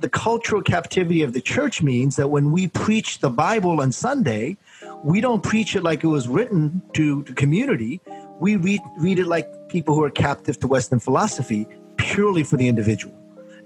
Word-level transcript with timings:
the 0.00 0.08
cultural 0.08 0.62
captivity 0.62 1.22
of 1.22 1.32
the 1.32 1.40
church 1.40 1.82
means 1.82 2.16
that 2.16 2.28
when 2.28 2.52
we 2.52 2.68
preach 2.68 3.18
the 3.18 3.30
Bible 3.30 3.80
on 3.80 3.92
Sunday, 3.92 4.56
we 5.04 5.20
don't 5.20 5.42
preach 5.42 5.76
it 5.76 5.82
like 5.82 6.04
it 6.04 6.08
was 6.08 6.28
written 6.28 6.82
to 6.94 7.22
the 7.24 7.32
community. 7.32 8.00
We 8.38 8.56
read, 8.56 8.80
read 8.98 9.18
it 9.18 9.26
like 9.26 9.68
people 9.68 9.94
who 9.94 10.02
are 10.04 10.10
captive 10.10 10.58
to 10.60 10.66
Western 10.66 11.00
philosophy, 11.00 11.66
purely 11.96 12.42
for 12.42 12.56
the 12.56 12.68
individual. 12.68 13.14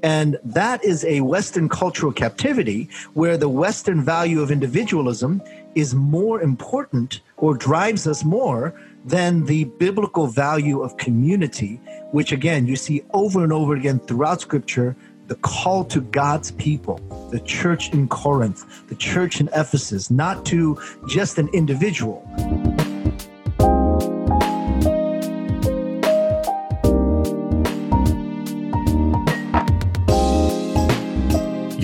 And 0.03 0.39
that 0.45 0.85
is 0.85 1.05
a 1.07 1.23
Western 1.23 1.69
cultural 1.69 2.13
captivity 2.13 2.91
where 3.15 3.39
the 3.39 3.49
Western 3.49 4.05
value 4.05 4.43
of 4.43 4.51
individualism 4.51 5.41
is 5.75 5.95
more 5.95 6.43
important 6.43 7.21
or 7.39 7.55
drives 7.55 8.07
us 8.07 8.23
more 8.23 8.75
than 9.07 9.45
the 9.47 9.65
biblical 9.65 10.27
value 10.27 10.83
of 10.83 10.97
community, 10.99 11.81
which 12.11 12.33
again, 12.33 12.67
you 12.67 12.77
see 12.77 13.03
over 13.15 13.43
and 13.43 13.53
over 13.53 13.75
again 13.75 13.99
throughout 14.01 14.41
scripture 14.41 14.95
the 15.27 15.37
call 15.37 15.85
to 15.85 16.01
God's 16.01 16.51
people, 16.53 16.99
the 17.31 17.41
church 17.41 17.93
in 17.93 18.09
Corinth, 18.09 18.87
the 18.89 18.95
church 18.95 19.41
in 19.41 19.49
Ephesus, 19.49 20.11
not 20.11 20.45
to 20.47 20.79
just 21.09 21.39
an 21.39 21.49
individual. 21.53 22.23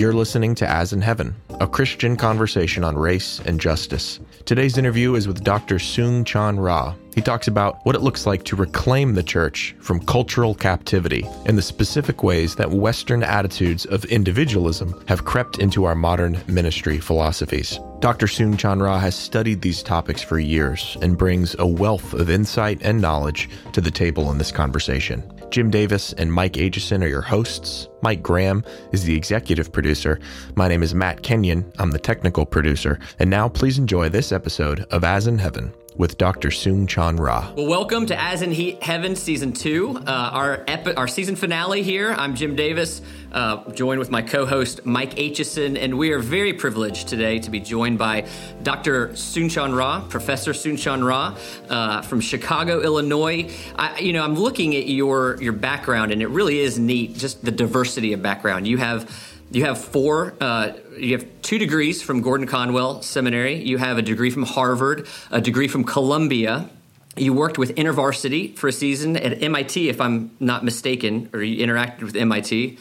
You're 0.01 0.13
listening 0.13 0.55
to 0.55 0.67
As 0.67 0.93
in 0.93 1.01
Heaven, 1.01 1.35
a 1.59 1.67
Christian 1.67 2.17
conversation 2.17 2.83
on 2.83 2.97
race 2.97 3.39
and 3.45 3.61
justice. 3.61 4.19
Today's 4.45 4.79
interview 4.79 5.13
is 5.13 5.27
with 5.27 5.43
Dr. 5.43 5.75
Soong 5.75 6.25
Chan 6.25 6.59
Rah. 6.59 6.95
He 7.13 7.21
talks 7.21 7.47
about 7.47 7.85
what 7.85 7.93
it 7.93 8.01
looks 8.01 8.25
like 8.25 8.43
to 8.45 8.55
reclaim 8.55 9.13
the 9.13 9.21
church 9.21 9.75
from 9.79 10.03
cultural 10.07 10.55
captivity 10.55 11.23
and 11.45 11.55
the 11.55 11.61
specific 11.61 12.23
ways 12.23 12.55
that 12.55 12.71
Western 12.71 13.21
attitudes 13.21 13.85
of 13.85 14.03
individualism 14.05 15.03
have 15.07 15.25
crept 15.25 15.59
into 15.59 15.83
our 15.83 15.93
modern 15.93 16.41
ministry 16.47 16.97
philosophies. 16.97 17.79
Dr. 17.99 18.25
Soong 18.25 18.57
Chan 18.57 18.79
Rah 18.79 18.97
has 18.97 19.13
studied 19.13 19.61
these 19.61 19.83
topics 19.83 20.23
for 20.23 20.39
years 20.39 20.97
and 21.03 21.15
brings 21.15 21.55
a 21.59 21.67
wealth 21.67 22.15
of 22.15 22.31
insight 22.31 22.79
and 22.81 22.99
knowledge 22.99 23.51
to 23.73 23.81
the 23.81 23.91
table 23.91 24.31
in 24.31 24.39
this 24.39 24.51
conversation. 24.51 25.21
Jim 25.51 25.69
Davis 25.69 26.13
and 26.13 26.31
Mike 26.31 26.53
Aitchison 26.53 27.03
are 27.03 27.07
your 27.07 27.21
hosts. 27.21 27.89
Mike 28.01 28.23
Graham 28.23 28.63
is 28.93 29.03
the 29.03 29.15
executive 29.15 29.71
producer. 29.71 30.19
My 30.55 30.69
name 30.69 30.81
is 30.81 30.95
Matt 30.95 31.23
Kenyon. 31.23 31.71
I'm 31.77 31.91
the 31.91 31.99
technical 31.99 32.45
producer. 32.45 32.97
And 33.19 33.29
now 33.29 33.49
please 33.49 33.77
enjoy 33.77 34.07
this 34.07 34.31
episode 34.31 34.81
of 34.91 35.03
As 35.03 35.27
in 35.27 35.37
Heaven 35.37 35.73
with 35.97 36.17
Dr. 36.17 36.49
Soong 36.49 36.87
Chan 36.87 37.17
Rah. 37.17 37.51
Well, 37.55 37.67
welcome 37.67 38.05
to 38.07 38.19
As 38.19 38.41
in 38.41 38.51
he- 38.51 38.77
Heaven 38.81 39.15
Season 39.15 39.51
2, 39.51 39.97
uh, 40.07 40.09
our, 40.09 40.63
epi- 40.67 40.95
our 40.95 41.07
season 41.07 41.35
finale 41.35 41.83
here. 41.83 42.11
I'm 42.13 42.33
Jim 42.35 42.55
Davis, 42.55 43.01
uh, 43.33 43.69
joined 43.71 43.99
with 43.99 44.09
my 44.09 44.21
co 44.21 44.45
host 44.45 44.85
Mike 44.85 45.15
Aitchison, 45.15 45.77
and 45.77 45.97
we 45.97 46.11
are 46.11 46.19
very 46.19 46.53
privileged 46.53 47.07
today 47.09 47.39
to 47.39 47.51
be 47.51 47.59
joined 47.59 47.97
by 47.97 48.25
Dr. 48.63 49.09
Soong 49.09 49.51
Chan 49.51 49.73
Rah, 49.73 50.01
Professor 50.07 50.53
Soong 50.53 50.79
Chan 50.79 51.03
Rah 51.03 51.35
uh, 51.69 52.01
from 52.03 52.21
Chicago, 52.21 52.81
Illinois. 52.81 53.51
I, 53.75 53.99
you 53.99 54.13
know, 54.13 54.23
I'm 54.23 54.35
looking 54.35 54.75
at 54.75 54.87
your, 54.87 55.41
your 55.41 55.53
background, 55.53 56.11
and 56.11 56.21
it 56.21 56.27
really 56.29 56.59
is 56.59 56.79
neat, 56.79 57.15
just 57.15 57.43
the 57.43 57.51
diversity 57.51 58.13
of 58.13 58.21
background. 58.21 58.65
You 58.67 58.77
have 58.77 59.09
you 59.51 59.65
have 59.65 59.77
four, 59.77 60.33
uh, 60.39 60.73
you 60.97 61.17
have 61.17 61.27
two 61.41 61.57
degrees 61.57 62.01
from 62.01 62.21
Gordon 62.21 62.47
Conwell 62.47 63.01
Seminary. 63.01 63.61
You 63.61 63.77
have 63.77 63.97
a 63.97 64.01
degree 64.01 64.29
from 64.29 64.43
Harvard, 64.43 65.07
a 65.29 65.41
degree 65.41 65.67
from 65.67 65.83
Columbia. 65.83 66.69
You 67.17 67.33
worked 67.33 67.57
with 67.57 67.75
InterVarsity 67.75 68.55
for 68.55 68.69
a 68.69 68.71
season 68.71 69.17
at 69.17 69.43
MIT, 69.43 69.89
if 69.89 69.99
I'm 69.99 70.31
not 70.39 70.63
mistaken, 70.63 71.29
or 71.33 71.43
you 71.43 71.65
interacted 71.65 72.03
with 72.03 72.15
MIT. 72.15 72.77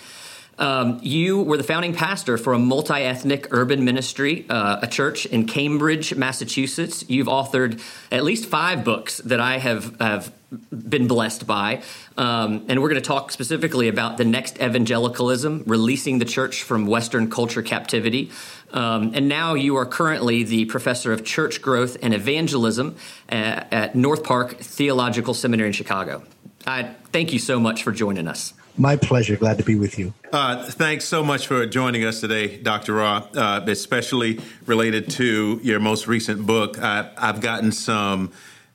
Um, 0.58 1.00
you 1.02 1.42
were 1.42 1.56
the 1.56 1.64
founding 1.64 1.94
pastor 1.94 2.36
for 2.36 2.52
a 2.52 2.58
multi 2.58 2.94
ethnic 2.94 3.48
urban 3.50 3.84
ministry, 3.84 4.44
uh, 4.48 4.80
a 4.82 4.86
church 4.86 5.24
in 5.26 5.46
Cambridge, 5.46 6.14
Massachusetts. 6.14 7.04
You've 7.08 7.28
authored 7.28 7.82
at 8.12 8.24
least 8.24 8.46
five 8.46 8.84
books 8.84 9.18
that 9.18 9.40
I 9.40 9.58
have, 9.58 9.98
have 10.00 10.32
been 10.70 11.06
blessed 11.06 11.47
by. 11.47 11.82
Um, 12.16 12.66
and 12.69 12.82
we're 12.82 12.88
going 12.88 13.00
to 13.00 13.06
talk 13.06 13.30
specifically 13.30 13.88
about 13.88 14.19
the 14.19 14.25
next 14.25 14.60
evangelicalism, 14.60 15.64
releasing 15.66 16.19
the 16.19 16.25
church 16.25 16.62
from 16.62 16.86
Western 16.86 17.30
culture 17.30 17.62
captivity. 17.62 18.30
Um, 18.72 19.12
and 19.14 19.28
now 19.28 19.54
you 19.54 19.76
are 19.76 19.86
currently 19.86 20.42
the 20.42 20.64
professor 20.66 21.12
of 21.12 21.25
church 21.25 21.62
growth 21.62 21.96
and 22.02 22.12
evangelism 22.12 22.96
at, 23.28 23.72
at 23.72 23.94
North 23.94 24.25
Park 24.25 24.58
Theological 24.58 25.34
Seminary 25.34 25.69
in 25.69 25.72
Chicago. 25.72 26.22
I 26.66 26.94
thank 27.12 27.32
you 27.32 27.38
so 27.38 27.58
much 27.58 27.82
for 27.82 27.92
joining 27.92 28.28
us. 28.28 28.52
My 28.76 28.97
pleasure. 28.97 29.36
Glad 29.36 29.58
to 29.58 29.64
be 29.64 29.75
with 29.75 29.98
you. 29.98 30.14
Uh, 30.32 30.64
thanks 30.64 31.04
so 31.04 31.22
much 31.22 31.47
for 31.47 31.66
joining 31.66 32.04
us 32.04 32.20
today, 32.20 32.56
Dr. 32.56 32.94
Rah, 32.94 33.26
uh, 33.34 33.64
especially 33.66 34.41
related 34.66 35.10
to 35.12 35.60
your 35.62 35.81
most 35.81 36.06
recent 36.06 36.47
book. 36.47 36.78
I, 36.81 37.10
have 37.19 37.41
gotten 37.41 37.72
some 37.72 38.32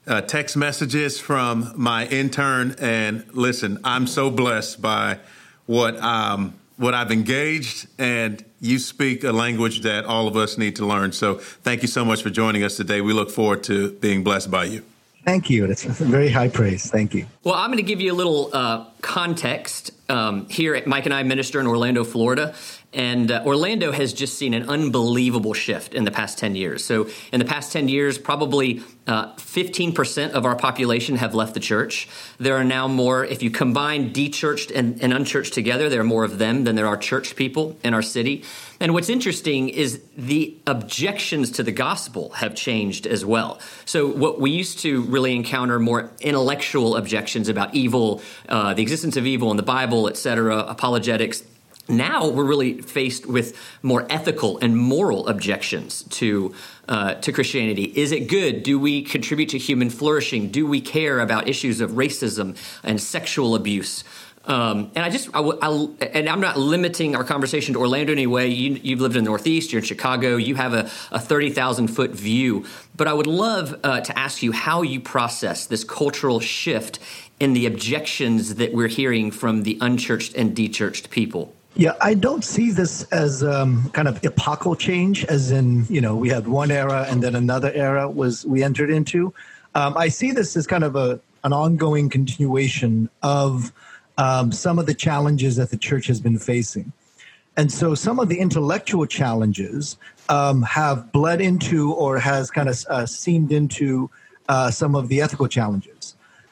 uh, 0.07 0.21
text 0.21 0.57
messages 0.57 1.19
from 1.19 1.73
my 1.75 2.05
intern, 2.07 2.75
and 2.79 3.25
listen, 3.33 3.79
I'm 3.83 4.05
so 4.07 4.29
blessed 4.29 4.81
by 4.81 5.19
what 5.65 5.97
um, 5.97 6.53
what 6.77 6.93
I've 6.93 7.11
engaged, 7.11 7.87
and 7.97 8.43
you 8.59 8.79
speak 8.79 9.23
a 9.23 9.31
language 9.31 9.81
that 9.81 10.05
all 10.05 10.27
of 10.27 10.35
us 10.35 10.57
need 10.57 10.75
to 10.75 10.85
learn. 10.85 11.13
So, 11.13 11.35
thank 11.35 11.81
you 11.81 11.87
so 11.87 12.03
much 12.03 12.21
for 12.21 12.29
joining 12.29 12.63
us 12.63 12.77
today. 12.77 13.01
We 13.01 13.13
look 13.13 13.31
forward 13.31 13.63
to 13.65 13.93
being 13.93 14.23
blessed 14.23 14.51
by 14.51 14.65
you. 14.65 14.83
Thank 15.25 15.49
you. 15.49 15.67
That's 15.67 15.83
very 15.85 16.29
high 16.29 16.49
praise. 16.49 16.89
Thank 16.89 17.13
you. 17.13 17.25
Well, 17.43 17.55
I'm 17.55 17.69
going 17.69 17.77
to 17.77 17.83
give 17.83 17.99
you 17.99 18.13
a 18.13 18.15
little 18.15 18.49
uh, 18.53 18.85
context. 19.01 19.91
Um, 20.07 20.47
here 20.49 20.75
at 20.75 20.85
Mike 20.85 21.05
and 21.05 21.13
I 21.15 21.23
minister 21.23 21.59
in 21.59 21.65
Orlando, 21.65 22.03
Florida, 22.03 22.53
and 22.95 23.29
uh, 23.29 23.43
Orlando 23.45 23.91
has 23.91 24.13
just 24.13 24.39
seen 24.39 24.53
an 24.53 24.69
unbelievable 24.69 25.53
shift 25.53 25.93
in 25.93 26.05
the 26.05 26.11
past 26.11 26.37
10 26.37 26.55
years. 26.55 26.83
So, 26.83 27.09
in 27.33 27.39
the 27.39 27.45
past 27.45 27.73
10 27.73 27.89
years, 27.89 28.17
probably 28.17 28.81
uh, 29.05 29.33
15% 29.35 30.31
of 30.31 30.45
our 30.45 30.55
population 30.55 31.17
have 31.17 31.35
left 31.35 31.53
the 31.53 31.59
church. 31.59 32.07
There 32.39 32.55
are 32.55 32.63
now 32.63 32.87
more, 32.87 33.25
if 33.25 33.43
you 33.43 33.51
combine 33.51 34.13
dechurched 34.13 34.71
and, 34.73 35.01
and 35.01 35.13
unchurched 35.13 35.53
together, 35.53 35.89
there 35.89 35.99
are 35.99 36.05
more 36.05 36.23
of 36.23 36.37
them 36.37 36.63
than 36.63 36.75
there 36.75 36.87
are 36.87 36.95
church 36.95 37.35
people 37.35 37.77
in 37.83 37.93
our 37.93 38.01
city. 38.01 38.43
And 38.79 38.93
what's 38.93 39.09
interesting 39.09 39.69
is 39.69 40.01
the 40.17 40.57
objections 40.65 41.51
to 41.51 41.63
the 41.63 41.71
gospel 41.71 42.29
have 42.31 42.55
changed 42.55 43.05
as 43.05 43.25
well. 43.25 43.59
So, 43.83 44.07
what 44.07 44.39
we 44.39 44.51
used 44.51 44.79
to 44.79 45.01
really 45.03 45.35
encounter 45.35 45.79
more 45.79 46.11
intellectual 46.21 46.95
objections 46.95 47.49
about 47.49 47.75
evil, 47.75 48.21
uh, 48.47 48.73
the 48.73 48.81
existence 48.81 49.17
of 49.17 49.25
evil 49.25 49.51
in 49.51 49.57
the 49.57 49.63
Bible, 49.63 50.07
et 50.07 50.15
cetera, 50.15 50.59
apologetics 50.59 51.43
now 51.87 52.27
we're 52.27 52.45
really 52.45 52.81
faced 52.81 53.25
with 53.25 53.57
more 53.83 54.07
ethical 54.09 54.57
and 54.59 54.77
moral 54.77 55.27
objections 55.27 56.03
to 56.03 56.53
uh, 56.87 57.15
to 57.15 57.31
Christianity. 57.31 57.83
Is 57.83 58.11
it 58.11 58.27
good? 58.27 58.63
Do 58.63 58.79
we 58.79 59.01
contribute 59.01 59.49
to 59.49 59.57
human 59.57 59.89
flourishing? 59.89 60.49
Do 60.49 60.67
we 60.67 60.81
care 60.81 61.19
about 61.19 61.47
issues 61.47 61.81
of 61.81 61.91
racism 61.91 62.57
and 62.83 63.01
sexual 63.01 63.55
abuse? 63.55 64.03
Um, 64.47 64.91
and 64.95 65.03
I 65.03 65.09
just, 65.09 65.29
I, 65.33 65.39
I, 65.39 65.87
and 66.13 66.29
I'm 66.29 66.39
not 66.39 66.57
limiting 66.57 67.15
our 67.15 67.23
conversation 67.23 67.73
to 67.73 67.79
Orlando 67.79 68.11
anyway. 68.11 68.49
You, 68.49 68.95
have 68.95 69.01
lived 69.01 69.15
in 69.15 69.23
the 69.23 69.29
Northeast, 69.29 69.71
you're 69.71 69.79
in 69.79 69.85
Chicago, 69.85 70.35
you 70.35 70.55
have 70.55 70.73
a, 70.73 70.89
a 71.11 71.19
30,000 71.19 71.87
foot 71.87 72.11
view. 72.11 72.65
But 72.95 73.07
I 73.07 73.13
would 73.13 73.27
love 73.27 73.79
uh, 73.83 74.01
to 74.01 74.17
ask 74.17 74.43
you 74.43 74.51
how 74.51 74.83
you 74.83 74.99
process 74.99 75.65
this 75.65 75.83
cultural 75.83 76.39
shift 76.39 76.99
in 77.39 77.53
the 77.53 77.65
objections 77.65 78.55
that 78.55 78.71
we're 78.71 78.87
hearing 78.87 79.31
from 79.31 79.63
the 79.63 79.77
unchurched 79.81 80.35
and 80.35 80.55
dechurched 80.55 81.09
people. 81.09 81.55
Yeah, 81.77 81.91
I 81.99 82.13
don't 82.13 82.43
see 82.43 82.71
this 82.71 83.03
as 83.11 83.43
um, 83.43 83.89
kind 83.89 84.07
of 84.07 84.23
epochal 84.23 84.77
change, 84.77 85.25
as 85.25 85.51
in 85.51 85.85
you 85.89 85.99
know 85.99 86.15
we 86.15 86.29
had 86.29 86.47
one 86.47 86.71
era 86.71 87.05
and 87.09 87.21
then 87.21 87.35
another 87.35 87.71
era 87.73 88.09
was 88.09 88.45
we 88.45 88.63
entered 88.63 88.89
into. 88.89 89.33
Um, 89.75 89.97
I 89.97 90.07
see 90.07 90.31
this 90.31 90.55
as 90.55 90.65
kind 90.67 90.85
of 90.85 90.95
a 90.95 91.19
an 91.43 91.51
ongoing 91.51 92.09
continuation 92.09 93.09
of 93.21 93.73
um, 94.17 94.53
some 94.53 94.79
of 94.79 94.85
the 94.85 94.93
challenges 94.93 95.57
that 95.57 95.69
the 95.69 95.77
church 95.77 96.07
has 96.07 96.21
been 96.21 96.39
facing, 96.39 96.93
and 97.57 97.69
so 97.69 97.93
some 97.93 98.19
of 98.19 98.29
the 98.29 98.39
intellectual 98.39 99.05
challenges 99.05 99.97
um, 100.29 100.61
have 100.61 101.11
bled 101.11 101.41
into 101.41 101.91
or 101.91 102.19
has 102.19 102.49
kind 102.49 102.69
of 102.69 102.85
uh, 102.89 103.05
seemed 103.05 103.51
into 103.51 104.09
uh, 104.47 104.71
some 104.71 104.95
of 104.95 105.09
the 105.09 105.21
ethical 105.21 105.49
challenges. 105.49 105.94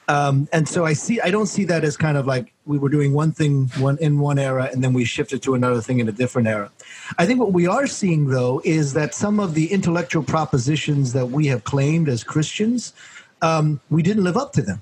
Um, 0.07 0.49
and 0.51 0.67
so 0.67 0.85
I 0.85 0.93
see, 0.93 1.21
I 1.21 1.31
don't 1.31 1.45
see 1.45 1.63
that 1.65 1.83
as 1.83 1.95
kind 1.95 2.17
of 2.17 2.27
like 2.27 2.53
we 2.65 2.77
were 2.77 2.89
doing 2.89 3.13
one 3.13 3.31
thing 3.31 3.67
one 3.77 3.97
in 3.99 4.19
one 4.19 4.37
era 4.37 4.69
and 4.71 4.83
then 4.83 4.93
we 4.93 5.05
shifted 5.05 5.41
to 5.43 5.53
another 5.53 5.81
thing 5.81 5.99
in 5.99 6.09
a 6.09 6.11
different 6.11 6.47
era. 6.47 6.71
I 7.17 7.25
think 7.25 7.39
what 7.39 7.53
we 7.53 7.67
are 7.67 7.87
seeing 7.87 8.27
though 8.27 8.61
is 8.65 8.93
that 8.93 9.15
some 9.15 9.39
of 9.39 9.53
the 9.53 9.71
intellectual 9.71 10.23
propositions 10.23 11.13
that 11.13 11.27
we 11.27 11.47
have 11.47 11.63
claimed 11.63 12.09
as 12.09 12.23
Christians, 12.23 12.93
um, 13.41 13.79
we 13.89 14.03
didn't 14.03 14.23
live 14.23 14.37
up 14.37 14.53
to 14.53 14.61
them. 14.61 14.81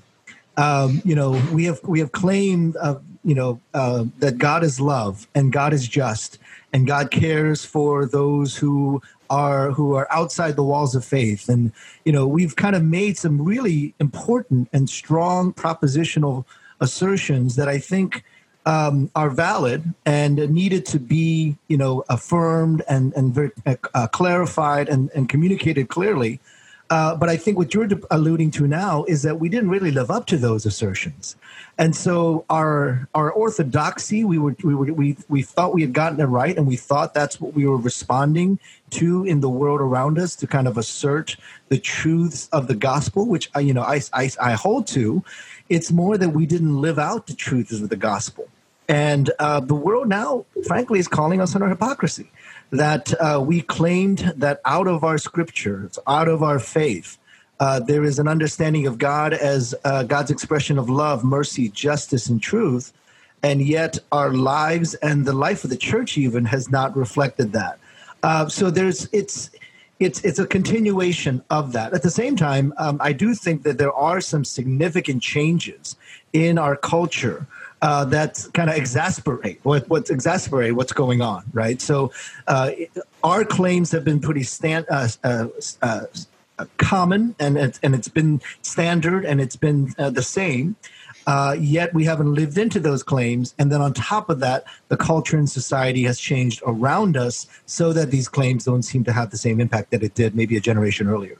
Um, 0.56 1.00
you 1.04 1.14
know, 1.14 1.40
we 1.52 1.64
have 1.64 1.80
we 1.84 1.98
have 2.00 2.12
claimed, 2.12 2.76
uh, 2.76 2.98
you 3.24 3.34
know, 3.34 3.60
uh, 3.74 4.04
that 4.18 4.38
God 4.38 4.64
is 4.64 4.80
love 4.80 5.26
and 5.34 5.52
God 5.52 5.72
is 5.72 5.88
just 5.88 6.38
and 6.72 6.86
God 6.86 7.10
cares 7.10 7.64
for 7.64 8.06
those 8.06 8.56
who 8.56 9.02
are 9.30 9.70
who 9.70 9.94
are 9.94 10.06
outside 10.12 10.56
the 10.56 10.62
walls 10.62 10.94
of 10.94 11.04
faith 11.04 11.48
and 11.48 11.72
you 12.04 12.12
know 12.12 12.26
we've 12.26 12.56
kind 12.56 12.76
of 12.76 12.84
made 12.84 13.16
some 13.16 13.40
really 13.40 13.94
important 13.98 14.68
and 14.72 14.90
strong 14.90 15.54
propositional 15.54 16.44
assertions 16.80 17.56
that 17.56 17.66
i 17.66 17.78
think 17.78 18.24
um, 18.66 19.10
are 19.14 19.30
valid 19.30 19.92
and 20.06 20.36
needed 20.50 20.86
to 20.86 21.00
be, 21.00 21.56
you 21.68 21.76
know, 21.76 22.04
affirmed 22.08 22.82
and 22.88 23.12
and 23.14 23.34
very, 23.34 23.50
uh, 23.66 24.06
clarified 24.08 24.88
and, 24.88 25.10
and 25.14 25.28
communicated 25.28 25.88
clearly. 25.88 26.40
Uh, 26.90 27.14
but 27.16 27.28
I 27.28 27.36
think 27.36 27.56
what 27.56 27.72
you're 27.72 27.88
alluding 28.10 28.50
to 28.52 28.66
now 28.66 29.04
is 29.04 29.22
that 29.22 29.40
we 29.40 29.48
didn't 29.48 29.70
really 29.70 29.90
live 29.90 30.10
up 30.10 30.26
to 30.26 30.36
those 30.36 30.66
assertions, 30.66 31.36
and 31.78 31.96
so 31.96 32.44
our 32.50 33.08
our 33.14 33.32
orthodoxy 33.32 34.24
we 34.24 34.38
were 34.38 34.54
we 34.62 34.74
were 34.74 34.92
we 34.92 35.16
we 35.28 35.42
thought 35.42 35.72
we 35.72 35.80
had 35.80 35.94
gotten 35.94 36.20
it 36.20 36.24
right, 36.24 36.56
and 36.56 36.66
we 36.66 36.76
thought 36.76 37.14
that's 37.14 37.40
what 37.40 37.54
we 37.54 37.66
were 37.66 37.78
responding 37.78 38.58
to 38.90 39.24
in 39.24 39.40
the 39.40 39.48
world 39.48 39.80
around 39.80 40.18
us 40.18 40.36
to 40.36 40.46
kind 40.46 40.68
of 40.68 40.76
assert 40.76 41.36
the 41.68 41.78
truths 41.78 42.48
of 42.52 42.66
the 42.66 42.74
gospel, 42.74 43.26
which 43.26 43.50
I 43.54 43.60
you 43.60 43.72
know 43.72 43.82
I 43.82 44.02
I, 44.12 44.30
I 44.40 44.52
hold 44.52 44.86
to. 44.88 45.24
It's 45.68 45.90
more 45.90 46.18
that 46.18 46.30
we 46.30 46.44
didn't 46.44 46.78
live 46.80 46.98
out 46.98 47.26
the 47.26 47.34
truths 47.34 47.72
of 47.80 47.88
the 47.88 47.96
gospel, 47.96 48.48
and 48.88 49.30
uh, 49.38 49.60
the 49.60 49.74
world 49.74 50.08
now, 50.08 50.44
frankly, 50.66 50.98
is 50.98 51.08
calling 51.08 51.40
us 51.40 51.56
on 51.56 51.62
our 51.62 51.70
hypocrisy 51.70 52.30
that 52.72 53.12
uh, 53.20 53.40
we 53.40 53.60
claimed 53.60 54.32
that 54.36 54.60
out 54.64 54.88
of 54.88 55.04
our 55.04 55.18
scriptures, 55.18 55.98
out 56.06 56.26
of 56.26 56.42
our 56.42 56.58
faith, 56.58 57.18
uh, 57.60 57.78
there 57.78 58.02
is 58.02 58.18
an 58.18 58.26
understanding 58.26 58.86
of 58.86 58.98
God 58.98 59.34
as 59.34 59.74
uh, 59.84 60.02
God's 60.02 60.30
expression 60.30 60.78
of 60.78 60.88
love, 60.90 61.22
mercy, 61.22 61.68
justice, 61.68 62.26
and 62.28 62.42
truth. 62.42 62.92
And 63.42 63.60
yet, 63.60 63.98
our 64.10 64.32
lives 64.32 64.94
and 64.94 65.26
the 65.26 65.32
life 65.32 65.64
of 65.64 65.70
the 65.70 65.76
church 65.76 66.16
even 66.16 66.46
has 66.46 66.70
not 66.70 66.96
reflected 66.96 67.52
that. 67.52 67.78
Uh, 68.22 68.48
so 68.48 68.70
there's 68.70 69.08
it's 69.12 69.50
it's 70.00 70.24
it's 70.24 70.38
a 70.38 70.46
continuation 70.46 71.44
of 71.50 71.72
that. 71.72 71.92
At 71.92 72.02
the 72.02 72.10
same 72.10 72.36
time, 72.36 72.72
um, 72.78 72.96
I 73.00 73.12
do 73.12 73.34
think 73.34 73.64
that 73.64 73.78
there 73.78 73.92
are 73.92 74.20
some 74.20 74.44
significant 74.44 75.22
changes 75.22 75.96
in 76.32 76.56
our 76.56 76.76
culture 76.76 77.46
uh, 77.82 78.04
that 78.04 78.46
kind 78.54 78.70
of 78.70 78.76
exasperate 78.76 79.58
what, 79.64 79.88
what's 79.90 80.08
exasperate 80.08 80.74
what's 80.74 80.92
going 80.92 81.20
on, 81.20 81.44
right? 81.52 81.82
So 81.82 82.12
uh, 82.46 82.70
our 83.24 83.44
claims 83.44 83.90
have 83.90 84.04
been 84.04 84.20
pretty 84.20 84.44
stand, 84.44 84.86
uh, 84.88 85.08
uh, 85.24 85.48
uh 85.82 86.06
common, 86.78 87.34
and 87.40 87.58
it's, 87.58 87.80
and 87.82 87.94
it's 87.94 88.08
been 88.08 88.40
standard, 88.62 89.24
and 89.24 89.40
it's 89.40 89.56
been 89.56 89.92
uh, 89.98 90.10
the 90.10 90.22
same. 90.22 90.76
yet 91.58 91.92
we 91.92 92.04
haven't 92.04 92.32
lived 92.34 92.56
into 92.56 92.78
those 92.78 93.02
claims, 93.02 93.52
and 93.58 93.72
then 93.72 93.80
on 93.80 93.92
top 93.92 94.30
of 94.30 94.38
that, 94.40 94.64
the 94.88 94.96
culture 94.96 95.36
and 95.36 95.50
society 95.50 96.04
has 96.04 96.20
changed 96.20 96.62
around 96.64 97.16
us, 97.16 97.48
so 97.66 97.92
that 97.92 98.12
these 98.12 98.28
claims 98.28 98.64
don't 98.64 98.84
seem 98.84 99.02
to 99.02 99.12
have 99.12 99.30
the 99.30 99.38
same 99.38 99.60
impact 99.60 99.90
that 99.90 100.04
it 100.04 100.14
did 100.14 100.36
maybe 100.36 100.56
a 100.56 100.60
generation 100.60 101.08
earlier. 101.08 101.36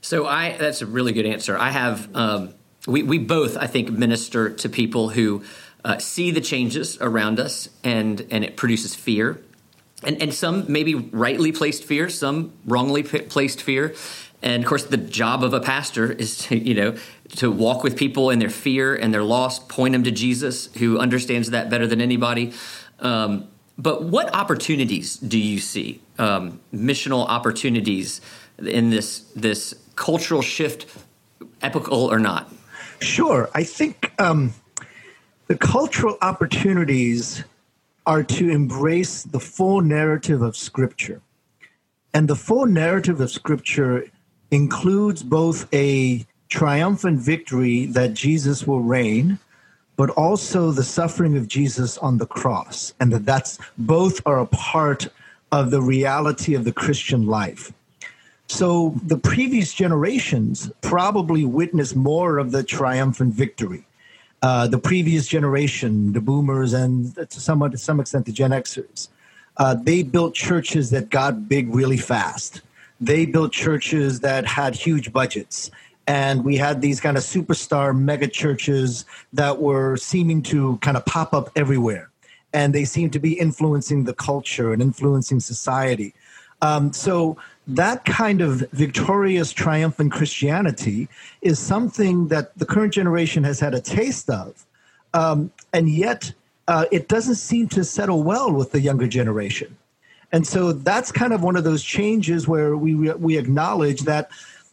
So 0.00 0.26
I 0.26 0.56
that's 0.58 0.80
a 0.80 0.86
really 0.86 1.12
good 1.12 1.26
answer. 1.26 1.58
I 1.58 1.70
have 1.70 2.14
um, 2.14 2.54
we 2.86 3.02
we 3.02 3.18
both 3.18 3.56
I 3.56 3.66
think 3.66 3.90
minister 3.90 4.50
to 4.50 4.68
people 4.68 5.08
who 5.10 5.42
uh, 5.84 5.98
see 5.98 6.30
the 6.30 6.40
changes 6.40 6.98
around 7.00 7.40
us, 7.40 7.68
and 7.82 8.26
and 8.30 8.44
it 8.44 8.56
produces 8.56 8.94
fear, 8.94 9.40
and 10.04 10.22
and 10.22 10.32
some 10.32 10.64
maybe 10.68 10.94
rightly 10.94 11.52
placed 11.52 11.84
fear, 11.84 12.08
some 12.08 12.52
wrongly 12.66 13.02
p- 13.02 13.20
placed 13.22 13.62
fear, 13.62 13.94
and 14.42 14.62
of 14.62 14.68
course 14.68 14.84
the 14.84 14.96
job 14.96 15.42
of 15.42 15.52
a 15.54 15.60
pastor 15.60 16.12
is 16.12 16.38
to 16.38 16.56
you 16.56 16.74
know 16.74 16.96
to 17.36 17.50
walk 17.50 17.82
with 17.82 17.96
people 17.96 18.30
in 18.30 18.38
their 18.38 18.50
fear 18.50 18.94
and 18.94 19.12
their 19.12 19.24
loss, 19.24 19.58
point 19.58 19.92
them 19.92 20.04
to 20.04 20.10
Jesus, 20.10 20.72
who 20.74 20.98
understands 20.98 21.50
that 21.50 21.70
better 21.70 21.86
than 21.86 22.00
anybody. 22.00 22.52
Um, 23.00 23.48
but 23.78 24.04
what 24.04 24.32
opportunities 24.34 25.16
do 25.16 25.38
you 25.38 25.58
see, 25.58 26.00
um, 26.18 26.60
missional 26.72 27.26
opportunities 27.26 28.20
in 28.58 28.90
this 28.90 29.20
this 29.34 29.74
cultural 29.96 30.42
shift, 30.42 30.86
epical 31.60 32.04
or 32.04 32.20
not? 32.20 32.52
Sure, 33.00 33.50
I 33.52 33.64
think. 33.64 34.12
Um 34.20 34.54
the 35.48 35.56
cultural 35.56 36.16
opportunities 36.22 37.44
are 38.06 38.22
to 38.22 38.50
embrace 38.50 39.22
the 39.22 39.40
full 39.40 39.80
narrative 39.80 40.42
of 40.42 40.56
Scripture. 40.56 41.20
And 42.14 42.28
the 42.28 42.36
full 42.36 42.66
narrative 42.66 43.20
of 43.20 43.30
Scripture 43.30 44.06
includes 44.50 45.22
both 45.22 45.72
a 45.72 46.26
triumphant 46.48 47.18
victory 47.20 47.86
that 47.86 48.14
Jesus 48.14 48.66
will 48.66 48.82
reign, 48.82 49.38
but 49.96 50.10
also 50.10 50.70
the 50.70 50.82
suffering 50.82 51.36
of 51.36 51.48
Jesus 51.48 51.96
on 51.98 52.18
the 52.18 52.26
cross, 52.26 52.92
and 53.00 53.12
that 53.12 53.24
that's 53.24 53.58
both 53.78 54.20
are 54.26 54.40
a 54.40 54.46
part 54.46 55.08
of 55.50 55.70
the 55.70 55.82
reality 55.82 56.54
of 56.54 56.64
the 56.64 56.72
Christian 56.72 57.26
life. 57.26 57.72
So 58.48 58.94
the 59.02 59.16
previous 59.16 59.72
generations 59.72 60.70
probably 60.82 61.44
witnessed 61.44 61.96
more 61.96 62.38
of 62.38 62.50
the 62.50 62.62
triumphant 62.62 63.34
victory. 63.34 63.86
Uh, 64.42 64.66
the 64.66 64.78
previous 64.78 65.28
generation, 65.28 66.12
the 66.12 66.20
boomers, 66.20 66.72
and 66.72 67.14
to 67.14 67.40
some, 67.40 67.60
to 67.70 67.78
some 67.78 68.00
extent 68.00 68.26
the 68.26 68.32
Gen 68.32 68.50
Xers, 68.50 69.08
uh, 69.58 69.74
they 69.74 70.02
built 70.02 70.34
churches 70.34 70.90
that 70.90 71.10
got 71.10 71.48
big 71.48 71.72
really 71.72 71.96
fast. 71.96 72.60
They 73.00 73.24
built 73.24 73.52
churches 73.52 74.20
that 74.20 74.44
had 74.44 74.74
huge 74.74 75.12
budgets. 75.12 75.70
And 76.06 76.44
we 76.44 76.56
had 76.56 76.80
these 76.80 77.00
kind 77.00 77.16
of 77.16 77.22
superstar 77.22 77.96
mega 77.96 78.26
churches 78.26 79.04
that 79.32 79.60
were 79.60 79.96
seeming 79.96 80.42
to 80.44 80.76
kind 80.78 80.96
of 80.96 81.04
pop 81.06 81.32
up 81.32 81.50
everywhere. 81.54 82.10
And 82.52 82.74
they 82.74 82.84
seemed 82.84 83.12
to 83.12 83.20
be 83.20 83.34
influencing 83.38 84.04
the 84.04 84.14
culture 84.14 84.72
and 84.72 84.82
influencing 84.82 85.38
society. 85.38 86.14
Um, 86.60 86.92
so 86.92 87.36
that 87.66 88.04
kind 88.04 88.40
of 88.40 88.68
victorious, 88.72 89.52
triumphant 89.52 90.12
Christianity 90.12 91.08
is 91.42 91.58
something 91.58 92.28
that 92.28 92.56
the 92.58 92.66
current 92.66 92.92
generation 92.92 93.44
has 93.44 93.60
had 93.60 93.74
a 93.74 93.80
taste 93.80 94.28
of. 94.28 94.66
Um, 95.14 95.52
and 95.72 95.88
yet, 95.88 96.32
uh, 96.68 96.86
it 96.90 97.08
doesn't 97.08 97.36
seem 97.36 97.68
to 97.68 97.84
settle 97.84 98.22
well 98.22 98.52
with 98.52 98.72
the 98.72 98.80
younger 98.80 99.06
generation. 99.06 99.76
And 100.32 100.46
so 100.46 100.72
that's 100.72 101.12
kind 101.12 101.32
of 101.32 101.42
one 101.42 101.56
of 101.56 101.64
those 101.64 101.84
changes 101.84 102.48
where 102.48 102.76
we, 102.76 102.94
we 102.94 103.36
acknowledge 103.36 104.00
that, 104.02 104.30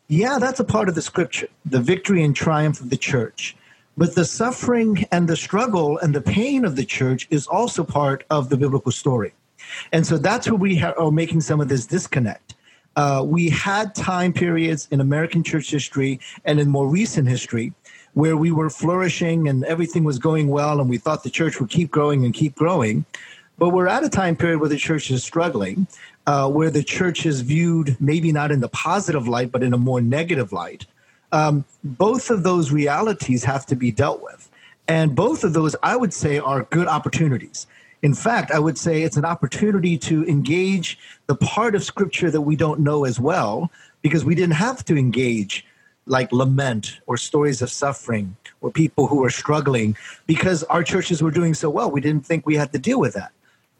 yeah, 0.07 0.39
that's 0.39 0.59
a 0.59 0.63
part 0.63 0.87
of 0.89 0.95
the 0.95 1.01
scripture, 1.01 1.49
the 1.65 1.81
victory 1.81 2.23
and 2.23 2.35
triumph 2.35 2.79
of 2.79 2.89
the 2.89 2.97
church. 2.97 3.55
But 3.97 4.15
the 4.15 4.23
suffering 4.23 5.05
and 5.11 5.27
the 5.27 5.35
struggle 5.35 5.97
and 5.97 6.15
the 6.15 6.21
pain 6.21 6.63
of 6.63 6.77
the 6.77 6.85
church 6.85 7.27
is 7.29 7.45
also 7.47 7.83
part 7.83 8.23
of 8.29 8.49
the 8.49 8.55
biblical 8.55 8.93
story. 8.93 9.33
And 9.91 10.07
so 10.07 10.17
that's 10.17 10.47
where 10.47 10.55
we 10.55 10.77
ha- 10.77 10.93
are 10.97 11.11
making 11.11 11.41
some 11.41 11.59
of 11.59 11.67
this 11.67 11.85
disconnect 11.85 12.55
uh, 12.99 13.23
we 13.23 13.47
had 13.47 13.95
time 13.95 14.33
periods 14.33 14.89
in 14.91 14.99
American 14.99 15.41
church 15.41 15.71
history 15.71 16.19
and 16.43 16.59
in 16.59 16.67
more 16.67 16.89
recent 16.89 17.29
history 17.29 17.71
where 18.13 18.35
we 18.35 18.51
were 18.51 18.69
flourishing 18.69 19.47
and 19.47 19.63
everything 19.63 20.03
was 20.03 20.19
going 20.19 20.49
well 20.49 20.81
and 20.81 20.89
we 20.89 20.97
thought 20.97 21.23
the 21.23 21.29
church 21.29 21.61
would 21.61 21.69
keep 21.69 21.89
growing 21.89 22.25
and 22.25 22.33
keep 22.33 22.53
growing. 22.55 23.05
But 23.57 23.69
we're 23.69 23.87
at 23.87 24.03
a 24.03 24.09
time 24.09 24.35
period 24.35 24.59
where 24.59 24.67
the 24.67 24.75
church 24.75 25.11
is 25.11 25.23
struggling, 25.23 25.87
uh, 26.27 26.49
where 26.49 26.69
the 26.69 26.83
church 26.83 27.25
is 27.25 27.39
viewed 27.39 27.95
maybe 28.01 28.33
not 28.33 28.51
in 28.51 28.59
the 28.59 28.67
positive 28.67 29.29
light, 29.29 29.49
but 29.49 29.63
in 29.63 29.71
a 29.73 29.77
more 29.77 30.01
negative 30.01 30.51
light. 30.51 30.85
Um, 31.31 31.63
both 31.85 32.29
of 32.29 32.43
those 32.43 32.69
realities 32.69 33.45
have 33.45 33.65
to 33.67 33.77
be 33.77 33.91
dealt 33.91 34.21
with. 34.21 34.49
And 34.89 35.15
both 35.15 35.45
of 35.45 35.53
those, 35.53 35.73
I 35.83 35.95
would 35.95 36.13
say, 36.13 36.37
are 36.37 36.63
good 36.63 36.89
opportunities. 36.89 37.65
In 38.01 38.13
fact, 38.13 38.51
I 38.51 38.59
would 38.59 38.77
say 38.77 39.03
it's 39.03 39.17
an 39.17 39.25
opportunity 39.25 39.97
to 39.97 40.25
engage 40.25 40.97
the 41.27 41.35
part 41.35 41.75
of 41.75 41.83
scripture 41.83 42.31
that 42.31 42.41
we 42.41 42.55
don't 42.55 42.79
know 42.79 43.03
as 43.03 43.19
well, 43.19 43.71
because 44.01 44.23
we 44.23 44.35
didn't 44.35 44.55
have 44.55 44.85
to 44.85 44.97
engage 44.97 45.65
like 46.05 46.31
lament 46.31 46.99
or 47.07 47.17
stories 47.17 47.61
of 47.61 47.69
suffering 47.69 48.35
or 48.61 48.71
people 48.71 49.07
who 49.07 49.23
are 49.23 49.29
struggling 49.29 49.95
because 50.25 50.63
our 50.63 50.83
churches 50.83 51.21
were 51.21 51.31
doing 51.31 51.53
so 51.53 51.69
well. 51.69 51.91
We 51.91 52.01
didn't 52.01 52.25
think 52.25 52.45
we 52.45 52.55
had 52.55 52.71
to 52.73 52.79
deal 52.79 52.99
with 52.99 53.13
that. 53.13 53.31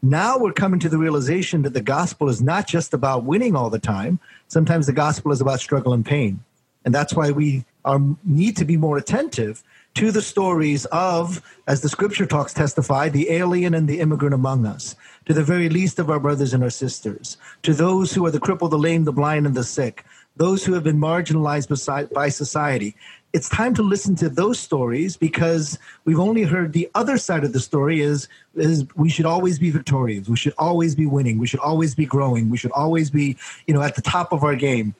Now 0.02 0.38
we're 0.38 0.52
coming 0.52 0.80
to 0.80 0.88
the 0.88 0.96
realization 0.96 1.62
that 1.62 1.74
the 1.74 1.82
gospel 1.82 2.28
is 2.28 2.40
not 2.40 2.66
just 2.66 2.94
about 2.94 3.24
winning 3.24 3.56
all 3.56 3.68
the 3.68 3.78
time. 3.78 4.18
Sometimes 4.48 4.86
the 4.86 4.92
gospel 4.92 5.32
is 5.32 5.40
about 5.40 5.60
struggle 5.60 5.92
and 5.92 6.06
pain. 6.06 6.42
And 6.84 6.94
that's 6.94 7.14
why 7.14 7.30
we 7.32 7.64
are, 7.84 8.00
need 8.24 8.56
to 8.58 8.64
be 8.64 8.76
more 8.76 8.96
attentive 8.96 9.62
to 9.94 10.10
the 10.10 10.22
stories 10.22 10.84
of, 10.86 11.42
as 11.66 11.80
the 11.80 11.88
scripture 11.88 12.26
talks 12.26 12.54
testify, 12.54 13.08
the 13.08 13.30
alien 13.30 13.74
and 13.74 13.88
the 13.88 14.00
immigrant 14.00 14.34
among 14.34 14.66
us, 14.66 14.94
to 15.26 15.34
the 15.34 15.42
very 15.42 15.68
least 15.68 15.98
of 15.98 16.10
our 16.10 16.20
brothers 16.20 16.54
and 16.54 16.62
our 16.62 16.70
sisters, 16.70 17.36
to 17.62 17.74
those 17.74 18.12
who 18.12 18.24
are 18.24 18.30
the 18.30 18.40
crippled, 18.40 18.70
the 18.70 18.78
lame, 18.78 19.04
the 19.04 19.12
blind, 19.12 19.46
and 19.46 19.54
the 19.54 19.64
sick, 19.64 20.04
those 20.36 20.64
who 20.64 20.72
have 20.72 20.84
been 20.84 20.98
marginalized 20.98 22.12
by 22.14 22.28
society. 22.28 22.94
It's 23.32 23.48
time 23.48 23.74
to 23.74 23.82
listen 23.82 24.16
to 24.16 24.28
those 24.28 24.58
stories 24.58 25.16
because 25.16 25.78
we've 26.04 26.18
only 26.18 26.42
heard 26.42 26.72
the 26.72 26.90
other 26.94 27.18
side 27.18 27.44
of 27.44 27.52
the 27.52 27.60
story 27.60 28.00
is, 28.00 28.26
is 28.56 28.86
we 28.96 29.08
should 29.08 29.26
always 29.26 29.58
be 29.58 29.70
victorious. 29.70 30.28
We 30.28 30.36
should 30.36 30.54
always 30.58 30.94
be 30.94 31.06
winning. 31.06 31.38
We 31.38 31.46
should 31.46 31.60
always 31.60 31.94
be 31.94 32.06
growing. 32.06 32.48
We 32.50 32.56
should 32.56 32.72
always 32.72 33.10
be, 33.10 33.36
you 33.66 33.74
know, 33.74 33.82
at 33.82 33.94
the 33.94 34.02
top 34.02 34.32
of 34.32 34.42
our 34.42 34.56
game. 34.56 34.94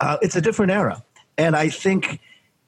Uh, 0.00 0.16
it's 0.20 0.34
a 0.34 0.40
different 0.40 0.72
era. 0.72 1.02
And 1.38 1.54
I 1.54 1.68
think 1.68 2.20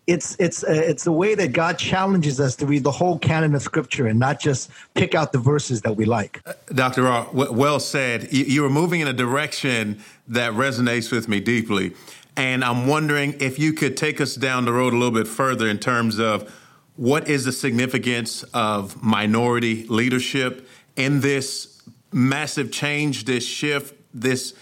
it's 0.09 0.37
it's 0.41 0.65
uh, 0.65 0.69
it's 0.71 1.05
the 1.05 1.12
way 1.12 1.35
that 1.35 1.53
God 1.53 1.79
challenges 1.79 2.41
us 2.41 2.57
to 2.57 2.67
read 2.67 2.83
the 2.83 2.91
whole 2.91 3.19
canon 3.19 3.55
of 3.55 3.62
Scripture 3.62 4.07
and 4.07 4.19
not 4.19 4.41
just 4.41 4.71
pick 4.95 5.15
out 5.15 5.33
the 5.33 5.38
verses 5.38 5.83
that 5.83 5.95
we 5.95 6.07
like. 6.07 6.41
Uh, 6.47 6.55
Dr. 6.69 7.03
Rah, 7.03 7.29
well 7.31 7.79
said. 7.79 8.33
You, 8.33 8.45
you 8.45 8.62
were 8.62 8.71
moving 8.71 9.00
in 9.00 9.09
a 9.09 9.12
direction 9.12 10.00
that 10.27 10.55
resonates 10.55 11.12
with 11.12 11.29
me 11.29 11.41
deeply, 11.41 11.95
and 12.37 12.65
I'm 12.65 12.87
wondering 12.87 13.37
if 13.38 13.59
you 13.59 13.75
could 13.75 13.99
take 13.99 14.19
us 14.19 14.35
down 14.35 14.65
the 14.65 14.73
road 14.73 14.95
a 14.95 14.97
little 14.97 15.15
bit 15.15 15.29
further 15.29 15.69
in 15.69 15.79
terms 15.79 16.19
of 16.19 16.50
what 16.97 17.29
is 17.29 17.45
the 17.45 17.53
significance 17.53 18.45
of 18.55 19.00
minority 19.03 19.87
leadership 19.88 20.67
in 20.97 21.21
this 21.21 21.83
massive 22.12 22.73
change, 22.73 23.27
this 23.27 23.47
shift, 23.47 23.95
this 24.15 24.55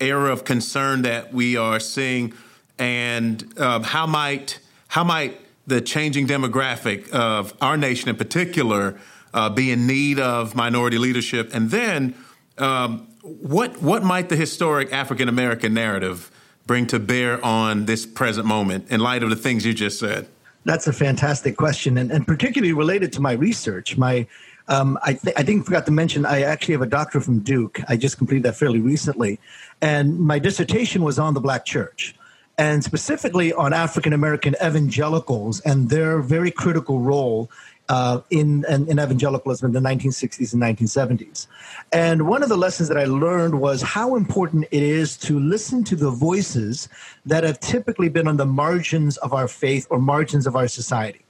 era 0.00 0.32
of 0.32 0.44
concern 0.44 1.02
that 1.02 1.32
we 1.32 1.58
are 1.58 1.78
seeing, 1.78 2.32
and 2.78 3.60
um, 3.60 3.82
how 3.82 4.06
might 4.06 4.58
how 4.94 5.02
might 5.02 5.40
the 5.66 5.80
changing 5.80 6.24
demographic 6.28 7.10
of 7.10 7.52
our 7.60 7.76
nation 7.76 8.08
in 8.08 8.14
particular 8.14 8.96
uh, 9.32 9.50
be 9.50 9.72
in 9.72 9.88
need 9.88 10.20
of 10.20 10.54
minority 10.54 10.98
leadership, 10.98 11.50
and 11.52 11.72
then 11.72 12.14
um, 12.58 13.08
what 13.22 13.82
what 13.82 14.04
might 14.04 14.28
the 14.28 14.36
historic 14.36 14.92
African 14.92 15.28
American 15.28 15.74
narrative 15.74 16.30
bring 16.68 16.86
to 16.86 17.00
bear 17.00 17.44
on 17.44 17.86
this 17.86 18.06
present 18.06 18.46
moment 18.46 18.88
in 18.88 19.00
light 19.00 19.24
of 19.24 19.30
the 19.30 19.36
things 19.36 19.66
you 19.66 19.74
just 19.74 19.98
said? 19.98 20.28
That's 20.64 20.86
a 20.86 20.92
fantastic 20.92 21.56
question, 21.56 21.98
and, 21.98 22.12
and 22.12 22.24
particularly 22.24 22.72
related 22.72 23.12
to 23.14 23.20
my 23.20 23.32
research. 23.32 23.98
My, 23.98 24.28
um, 24.68 24.96
I, 25.02 25.14
th- 25.14 25.34
I 25.36 25.42
think 25.42 25.64
forgot 25.64 25.86
to 25.86 25.92
mention 25.92 26.24
I 26.24 26.42
actually 26.42 26.74
have 26.74 26.82
a 26.82 26.86
doctorate 26.86 27.24
from 27.24 27.40
Duke. 27.40 27.80
I 27.88 27.96
just 27.96 28.16
completed 28.16 28.44
that 28.44 28.54
fairly 28.54 28.78
recently, 28.78 29.40
and 29.82 30.20
my 30.20 30.38
dissertation 30.38 31.02
was 31.02 31.18
on 31.18 31.34
the 31.34 31.40
Black 31.40 31.64
Church, 31.64 32.14
and 32.58 32.84
specifically 32.84 33.52
on 33.52 33.72
African 33.72 34.12
American 34.12 34.54
evangelicals 34.64 35.60
and 35.60 35.90
their 35.90 36.20
very 36.20 36.50
critical 36.50 37.00
role 37.00 37.50
uh, 37.88 38.20
in, 38.30 38.64
in, 38.68 38.88
in 38.88 38.98
evangelicalism 38.98 39.66
in 39.66 39.72
the 39.72 39.88
1960s 39.88 40.54
and 40.54 40.62
1970s. 40.62 41.46
And 41.92 42.26
one 42.26 42.42
of 42.42 42.48
the 42.48 42.56
lessons 42.56 42.88
that 42.88 42.96
I 42.96 43.04
learned 43.04 43.60
was 43.60 43.82
how 43.82 44.16
important 44.16 44.66
it 44.70 44.82
is 44.82 45.16
to 45.18 45.38
listen 45.38 45.84
to 45.84 45.96
the 45.96 46.10
voices 46.10 46.88
that 47.26 47.44
have 47.44 47.60
typically 47.60 48.08
been 48.08 48.26
on 48.26 48.36
the 48.36 48.46
margins 48.46 49.16
of 49.18 49.34
our 49.34 49.48
faith 49.48 49.86
or 49.90 49.98
margins 49.98 50.46
of 50.46 50.56
our 50.56 50.68
society 50.68 51.24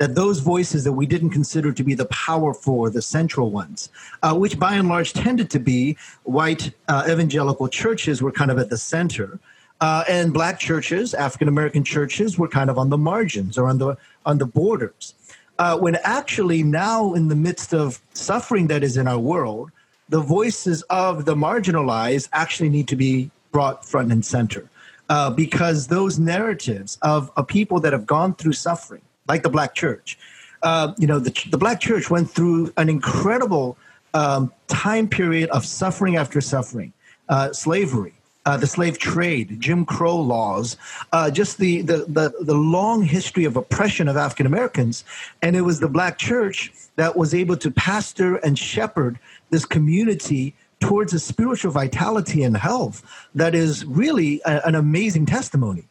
that 0.00 0.14
those 0.14 0.40
voices 0.40 0.82
that 0.84 0.92
we 0.92 1.04
didn't 1.04 1.28
consider 1.28 1.72
to 1.72 1.84
be 1.84 1.92
the 1.92 2.06
powerful 2.06 2.80
or 2.80 2.88
the 2.88 3.02
central 3.02 3.50
ones, 3.50 3.90
uh, 4.22 4.34
which 4.34 4.58
by 4.58 4.72
and 4.74 4.88
large 4.88 5.12
tended 5.12 5.50
to 5.50 5.60
be 5.60 5.96
white 6.22 6.72
uh, 6.88 7.06
evangelical 7.06 7.68
churches, 7.68 8.22
were 8.22 8.32
kind 8.32 8.50
of 8.50 8.58
at 8.58 8.70
the 8.70 8.78
center. 8.78 9.38
Uh, 9.80 10.04
and 10.08 10.34
black 10.34 10.58
churches, 10.58 11.14
African 11.14 11.48
American 11.48 11.84
churches, 11.84 12.38
were 12.38 12.48
kind 12.48 12.68
of 12.68 12.76
on 12.76 12.90
the 12.90 12.98
margins 12.98 13.56
or 13.56 13.66
on 13.66 13.78
the 13.78 13.96
on 14.26 14.38
the 14.38 14.46
borders 14.46 15.14
uh, 15.60 15.76
when 15.76 15.98
actually 16.04 16.62
now 16.62 17.12
in 17.12 17.28
the 17.28 17.36
midst 17.36 17.74
of 17.74 18.00
suffering 18.14 18.66
that 18.68 18.82
is 18.82 18.96
in 18.96 19.06
our 19.06 19.18
world, 19.18 19.70
the 20.08 20.20
voices 20.20 20.80
of 20.88 21.26
the 21.26 21.34
marginalized 21.34 22.30
actually 22.32 22.70
need 22.70 22.88
to 22.88 22.96
be 22.96 23.30
brought 23.52 23.84
front 23.84 24.10
and 24.10 24.24
center. 24.24 24.70
Uh, 25.10 25.28
because 25.28 25.88
those 25.88 26.18
narratives 26.18 26.96
of, 27.02 27.30
a 27.36 27.44
people 27.44 27.78
that 27.78 27.92
have 27.92 28.06
gone 28.06 28.34
through 28.34 28.54
suffering, 28.54 29.02
like 29.28 29.42
the 29.42 29.50
Black 29.50 29.74
Church, 29.74 30.18
uh, 30.62 30.94
you 30.96 31.06
know, 31.06 31.18
the, 31.18 31.30
the 31.50 31.58
Black 31.58 31.78
Church 31.78 32.08
went 32.08 32.30
through 32.30 32.72
an 32.78 32.88
incredible 32.88 33.76
um, 34.14 34.50
time 34.66 35.08
period 35.08 35.50
of 35.50 35.66
suffering 35.66 36.16
after 36.16 36.40
suffering, 36.40 36.90
uh, 37.28 37.52
slavery, 37.52 38.14
uh, 38.50 38.56
the 38.56 38.66
slave 38.66 38.98
trade, 38.98 39.60
Jim 39.60 39.84
Crow 39.84 40.16
laws, 40.16 40.76
uh, 41.12 41.30
just 41.30 41.58
the, 41.58 41.82
the, 41.82 41.98
the, 42.08 42.34
the, 42.40 42.54
long 42.54 43.00
history 43.04 43.44
of 43.44 43.56
oppression 43.56 44.08
of 44.08 44.16
African 44.16 44.44
Americans. 44.44 45.04
And 45.40 45.54
it 45.54 45.60
was 45.60 45.78
the 45.78 45.88
black 45.88 46.18
church 46.18 46.72
that 46.96 47.16
was 47.16 47.32
able 47.32 47.56
to 47.58 47.70
pastor 47.70 48.36
and 48.38 48.58
shepherd 48.58 49.20
this 49.50 49.64
community 49.64 50.52
towards 50.80 51.14
a 51.14 51.20
spiritual 51.20 51.70
vitality 51.70 52.42
and 52.42 52.56
health 52.56 53.04
that 53.36 53.54
is 53.54 53.84
really 53.84 54.40
a, 54.44 54.66
an 54.66 54.74
amazing 54.74 55.26
testimony. 55.26 55.84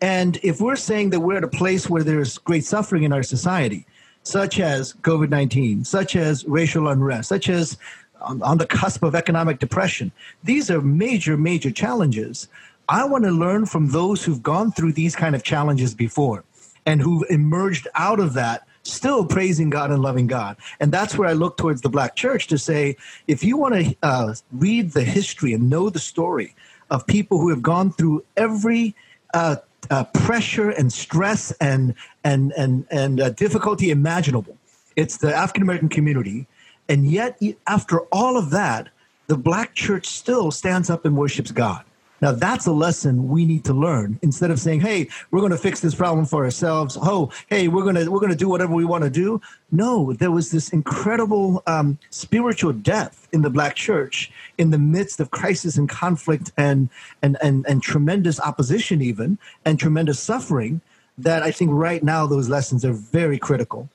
And 0.00 0.38
if 0.42 0.62
we're 0.62 0.76
saying 0.76 1.10
that 1.10 1.20
we're 1.20 1.36
at 1.36 1.44
a 1.44 1.48
place 1.48 1.90
where 1.90 2.02
there's 2.02 2.38
great 2.38 2.64
suffering 2.64 3.02
in 3.02 3.12
our 3.12 3.22
society, 3.22 3.84
such 4.22 4.60
as 4.60 4.94
COVID 5.02 5.28
19, 5.28 5.84
such 5.84 6.16
as 6.16 6.46
racial 6.46 6.88
unrest, 6.88 7.28
such 7.28 7.50
as 7.50 7.76
on, 8.20 8.42
on 8.42 8.58
the 8.58 8.66
cusp 8.66 9.02
of 9.02 9.14
economic 9.14 9.58
depression. 9.58 10.12
These 10.44 10.70
are 10.70 10.80
major, 10.80 11.36
major 11.36 11.70
challenges. 11.70 12.48
I 12.88 13.04
want 13.04 13.24
to 13.24 13.30
learn 13.30 13.66
from 13.66 13.88
those 13.88 14.24
who've 14.24 14.42
gone 14.42 14.72
through 14.72 14.92
these 14.92 15.14
kind 15.14 15.34
of 15.34 15.42
challenges 15.42 15.94
before 15.94 16.44
and 16.86 17.00
who've 17.00 17.24
emerged 17.28 17.86
out 17.94 18.20
of 18.20 18.32
that 18.34 18.66
still 18.82 19.26
praising 19.26 19.70
God 19.70 19.90
and 19.90 20.00
loving 20.00 20.26
God. 20.26 20.56
And 20.80 20.90
that's 20.90 21.16
where 21.16 21.28
I 21.28 21.34
look 21.34 21.58
towards 21.58 21.82
the 21.82 21.90
Black 21.90 22.16
church 22.16 22.46
to 22.46 22.58
say 22.58 22.96
if 23.26 23.44
you 23.44 23.56
want 23.56 23.74
to 23.74 23.96
uh, 24.02 24.34
read 24.52 24.92
the 24.92 25.04
history 25.04 25.52
and 25.52 25.68
know 25.68 25.90
the 25.90 25.98
story 25.98 26.54
of 26.90 27.06
people 27.06 27.38
who 27.38 27.50
have 27.50 27.62
gone 27.62 27.92
through 27.92 28.24
every 28.36 28.94
uh, 29.34 29.56
uh, 29.90 30.04
pressure 30.04 30.70
and 30.70 30.92
stress 30.92 31.52
and, 31.60 31.94
and, 32.24 32.52
and, 32.56 32.86
and 32.90 33.20
uh, 33.20 33.30
difficulty 33.30 33.90
imaginable, 33.90 34.56
it's 34.96 35.18
the 35.18 35.34
African 35.34 35.62
American 35.62 35.88
community 35.88 36.46
and 36.88 37.10
yet, 37.10 37.40
after 37.66 38.00
all 38.12 38.36
of 38.36 38.50
that, 38.50 38.88
the 39.26 39.36
black 39.36 39.74
church 39.74 40.06
still 40.06 40.50
stands 40.50 40.88
up 40.88 41.04
and 41.04 41.16
worships 41.16 41.52
God. 41.52 41.84
Now 42.20 42.32
that's 42.32 42.66
a 42.66 42.72
lesson 42.72 43.28
we 43.28 43.44
need 43.44 43.64
to 43.64 43.72
learn. 43.72 44.18
Instead 44.22 44.50
of 44.50 44.58
saying, 44.58 44.80
"Hey, 44.80 45.08
we're 45.30 45.40
going 45.40 45.52
to 45.52 45.58
fix 45.58 45.80
this 45.80 45.94
problem 45.94 46.26
for 46.26 46.44
ourselves," 46.44 46.98
"Oh, 47.00 47.30
hey, 47.48 47.68
we're 47.68 47.82
going 47.82 47.94
to 47.94 48.08
we're 48.08 48.18
going 48.18 48.32
to 48.32 48.36
do 48.36 48.48
whatever 48.48 48.74
we 48.74 48.84
want 48.84 49.04
to 49.04 49.10
do." 49.10 49.40
No, 49.70 50.12
there 50.14 50.30
was 50.30 50.50
this 50.50 50.70
incredible 50.70 51.62
um, 51.66 51.98
spiritual 52.10 52.72
depth 52.72 53.28
in 53.32 53.42
the 53.42 53.50
Black 53.50 53.76
Church 53.76 54.32
in 54.56 54.70
the 54.70 54.78
midst 54.78 55.20
of 55.20 55.30
crisis 55.30 55.76
and 55.76 55.88
conflict 55.88 56.50
and 56.56 56.88
and 57.22 57.36
and 57.40 57.64
and 57.68 57.82
tremendous 57.82 58.40
opposition, 58.40 59.00
even 59.00 59.38
and 59.64 59.78
tremendous 59.78 60.18
suffering. 60.18 60.80
That 61.18 61.42
I 61.42 61.50
think 61.50 61.70
right 61.72 62.02
now 62.02 62.26
those 62.26 62.48
lessons 62.48 62.84
are 62.84 62.92
very 62.92 63.38
critical. 63.38 63.88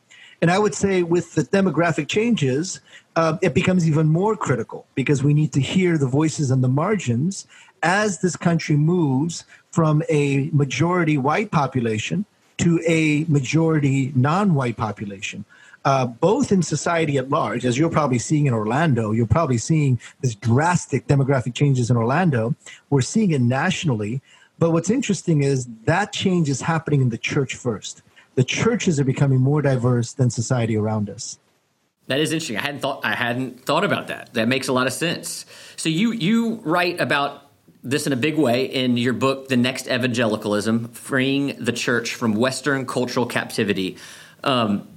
And 0.43 0.51
I 0.51 0.59
would 0.59 0.75
say 0.75 1.03
with 1.03 1.35
the 1.35 1.43
demographic 1.43 2.09
changes, 2.09 2.81
uh, 3.15 3.37
it 3.41 3.53
becomes 3.53 3.87
even 3.87 4.07
more 4.07 4.35
critical 4.35 4.85
because 4.93 5.23
we 5.23 5.33
need 5.33 5.53
to 5.53 5.61
hear 5.61 5.97
the 5.97 6.05
voices 6.05 6.51
on 6.51 6.59
the 6.59 6.67
margins 6.67 7.47
as 7.81 8.19
this 8.19 8.35
country 8.35 8.75
moves 8.75 9.45
from 9.71 10.03
a 10.09 10.49
majority 10.51 11.17
white 11.17 11.49
population 11.51 12.25
to 12.57 12.81
a 12.85 13.23
majority 13.29 14.11
non 14.17 14.53
white 14.53 14.75
population. 14.75 15.45
Uh, 15.85 16.07
both 16.07 16.51
in 16.51 16.61
society 16.61 17.17
at 17.17 17.29
large, 17.29 17.63
as 17.63 17.77
you're 17.77 17.89
probably 17.89 18.19
seeing 18.19 18.45
in 18.45 18.53
Orlando, 18.53 19.13
you're 19.13 19.25
probably 19.25 19.57
seeing 19.57 19.97
this 20.19 20.35
drastic 20.35 21.07
demographic 21.07 21.53
changes 21.53 21.89
in 21.89 21.95
Orlando. 21.95 22.53
We're 22.89 22.99
seeing 22.99 23.31
it 23.31 23.39
nationally. 23.39 24.21
But 24.59 24.71
what's 24.71 24.89
interesting 24.89 25.41
is 25.41 25.69
that 25.85 26.11
change 26.11 26.49
is 26.49 26.59
happening 26.59 26.99
in 26.99 27.07
the 27.11 27.17
church 27.17 27.55
first 27.55 28.03
the 28.35 28.43
churches 28.43 28.99
are 28.99 29.03
becoming 29.03 29.39
more 29.39 29.61
diverse 29.61 30.13
than 30.13 30.29
society 30.29 30.75
around 30.77 31.09
us. 31.09 31.39
That 32.07 32.19
is 32.19 32.31
interesting. 32.31 32.57
I 32.57 32.61
hadn't 32.61 32.81
thought 32.81 33.05
I 33.05 33.15
hadn't 33.15 33.65
thought 33.65 33.83
about 33.83 34.07
that. 34.07 34.33
That 34.33 34.47
makes 34.47 34.67
a 34.67 34.73
lot 34.73 34.87
of 34.87 34.93
sense. 34.93 35.45
So 35.77 35.89
you 35.89 36.11
you 36.11 36.55
write 36.63 36.99
about 36.99 37.49
this 37.81 38.07
in 38.07 38.13
a 38.13 38.17
big 38.17 38.37
way 38.37 38.65
in 38.65 38.97
your 38.97 39.13
book, 39.13 39.47
The 39.47 39.57
Next 39.57 39.87
Evangelicalism: 39.87 40.89
Freeing 40.89 41.55
the 41.63 41.71
Church 41.71 42.15
from 42.15 42.33
Western 42.33 42.85
Cultural 42.85 43.25
Captivity. 43.25 43.97
Um, 44.43 44.87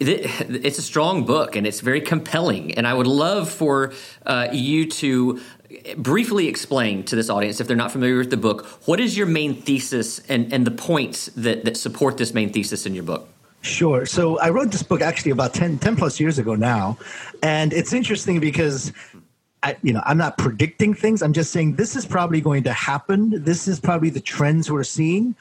it's 0.00 0.78
a 0.78 0.82
strong 0.82 1.24
book 1.24 1.56
and 1.56 1.66
it's 1.66 1.80
very 1.80 2.00
compelling. 2.00 2.74
And 2.74 2.86
I 2.86 2.92
would 2.92 3.06
love 3.06 3.48
for 3.48 3.92
uh, 4.26 4.48
you 4.52 4.90
to 4.90 5.40
briefly 5.96 6.48
explain 6.48 7.04
to 7.04 7.16
this 7.16 7.30
audience, 7.30 7.60
if 7.60 7.66
they're 7.66 7.76
not 7.76 7.92
familiar 7.92 8.18
with 8.18 8.30
the 8.30 8.36
book, 8.36 8.66
what 8.86 9.00
is 9.00 9.16
your 9.16 9.26
main 9.26 9.54
thesis 9.54 10.20
and, 10.28 10.52
and 10.52 10.66
the 10.66 10.70
points 10.70 11.26
that, 11.36 11.64
that 11.64 11.76
support 11.76 12.18
this 12.18 12.34
main 12.34 12.52
thesis 12.52 12.86
in 12.86 12.94
your 12.94 13.04
book? 13.04 13.28
Sure. 13.62 14.04
So 14.04 14.38
I 14.40 14.50
wrote 14.50 14.70
this 14.72 14.82
book 14.82 15.00
actually 15.00 15.30
about 15.30 15.54
10, 15.54 15.78
10 15.78 15.96
plus 15.96 16.20
years 16.20 16.38
ago 16.38 16.54
now. 16.54 16.98
And 17.42 17.72
it's 17.72 17.94
interesting 17.94 18.38
because 18.38 18.92
I, 19.62 19.76
you 19.82 19.94
know, 19.94 20.02
I'm 20.04 20.18
not 20.18 20.36
predicting 20.36 20.92
things. 20.92 21.22
I'm 21.22 21.32
just 21.32 21.50
saying 21.50 21.76
this 21.76 21.96
is 21.96 22.04
probably 22.04 22.42
going 22.42 22.64
to 22.64 22.72
happen. 22.72 23.42
This 23.42 23.66
is 23.66 23.80
probably 23.80 24.10
the 24.10 24.20
trends 24.20 24.70
we're 24.70 24.84
seeing. 24.84 25.34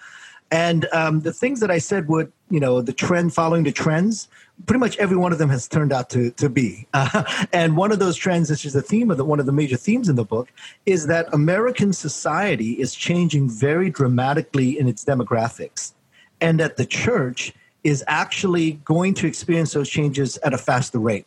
And 0.49 0.87
um, 0.93 1.19
the 1.21 1.33
things 1.33 1.59
that 1.59 1.69
I 1.69 1.79
said 1.79 2.07
would, 2.07 2.31
you 2.49 2.59
know, 2.59 2.81
the 2.81 2.93
trend 2.93 3.33
following 3.33 3.63
the 3.63 3.71
trends, 3.71 4.29
pretty 4.65 4.79
much 4.79 4.98
every 4.98 5.17
one 5.17 5.31
of 5.31 5.39
them 5.39 5.50
has 5.50 5.67
turned 5.67 5.91
out 5.91 6.10
to, 6.12 6.31
to 6.31 6.50
be. 6.50 6.88
Uh, 6.95 7.24
and 7.51 7.75
one 7.75 7.91
of 7.91 8.00
those 8.00 8.15
trends, 8.15 8.50
which 8.50 8.65
is 8.65 8.74
the 8.74 8.81
theme 8.81 9.12
of 9.12 9.17
the, 9.17 9.25
one 9.25 9.39
of 9.39 9.45
the 9.45 9.51
major 9.51 9.75
themes 9.75 10.07
in 10.07 10.15
the 10.15 10.24
book, 10.24 10.50
is 10.86 11.07
that 11.07 11.27
American 11.33 11.91
society 11.91 12.79
is 12.79 12.95
changing 12.95 13.50
very 13.50 13.89
dramatically 13.89 14.79
in 14.79 14.88
its 14.88 15.03
demographics. 15.03 15.93
And 16.39 16.60
that 16.60 16.77
the 16.77 16.86
church 16.86 17.51
is 17.83 18.03
actually 18.07 18.74
going 18.86 19.15
to 19.15 19.27
experience 19.27 19.74
those 19.74 19.89
changes 19.89 20.38
at 20.38 20.53
a 20.53 20.57
faster 20.57 21.00
rate. 21.00 21.25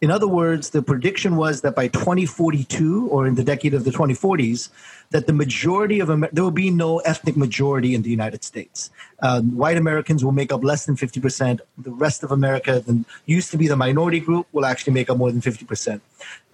In 0.00 0.10
other 0.10 0.26
words, 0.26 0.70
the 0.70 0.80
prediction 0.80 1.36
was 1.36 1.60
that 1.60 1.74
by 1.74 1.88
2042 1.88 3.08
or 3.08 3.26
in 3.26 3.34
the 3.34 3.44
decade 3.44 3.74
of 3.74 3.84
the 3.84 3.90
2040s, 3.90 4.70
that 5.10 5.26
the 5.26 5.32
majority 5.34 6.00
of 6.00 6.08
Amer- 6.08 6.30
there 6.32 6.42
will 6.42 6.50
be 6.50 6.70
no 6.70 7.00
ethnic 7.00 7.36
majority 7.36 7.94
in 7.94 8.00
the 8.00 8.08
United 8.08 8.42
States. 8.42 8.90
Um, 9.20 9.56
white 9.58 9.76
Americans 9.76 10.24
will 10.24 10.32
make 10.32 10.52
up 10.52 10.64
less 10.64 10.86
than 10.86 10.96
50%. 10.96 11.60
The 11.76 11.90
rest 11.90 12.22
of 12.22 12.32
America, 12.32 12.80
that 12.80 13.04
used 13.26 13.50
to 13.50 13.58
be 13.58 13.68
the 13.68 13.76
minority 13.76 14.20
group, 14.20 14.46
will 14.52 14.64
actually 14.64 14.94
make 14.94 15.10
up 15.10 15.18
more 15.18 15.30
than 15.30 15.42
50%. 15.42 16.00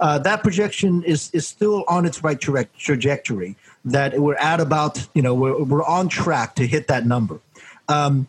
Uh, 0.00 0.18
that 0.18 0.42
projection 0.42 1.04
is, 1.04 1.30
is 1.32 1.46
still 1.46 1.84
on 1.86 2.04
its 2.04 2.24
right 2.24 2.40
tra- 2.40 2.64
trajectory, 2.76 3.54
that 3.84 4.18
we're 4.18 4.34
at 4.36 4.58
about, 4.58 5.06
you 5.14 5.22
know, 5.22 5.34
we're, 5.34 5.62
we're 5.62 5.84
on 5.84 6.08
track 6.08 6.56
to 6.56 6.66
hit 6.66 6.88
that 6.88 7.06
number. 7.06 7.38
Um, 7.88 8.26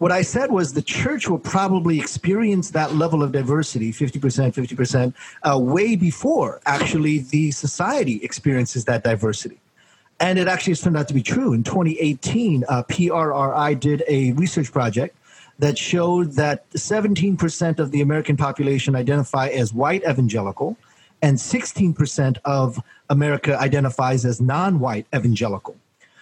what 0.00 0.10
I 0.10 0.22
said 0.22 0.50
was 0.50 0.72
the 0.72 0.80
church 0.80 1.28
will 1.28 1.38
probably 1.38 2.00
experience 2.00 2.70
that 2.70 2.94
level 2.94 3.22
of 3.22 3.32
diversity, 3.32 3.92
50%, 3.92 4.54
50%, 4.54 5.12
uh, 5.42 5.58
way 5.58 5.94
before 5.94 6.58
actually 6.64 7.18
the 7.18 7.50
society 7.50 8.18
experiences 8.22 8.86
that 8.86 9.04
diversity. 9.04 9.60
And 10.18 10.38
it 10.38 10.48
actually 10.48 10.70
has 10.70 10.80
turned 10.80 10.96
out 10.96 11.06
to 11.08 11.14
be 11.14 11.22
true. 11.22 11.52
In 11.52 11.62
2018, 11.62 12.64
uh, 12.66 12.82
PRRI 12.84 13.78
did 13.78 14.02
a 14.08 14.32
research 14.32 14.72
project 14.72 15.18
that 15.58 15.76
showed 15.76 16.32
that 16.32 16.68
17% 16.70 17.78
of 17.78 17.90
the 17.90 18.00
American 18.00 18.38
population 18.38 18.96
identify 18.96 19.48
as 19.48 19.74
white 19.74 20.02
evangelical, 20.08 20.78
and 21.20 21.36
16% 21.36 22.38
of 22.46 22.82
America 23.10 23.60
identifies 23.60 24.24
as 24.24 24.40
non 24.40 24.80
white 24.80 25.06
evangelical. 25.14 25.76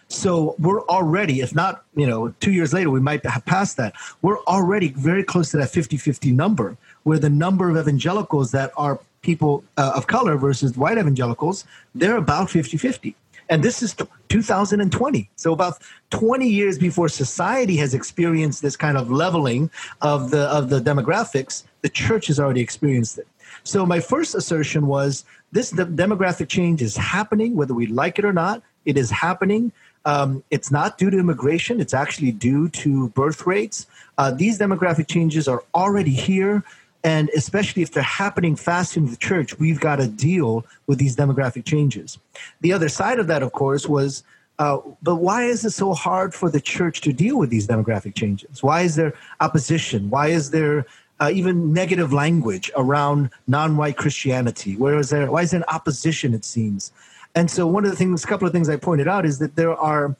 So 0.08 0.56
we're 0.58 0.82
already, 0.86 1.40
if 1.40 1.54
not, 1.54 1.84
you 1.94 2.06
know, 2.06 2.34
two 2.40 2.50
years 2.50 2.72
later, 2.72 2.90
we 2.90 3.00
might 3.00 3.24
have 3.26 3.44
passed 3.44 3.76
that. 3.76 3.94
We're 4.22 4.38
already 4.44 4.88
very 4.88 5.22
close 5.22 5.50
to 5.50 5.58
that 5.58 5.70
50 5.70 5.98
50 5.98 6.32
number, 6.32 6.76
where 7.02 7.18
the 7.18 7.28
number 7.28 7.68
of 7.68 7.76
evangelicals 7.76 8.50
that 8.52 8.72
are 8.76 9.00
people 9.20 9.64
uh, 9.76 9.92
of 9.94 10.06
color 10.06 10.36
versus 10.36 10.76
white 10.76 10.96
evangelicals, 10.96 11.64
they're 11.94 12.16
about 12.16 12.50
50 12.50 12.78
50. 12.78 13.14
And 13.50 13.62
this 13.62 13.82
is 13.82 13.94
2020. 14.28 15.30
So 15.36 15.52
about 15.52 15.82
20 16.10 16.48
years 16.48 16.78
before 16.78 17.08
society 17.08 17.76
has 17.76 17.94
experienced 17.94 18.62
this 18.62 18.76
kind 18.76 18.98
of 18.98 19.10
leveling 19.10 19.70
of 20.00 20.30
the 20.30 20.42
of 20.48 20.70
the 20.70 20.80
demographics, 20.80 21.64
the 21.82 21.88
church 21.88 22.26
has 22.26 22.38
already 22.38 22.60
experienced 22.60 23.18
it. 23.18 23.26
So 23.64 23.86
my 23.86 24.00
first 24.00 24.34
assertion 24.34 24.86
was 24.86 25.24
this 25.52 25.72
demographic 25.72 26.48
change 26.48 26.82
is 26.82 26.96
happening, 26.96 27.56
whether 27.56 27.74
we 27.74 27.86
like 27.86 28.18
it 28.18 28.24
or 28.24 28.32
not. 28.32 28.62
It 28.84 28.96
is 28.96 29.10
happening. 29.10 29.72
Um, 30.08 30.42
it's 30.50 30.70
not 30.70 30.96
due 30.96 31.10
to 31.10 31.18
immigration, 31.18 31.80
it's 31.84 31.92
actually 31.92 32.32
due 32.32 32.70
to 32.82 33.10
birth 33.10 33.46
rates. 33.46 33.86
Uh, 34.16 34.30
these 34.30 34.58
demographic 34.58 35.06
changes 35.06 35.46
are 35.46 35.62
already 35.74 36.14
here. 36.28 36.64
And 37.04 37.28
especially 37.36 37.82
if 37.82 37.92
they're 37.92 38.02
happening 38.24 38.56
fast 38.56 38.96
in 38.96 39.04
the 39.10 39.16
church, 39.16 39.58
we've 39.58 39.80
got 39.80 39.96
to 39.96 40.08
deal 40.08 40.64
with 40.86 40.98
these 40.98 41.14
demographic 41.14 41.64
changes. 41.64 42.18
The 42.62 42.72
other 42.72 42.88
side 42.88 43.18
of 43.18 43.26
that, 43.28 43.42
of 43.42 43.52
course, 43.52 43.86
was 43.86 44.24
uh, 44.58 44.78
but 45.02 45.16
why 45.16 45.44
is 45.44 45.64
it 45.64 45.70
so 45.70 45.94
hard 45.94 46.34
for 46.34 46.50
the 46.50 46.60
church 46.60 47.00
to 47.02 47.12
deal 47.12 47.38
with 47.38 47.50
these 47.50 47.66
demographic 47.68 48.14
changes? 48.14 48.62
Why 48.62 48.80
is 48.82 48.96
there 48.96 49.12
opposition? 49.40 50.10
Why 50.10 50.28
is 50.28 50.50
there 50.50 50.84
uh, 51.20 51.30
even 51.32 51.72
negative 51.72 52.12
language 52.12 52.70
around 52.76 53.30
non-white 53.46 53.96
Christianity? 53.96 54.74
Where 54.74 54.98
is 54.98 55.10
there? 55.10 55.30
Why 55.30 55.42
is 55.42 55.52
there 55.52 55.60
an 55.60 55.74
opposition? 55.78 56.34
It 56.34 56.44
seems, 56.44 56.92
and 57.38 57.48
so, 57.48 57.68
one 57.68 57.84
of 57.84 57.92
the 57.92 57.96
things, 57.96 58.24
a 58.24 58.26
couple 58.26 58.48
of 58.48 58.52
things 58.52 58.68
I 58.68 58.74
pointed 58.74 59.06
out 59.06 59.24
is 59.24 59.38
that 59.38 59.54
there 59.54 59.72
are 59.72 60.16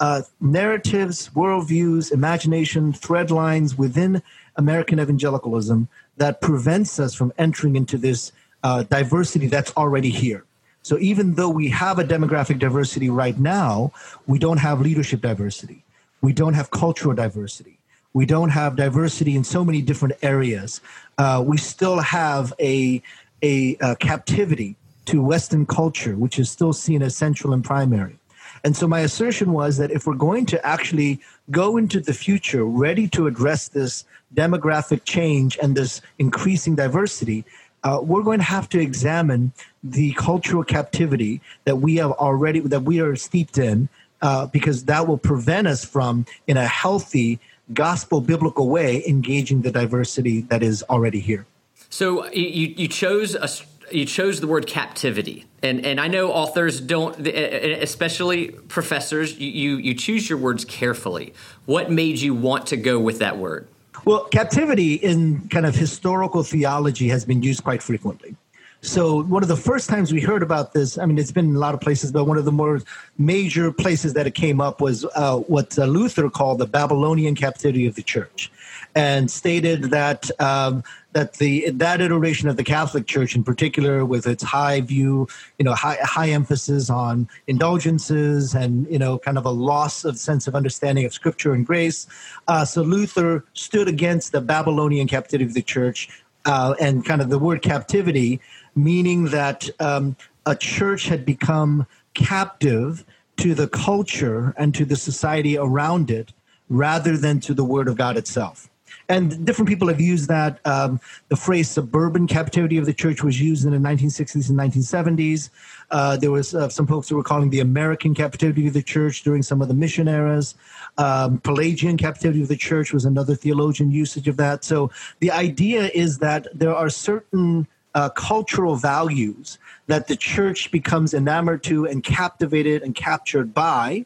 uh, 0.00 0.20
narratives, 0.38 1.30
worldviews, 1.30 2.12
imagination, 2.12 2.92
thread 2.92 3.30
lines 3.30 3.78
within 3.78 4.22
American 4.56 5.00
evangelicalism 5.00 5.88
that 6.18 6.42
prevents 6.42 7.00
us 7.00 7.14
from 7.14 7.32
entering 7.38 7.74
into 7.74 7.96
this 7.96 8.32
uh, 8.62 8.82
diversity 8.82 9.46
that's 9.46 9.74
already 9.78 10.10
here. 10.10 10.44
So, 10.82 10.98
even 10.98 11.36
though 11.36 11.48
we 11.48 11.68
have 11.68 11.98
a 11.98 12.04
demographic 12.04 12.58
diversity 12.58 13.08
right 13.08 13.38
now, 13.38 13.90
we 14.26 14.38
don't 14.38 14.58
have 14.58 14.82
leadership 14.82 15.22
diversity. 15.22 15.84
We 16.20 16.34
don't 16.34 16.52
have 16.52 16.70
cultural 16.70 17.14
diversity. 17.14 17.78
We 18.12 18.26
don't 18.26 18.50
have 18.50 18.76
diversity 18.76 19.36
in 19.36 19.44
so 19.44 19.64
many 19.64 19.80
different 19.80 20.16
areas. 20.20 20.82
Uh, 21.16 21.42
we 21.46 21.56
still 21.56 22.00
have 22.00 22.52
a, 22.60 23.00
a, 23.42 23.78
a 23.80 23.96
captivity 23.96 24.76
to 25.08 25.22
Western 25.22 25.64
culture, 25.64 26.16
which 26.16 26.38
is 26.38 26.50
still 26.50 26.72
seen 26.72 27.02
as 27.02 27.16
central 27.16 27.52
and 27.54 27.64
primary. 27.64 28.16
And 28.64 28.76
so 28.76 28.86
my 28.86 29.00
assertion 29.00 29.52
was 29.52 29.76
that 29.78 29.90
if 29.90 30.06
we're 30.06 30.14
going 30.14 30.46
to 30.46 30.66
actually 30.66 31.20
go 31.50 31.76
into 31.76 32.00
the 32.00 32.12
future 32.12 32.64
ready 32.64 33.06
to 33.08 33.26
address 33.26 33.68
this 33.68 34.04
demographic 34.34 35.04
change 35.04 35.58
and 35.62 35.74
this 35.74 36.02
increasing 36.18 36.74
diversity, 36.74 37.44
uh, 37.84 38.00
we're 38.02 38.22
going 38.22 38.40
to 38.40 38.44
have 38.44 38.68
to 38.70 38.80
examine 38.80 39.52
the 39.82 40.12
cultural 40.14 40.64
captivity 40.64 41.40
that 41.64 41.76
we 41.76 41.96
have 41.96 42.12
already 42.12 42.60
that 42.60 42.82
we 42.82 43.00
are 43.00 43.16
steeped 43.16 43.56
in, 43.56 43.88
uh, 44.20 44.46
because 44.46 44.84
that 44.84 45.06
will 45.06 45.22
prevent 45.32 45.66
us 45.66 45.84
from, 45.84 46.26
in 46.48 46.56
a 46.56 46.66
healthy, 46.66 47.38
gospel 47.72 48.20
biblical 48.20 48.68
way, 48.68 49.02
engaging 49.06 49.62
the 49.62 49.70
diversity 49.70 50.42
that 50.50 50.62
is 50.62 50.82
already 50.90 51.20
here. 51.20 51.46
So 51.90 52.28
you 52.32 52.74
you 52.76 52.88
chose 52.88 53.34
a 53.34 53.48
you 53.90 54.04
chose 54.04 54.40
the 54.40 54.46
word 54.46 54.66
captivity. 54.66 55.46
And 55.62 55.84
and 55.84 56.00
I 56.00 56.08
know 56.08 56.30
authors 56.30 56.80
don't 56.80 57.26
especially 57.26 58.48
professors 58.48 59.38
you 59.38 59.76
you 59.76 59.94
choose 59.94 60.28
your 60.28 60.38
words 60.38 60.64
carefully. 60.64 61.34
What 61.66 61.90
made 61.90 62.18
you 62.18 62.34
want 62.34 62.66
to 62.68 62.76
go 62.76 62.98
with 62.98 63.18
that 63.18 63.38
word? 63.38 63.68
Well 64.04 64.24
captivity 64.24 64.94
in 64.94 65.48
kind 65.48 65.66
of 65.66 65.74
historical 65.74 66.42
theology 66.42 67.08
has 67.08 67.24
been 67.24 67.42
used 67.42 67.64
quite 67.64 67.82
frequently. 67.82 68.36
So 68.80 69.24
one 69.24 69.42
of 69.42 69.48
the 69.48 69.56
first 69.56 69.88
times 69.88 70.12
we 70.12 70.20
heard 70.20 70.42
about 70.42 70.72
this, 70.72 70.98
I 70.98 71.06
mean, 71.06 71.18
it's 71.18 71.32
been 71.32 71.46
in 71.46 71.56
a 71.56 71.58
lot 71.58 71.74
of 71.74 71.80
places, 71.80 72.12
but 72.12 72.24
one 72.26 72.38
of 72.38 72.44
the 72.44 72.52
more 72.52 72.80
major 73.18 73.72
places 73.72 74.14
that 74.14 74.26
it 74.28 74.34
came 74.34 74.60
up 74.60 74.80
was 74.80 75.04
uh, 75.16 75.38
what 75.38 75.76
uh, 75.78 75.84
Luther 75.84 76.30
called 76.30 76.58
the 76.58 76.66
Babylonian 76.66 77.34
captivity 77.34 77.88
of 77.88 77.96
the 77.96 78.02
church, 78.02 78.52
and 78.98 79.30
stated 79.30 79.84
that 79.84 80.28
um, 80.40 80.82
that 81.12 81.34
the 81.34 81.70
that 81.70 82.00
iteration 82.00 82.48
of 82.48 82.56
the 82.56 82.64
Catholic 82.64 83.06
Church, 83.06 83.36
in 83.36 83.44
particular, 83.44 84.04
with 84.04 84.26
its 84.26 84.42
high 84.42 84.80
view, 84.80 85.28
you 85.56 85.64
know, 85.64 85.72
high 85.72 85.98
high 86.02 86.30
emphasis 86.30 86.90
on 86.90 87.28
indulgences 87.46 88.54
and 88.54 88.90
you 88.90 88.98
know, 88.98 89.16
kind 89.16 89.38
of 89.38 89.46
a 89.46 89.50
loss 89.50 90.04
of 90.04 90.18
sense 90.18 90.48
of 90.48 90.56
understanding 90.56 91.04
of 91.04 91.12
Scripture 91.12 91.52
and 91.52 91.64
grace. 91.64 92.08
Uh, 92.48 92.64
so 92.64 92.82
Luther 92.82 93.44
stood 93.52 93.86
against 93.86 94.32
the 94.32 94.40
Babylonian 94.40 95.06
captivity 95.06 95.44
of 95.44 95.54
the 95.54 95.62
Church, 95.62 96.08
uh, 96.44 96.74
and 96.80 97.04
kind 97.04 97.22
of 97.22 97.30
the 97.30 97.38
word 97.38 97.62
captivity, 97.62 98.40
meaning 98.74 99.26
that 99.26 99.70
um, 99.78 100.16
a 100.44 100.56
church 100.56 101.06
had 101.06 101.24
become 101.24 101.86
captive 102.14 103.04
to 103.36 103.54
the 103.54 103.68
culture 103.68 104.52
and 104.58 104.74
to 104.74 104.84
the 104.84 104.96
society 104.96 105.56
around 105.56 106.10
it, 106.10 106.32
rather 106.68 107.16
than 107.16 107.38
to 107.38 107.54
the 107.54 107.62
Word 107.64 107.86
of 107.86 107.96
God 107.96 108.16
itself 108.16 108.68
and 109.08 109.46
different 109.46 109.68
people 109.68 109.88
have 109.88 110.00
used 110.00 110.28
that. 110.28 110.60
Um, 110.66 111.00
the 111.28 111.36
phrase 111.36 111.70
"suburban 111.70 112.26
captivity 112.26 112.76
of 112.76 112.86
the 112.86 112.92
church" 112.92 113.22
was 113.22 113.40
used 113.40 113.64
in 113.64 113.72
the 113.72 113.78
1960s 113.78 114.50
and 114.50 114.58
1970s. 114.58 115.50
Uh, 115.90 116.16
there 116.16 116.30
was 116.30 116.54
uh, 116.54 116.68
some 116.68 116.86
folks 116.86 117.08
who 117.08 117.16
were 117.16 117.22
calling 117.22 117.50
the 117.50 117.60
American 117.60 118.14
captivity 118.14 118.66
of 118.66 118.74
the 118.74 118.82
church 118.82 119.22
during 119.22 119.42
some 119.42 119.62
of 119.62 119.68
the 119.68 119.74
mission 119.74 120.08
eras. 120.08 120.54
Um, 120.98 121.38
Pelagian 121.38 121.96
captivity 121.96 122.42
of 122.42 122.48
the 122.48 122.56
church 122.56 122.92
was 122.92 123.04
another 123.04 123.34
theologian 123.34 123.90
usage 123.90 124.28
of 124.28 124.36
that. 124.36 124.64
So 124.64 124.90
the 125.20 125.30
idea 125.30 125.90
is 125.94 126.18
that 126.18 126.46
there 126.54 126.74
are 126.74 126.90
certain 126.90 127.66
uh, 127.94 128.10
cultural 128.10 128.76
values 128.76 129.58
that 129.86 130.06
the 130.06 130.16
church 130.16 130.70
becomes 130.70 131.14
enamored 131.14 131.62
to 131.64 131.86
and 131.86 132.02
captivated 132.04 132.82
and 132.82 132.94
captured 132.94 133.54
by 133.54 134.04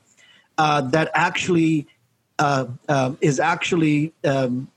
uh, 0.58 0.80
that 0.80 1.10
actually 1.14 1.86
uh, 2.38 2.66
uh, 2.88 3.12
is 3.20 3.38
actually 3.38 4.12
um, 4.24 4.68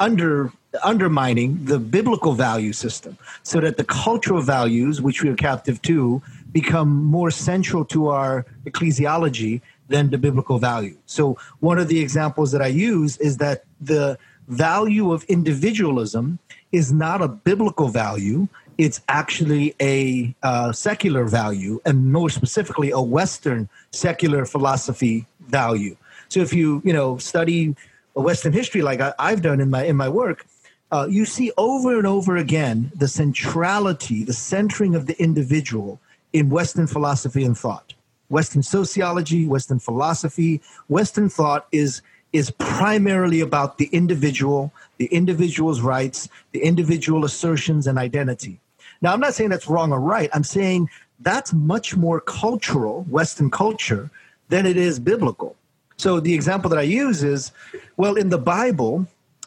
under 0.00 0.52
undermining 0.84 1.64
the 1.64 1.78
biblical 1.78 2.34
value 2.34 2.72
system 2.72 3.16
so 3.42 3.60
that 3.60 3.78
the 3.78 3.84
cultural 3.84 4.42
values 4.42 5.00
which 5.00 5.22
we 5.22 5.30
are 5.30 5.36
captive 5.36 5.80
to 5.80 6.22
become 6.52 7.04
more 7.04 7.30
central 7.30 7.84
to 7.84 8.08
our 8.08 8.44
ecclesiology 8.66 9.60
than 9.88 10.10
the 10.10 10.18
biblical 10.18 10.58
value. 10.58 10.96
So 11.06 11.38
one 11.60 11.78
of 11.78 11.88
the 11.88 12.00
examples 12.00 12.52
that 12.52 12.60
i 12.60 12.66
use 12.66 13.16
is 13.16 13.38
that 13.38 13.64
the 13.80 14.18
value 14.48 15.12
of 15.12 15.24
individualism 15.24 16.38
is 16.72 16.92
not 16.92 17.22
a 17.22 17.28
biblical 17.28 17.88
value. 17.88 18.48
It's 18.76 19.00
actually 19.08 19.74
a 19.80 20.34
uh, 20.42 20.72
secular 20.72 21.24
value 21.24 21.80
and 21.84 22.12
more 22.12 22.30
specifically 22.30 22.90
a 22.90 23.00
western 23.00 23.68
secular 23.90 24.44
philosophy 24.44 25.26
value. 25.48 25.96
So 26.28 26.40
if 26.40 26.52
you 26.52 26.82
you 26.84 26.92
know 26.92 27.18
study 27.18 27.74
Western 28.22 28.52
history, 28.52 28.82
like 28.82 29.00
I, 29.00 29.30
have 29.30 29.42
done 29.42 29.60
in 29.60 29.70
my 29.70 29.84
in 29.84 29.96
my 29.96 30.08
work, 30.08 30.46
uh, 30.90 31.06
you 31.08 31.24
see 31.24 31.52
over 31.56 31.96
and 31.96 32.06
over 32.06 32.36
again 32.36 32.90
the 32.94 33.08
centrality, 33.08 34.24
the 34.24 34.32
centering 34.32 34.94
of 34.94 35.06
the 35.06 35.20
individual 35.22 36.00
in 36.32 36.50
Western 36.50 36.86
philosophy 36.86 37.44
and 37.44 37.56
thought. 37.56 37.94
Western 38.28 38.62
sociology, 38.62 39.46
Western 39.46 39.78
philosophy, 39.78 40.60
Western 40.88 41.28
thought 41.28 41.66
is 41.72 42.02
is 42.32 42.50
primarily 42.58 43.40
about 43.40 43.78
the 43.78 43.86
individual, 43.86 44.70
the 44.98 45.06
individual's 45.06 45.80
rights, 45.80 46.28
the 46.52 46.62
individual 46.62 47.24
assertions 47.24 47.86
and 47.86 47.98
identity. 47.98 48.60
Now, 49.00 49.14
I'm 49.14 49.20
not 49.20 49.34
saying 49.34 49.50
that's 49.50 49.68
wrong 49.68 49.92
or 49.92 50.00
right. 50.00 50.28
I'm 50.34 50.44
saying 50.44 50.90
that's 51.20 51.54
much 51.54 51.96
more 51.96 52.20
cultural, 52.20 53.04
Western 53.04 53.50
culture, 53.50 54.10
than 54.50 54.66
it 54.66 54.76
is 54.76 54.98
biblical. 54.98 55.56
So 55.98 56.20
the 56.20 56.32
example 56.32 56.70
that 56.70 56.78
I 56.78 56.82
use 56.82 57.24
is, 57.24 57.50
well, 57.96 58.14
in 58.14 58.28
the 58.28 58.38
Bible, 58.38 59.06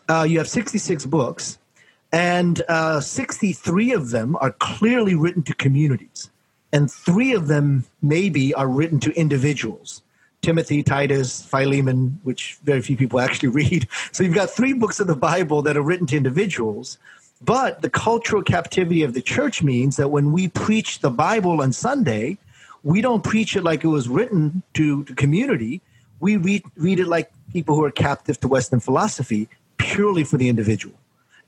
uh, 0.09 0.23
you 0.23 0.37
have 0.37 0.49
66 0.49 1.05
books, 1.05 1.57
and 2.11 2.61
uh, 2.67 2.99
63 2.99 3.93
of 3.93 4.09
them 4.09 4.35
are 4.41 4.51
clearly 4.51 5.15
written 5.15 5.43
to 5.43 5.55
communities, 5.55 6.29
and 6.73 6.91
three 6.91 7.33
of 7.33 7.47
them 7.47 7.85
maybe 8.01 8.53
are 8.53 8.67
written 8.67 8.99
to 8.99 9.13
individuals. 9.13 10.01
Timothy, 10.41 10.83
Titus, 10.83 11.41
Philemon, 11.41 12.19
which 12.23 12.57
very 12.63 12.81
few 12.81 12.97
people 12.97 13.19
actually 13.25 13.49
read. 13.49 13.87
So 14.11 14.23
you've 14.23 14.35
got 14.35 14.49
three 14.49 14.73
books 14.73 14.99
of 14.99 15.07
the 15.07 15.15
Bible 15.15 15.61
that 15.61 15.77
are 15.77 15.81
written 15.81 16.07
to 16.07 16.17
individuals. 16.17 16.97
But 17.43 17.81
the 17.81 17.89
cultural 17.89 18.43
captivity 18.43 19.01
of 19.03 19.13
the 19.13 19.21
church 19.21 19.63
means 19.63 19.97
that 19.97 20.09
when 20.09 20.31
we 20.31 20.47
preach 20.49 20.99
the 20.99 21.09
Bible 21.09 21.61
on 21.61 21.71
Sunday, 21.71 22.37
we 22.83 23.01
don't 23.01 23.23
preach 23.23 23.55
it 23.55 23.63
like 23.63 23.83
it 23.83 23.87
was 23.87 24.09
written 24.09 24.61
to 24.73 25.03
the 25.05 25.15
community. 25.15 25.81
We 26.21 26.37
read, 26.37 26.63
read 26.77 26.99
it 26.99 27.07
like 27.07 27.31
people 27.51 27.75
who 27.75 27.83
are 27.83 27.91
captive 27.91 28.39
to 28.39 28.47
Western 28.47 28.79
philosophy, 28.79 29.49
purely 29.77 30.23
for 30.23 30.37
the 30.37 30.47
individual. 30.47 30.95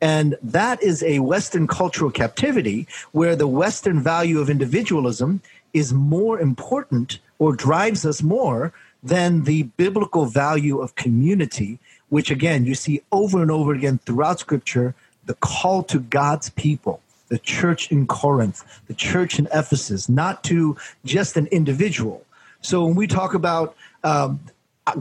And 0.01 0.35
that 0.43 0.83
is 0.83 1.01
a 1.03 1.19
Western 1.19 1.65
cultural 1.65 2.11
captivity 2.11 2.87
where 3.13 3.37
the 3.37 3.47
Western 3.47 4.03
value 4.03 4.39
of 4.39 4.49
individualism 4.49 5.41
is 5.71 5.93
more 5.93 6.39
important 6.41 7.19
or 7.39 7.55
drives 7.55 8.05
us 8.05 8.21
more 8.21 8.73
than 9.01 9.43
the 9.43 9.63
biblical 9.63 10.25
value 10.25 10.79
of 10.79 10.95
community, 10.95 11.79
which 12.09 12.31
again, 12.31 12.65
you 12.65 12.75
see 12.75 13.01
over 13.11 13.41
and 13.41 13.51
over 13.51 13.73
again 13.73 13.99
throughout 13.99 14.39
Scripture 14.39 14.93
the 15.25 15.35
call 15.35 15.83
to 15.83 15.99
God's 15.99 16.49
people, 16.49 16.99
the 17.29 17.37
church 17.37 17.91
in 17.91 18.05
Corinth, 18.05 18.63
the 18.87 18.93
church 18.93 19.39
in 19.39 19.47
Ephesus, 19.53 20.09
not 20.09 20.43
to 20.45 20.75
just 21.05 21.37
an 21.37 21.47
individual. 21.47 22.25
So 22.61 22.85
when 22.85 22.95
we 22.95 23.07
talk 23.07 23.33
about 23.33 23.75
um, 24.03 24.39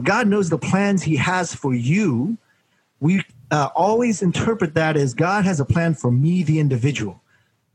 God 0.01 0.27
knows 0.27 0.49
the 0.49 0.57
plans 0.57 1.03
He 1.03 1.15
has 1.17 1.53
for 1.53 1.73
you, 1.73 2.37
we 2.99 3.23
uh, 3.51 3.69
always 3.75 4.21
interpret 4.21 4.73
that 4.75 4.95
as 4.95 5.13
God 5.13 5.45
has 5.45 5.59
a 5.59 5.65
plan 5.65 5.93
for 5.93 6.11
me, 6.11 6.43
the 6.43 6.59
individual. 6.59 7.21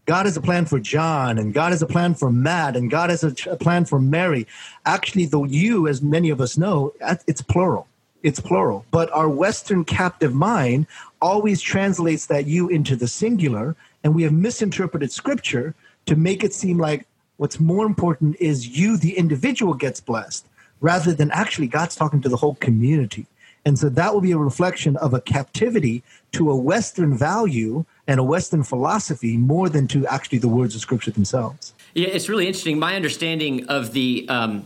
God 0.07 0.25
has 0.25 0.38
a 0.38 0.40
plan 0.40 0.64
for 0.64 0.79
John, 0.79 1.37
and 1.38 1.53
God 1.53 1.73
has 1.73 1.83
a 1.83 1.87
plan 1.87 2.14
for 2.14 2.33
Matt, 2.33 2.77
and 2.77 2.90
God 2.90 3.11
has 3.11 3.23
a, 3.25 3.35
a 3.51 3.57
plan 3.57 3.85
for 3.85 4.01
Mary. 4.01 4.47
Actually, 4.87 5.27
the 5.27 5.42
you, 5.42 5.87
as 5.87 6.01
many 6.01 6.31
of 6.31 6.40
us 6.40 6.57
know, 6.57 6.94
it's 7.27 7.42
plural 7.42 7.87
it's 8.23 8.40
plural. 8.40 8.85
But 8.90 9.11
our 9.12 9.29
Western 9.29 9.85
captive 9.85 10.35
mind 10.35 10.87
always 11.21 11.61
translates 11.61 12.27
that 12.27 12.47
you 12.47 12.68
into 12.68 12.97
the 12.97 13.09
singular, 13.09 13.77
and 14.03 14.14
we 14.14 14.23
have 14.23 14.33
misinterpreted 14.33 15.12
scripture 15.12 15.75
to 16.07 16.16
make 16.16 16.42
it 16.42 16.55
seem 16.55 16.79
like 16.79 17.07
what's 17.37 17.61
more 17.61 17.87
important 17.87 18.37
is 18.40 18.79
you, 18.79 18.97
the 18.97 19.16
individual, 19.16 19.75
gets 19.75 20.01
blessed, 20.01 20.47
rather 20.81 21.12
than 21.12 21.31
actually 21.31 21.67
God's 21.67 21.97
talking 21.97 22.21
to 22.23 22.29
the 22.29 22.37
whole 22.37 22.55
community. 22.57 23.27
And 23.64 23.79
so 23.79 23.88
that 23.91 24.14
will 24.14 24.21
be 24.21 24.33
a 24.33 24.38
reflection 24.38 24.97
of 24.97 25.12
a 25.12 25.21
captivity 25.21 26.03
to 26.33 26.51
a 26.51 26.57
Western 26.57 27.17
value 27.17 27.85
and 28.07 28.19
a 28.19 28.23
Western 28.23 28.62
philosophy 28.62 29.37
more 29.37 29.69
than 29.69 29.87
to 29.88 30.07
actually 30.07 30.38
the 30.38 30.49
words 30.49 30.75
of 30.75 30.81
Scripture 30.81 31.11
themselves. 31.11 31.75
Yeah, 31.95 32.09
it's 32.09 32.29
really 32.29 32.47
interesting. 32.47 32.79
My 32.79 32.97
understanding 32.97 33.67
of 33.69 33.93
the 33.93 34.27
um, 34.29 34.64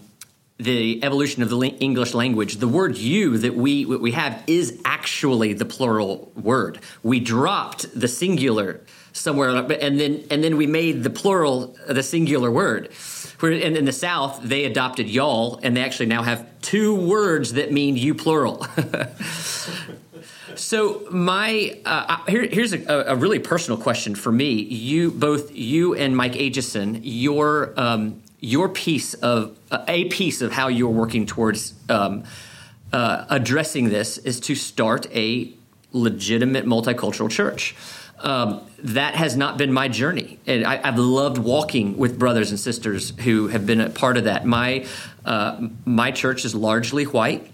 the 0.58 1.02
evolution 1.02 1.42
of 1.42 1.50
the 1.50 1.58
English 1.60 2.14
language, 2.14 2.56
the 2.56 2.68
word 2.68 2.96
"you" 2.96 3.38
that 3.38 3.54
we 3.54 3.84
we 3.84 4.12
have 4.12 4.42
is 4.46 4.80
actually 4.84 5.52
the 5.52 5.64
plural 5.64 6.30
word. 6.36 6.78
We 7.02 7.18
dropped 7.20 7.98
the 7.98 8.08
singular 8.08 8.80
somewhere, 9.12 9.50
and 9.50 10.00
then 10.00 10.24
and 10.30 10.42
then 10.42 10.56
we 10.56 10.66
made 10.66 11.02
the 11.02 11.10
plural 11.10 11.76
the 11.88 12.02
singular 12.02 12.50
word. 12.50 12.90
And 13.42 13.76
in 13.76 13.84
the 13.84 13.92
South, 13.92 14.40
they 14.42 14.64
adopted 14.64 15.08
y'all, 15.08 15.58
and 15.62 15.76
they 15.76 15.82
actually 15.82 16.06
now 16.06 16.22
have 16.22 16.46
two 16.60 16.94
words 16.94 17.54
that 17.54 17.72
mean 17.72 17.96
you 17.96 18.14
plural. 18.14 18.64
so 20.54 21.06
my 21.10 21.76
uh, 21.84 22.24
here, 22.28 22.46
here's 22.46 22.72
a, 22.72 23.04
a, 23.08 23.16
really 23.16 23.40
personal 23.40 23.78
question 23.80 24.14
for 24.14 24.30
me. 24.30 24.52
You 24.52 25.10
both 25.10 25.54
you 25.54 25.94
and 25.94 26.16
Mike 26.16 26.34
Aitchison, 26.34 27.00
your 27.02 27.74
um, 27.76 28.22
your 28.38 28.68
piece 28.68 29.14
of 29.14 29.56
uh, 29.70 29.84
a 29.88 30.04
piece 30.06 30.40
of 30.40 30.52
how 30.52 30.68
you're 30.68 30.88
working 30.88 31.26
towards 31.26 31.74
um, 31.88 32.22
uh, 32.92 33.24
addressing 33.28 33.88
this 33.88 34.18
is 34.18 34.38
to 34.40 34.54
start 34.54 35.06
a 35.14 35.52
legitimate 35.92 36.64
multicultural 36.64 37.30
church. 37.30 37.74
Um, 38.22 38.66
that 38.78 39.14
has 39.16 39.36
not 39.36 39.58
been 39.58 39.72
my 39.72 39.88
journey, 39.88 40.38
and 40.46 40.64
I, 40.64 40.76
have 40.76 40.98
loved 40.98 41.38
walking 41.38 41.96
with 41.96 42.18
brothers 42.18 42.50
and 42.50 42.58
sisters 42.58 43.12
who 43.20 43.48
have 43.48 43.66
been 43.66 43.80
a 43.80 43.90
part 43.90 44.16
of 44.16 44.24
that. 44.24 44.46
My 44.46 44.86
uh, 45.24 45.68
my 45.84 46.12
church 46.12 46.44
is 46.44 46.54
largely 46.54 47.04
white. 47.04 47.50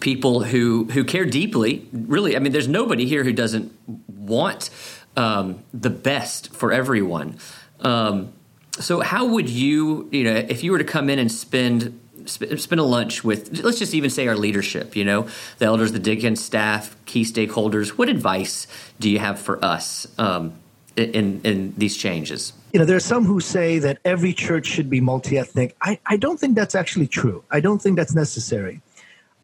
People 0.00 0.42
who 0.42 0.84
who 0.84 1.04
care 1.04 1.24
deeply, 1.24 1.88
really. 1.92 2.36
I 2.36 2.40
mean, 2.40 2.52
there's 2.52 2.68
nobody 2.68 3.06
here 3.06 3.24
who 3.24 3.32
doesn't 3.32 3.72
want 4.08 4.70
um, 5.16 5.62
the 5.72 5.90
best 5.90 6.54
for 6.54 6.72
everyone. 6.72 7.38
Um, 7.80 8.32
so, 8.78 9.00
how 9.00 9.26
would 9.26 9.48
you, 9.50 10.08
you 10.10 10.24
know, 10.24 10.34
if 10.34 10.64
you 10.64 10.72
were 10.72 10.78
to 10.78 10.84
come 10.84 11.10
in 11.10 11.18
and 11.18 11.30
spend 11.30 12.00
spend 12.26 12.80
a 12.80 12.84
lunch 12.84 13.24
with, 13.24 13.62
let's 13.62 13.78
just 13.78 13.94
even 13.94 14.10
say 14.10 14.28
our 14.28 14.36
leadership, 14.36 14.94
you 14.96 15.04
know, 15.04 15.26
the 15.58 15.64
elders, 15.64 15.92
the 15.92 15.98
deacons, 15.98 16.42
staff, 16.42 16.96
key 17.06 17.22
stakeholders, 17.22 17.90
what 17.90 18.08
advice 18.08 18.66
do 19.00 19.10
you 19.10 19.18
have 19.18 19.38
for 19.38 19.62
us 19.64 20.06
um, 20.18 20.52
in 20.96 21.40
in 21.42 21.74
these 21.76 21.96
changes? 21.96 22.52
You 22.72 22.78
know, 22.78 22.86
there 22.86 22.96
are 22.96 23.00
some 23.00 23.24
who 23.24 23.40
say 23.40 23.78
that 23.80 23.98
every 24.04 24.32
church 24.32 24.66
should 24.66 24.88
be 24.88 25.00
multi 25.00 25.38
ethnic. 25.38 25.76
I, 25.82 25.98
I 26.06 26.16
don't 26.16 26.38
think 26.38 26.54
that's 26.54 26.74
actually 26.74 27.06
true. 27.06 27.44
I 27.50 27.60
don't 27.60 27.80
think 27.82 27.96
that's 27.96 28.14
necessary. 28.14 28.80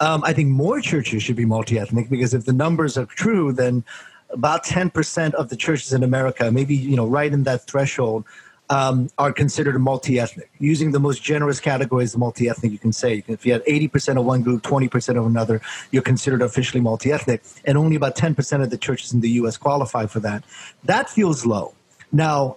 Um, 0.01 0.23
I 0.25 0.33
think 0.33 0.49
more 0.49 0.81
churches 0.81 1.23
should 1.23 1.37
be 1.37 1.45
multi 1.45 1.79
ethnic 1.79 2.09
because 2.09 2.33
if 2.33 2.45
the 2.45 2.53
numbers 2.53 2.97
are 2.97 3.07
true, 3.07 3.53
then 3.53 3.85
about 4.31 4.65
10% 4.65 5.35
of 5.35 5.49
the 5.49 5.57
churches 5.57 5.93
in 5.93 6.03
America, 6.03 6.51
maybe, 6.51 6.75
you 6.77 6.97
know, 6.97 7.07
right 7.07 7.33
in 7.33 7.45
that 7.45 7.67
threshold, 7.67 8.25
um, 8.71 9.09
are 9.19 9.33
considered 9.33 9.79
multi-ethnic. 9.79 10.51
Using 10.59 10.93
the 10.93 11.01
most 11.01 11.23
generous 11.23 11.61
categories 11.61 12.15
of 12.15 12.21
multi-ethnic, 12.21 12.71
you 12.73 12.79
can 12.79 12.93
say 12.93 13.25
if 13.27 13.47
you 13.47 13.53
have 13.53 13.65
80% 13.65 14.19
of 14.19 14.25
one 14.25 14.43
group, 14.43 14.63
20% 14.63 15.19
of 15.19 15.27
another, 15.27 15.61
you're 15.91 16.03
considered 16.03 16.43
officially 16.43 16.81
multi-ethnic, 16.81 17.43
and 17.65 17.79
only 17.79 17.97
about 17.97 18.17
10% 18.17 18.63
of 18.63 18.71
the 18.71 18.79
churches 18.79 19.13
in 19.13 19.21
the 19.21 19.31
U.S. 19.31 19.57
qualify 19.57 20.07
for 20.07 20.21
that. 20.21 20.45
That 20.85 21.09
feels 21.09 21.47
low. 21.47 21.75
Now, 22.13 22.57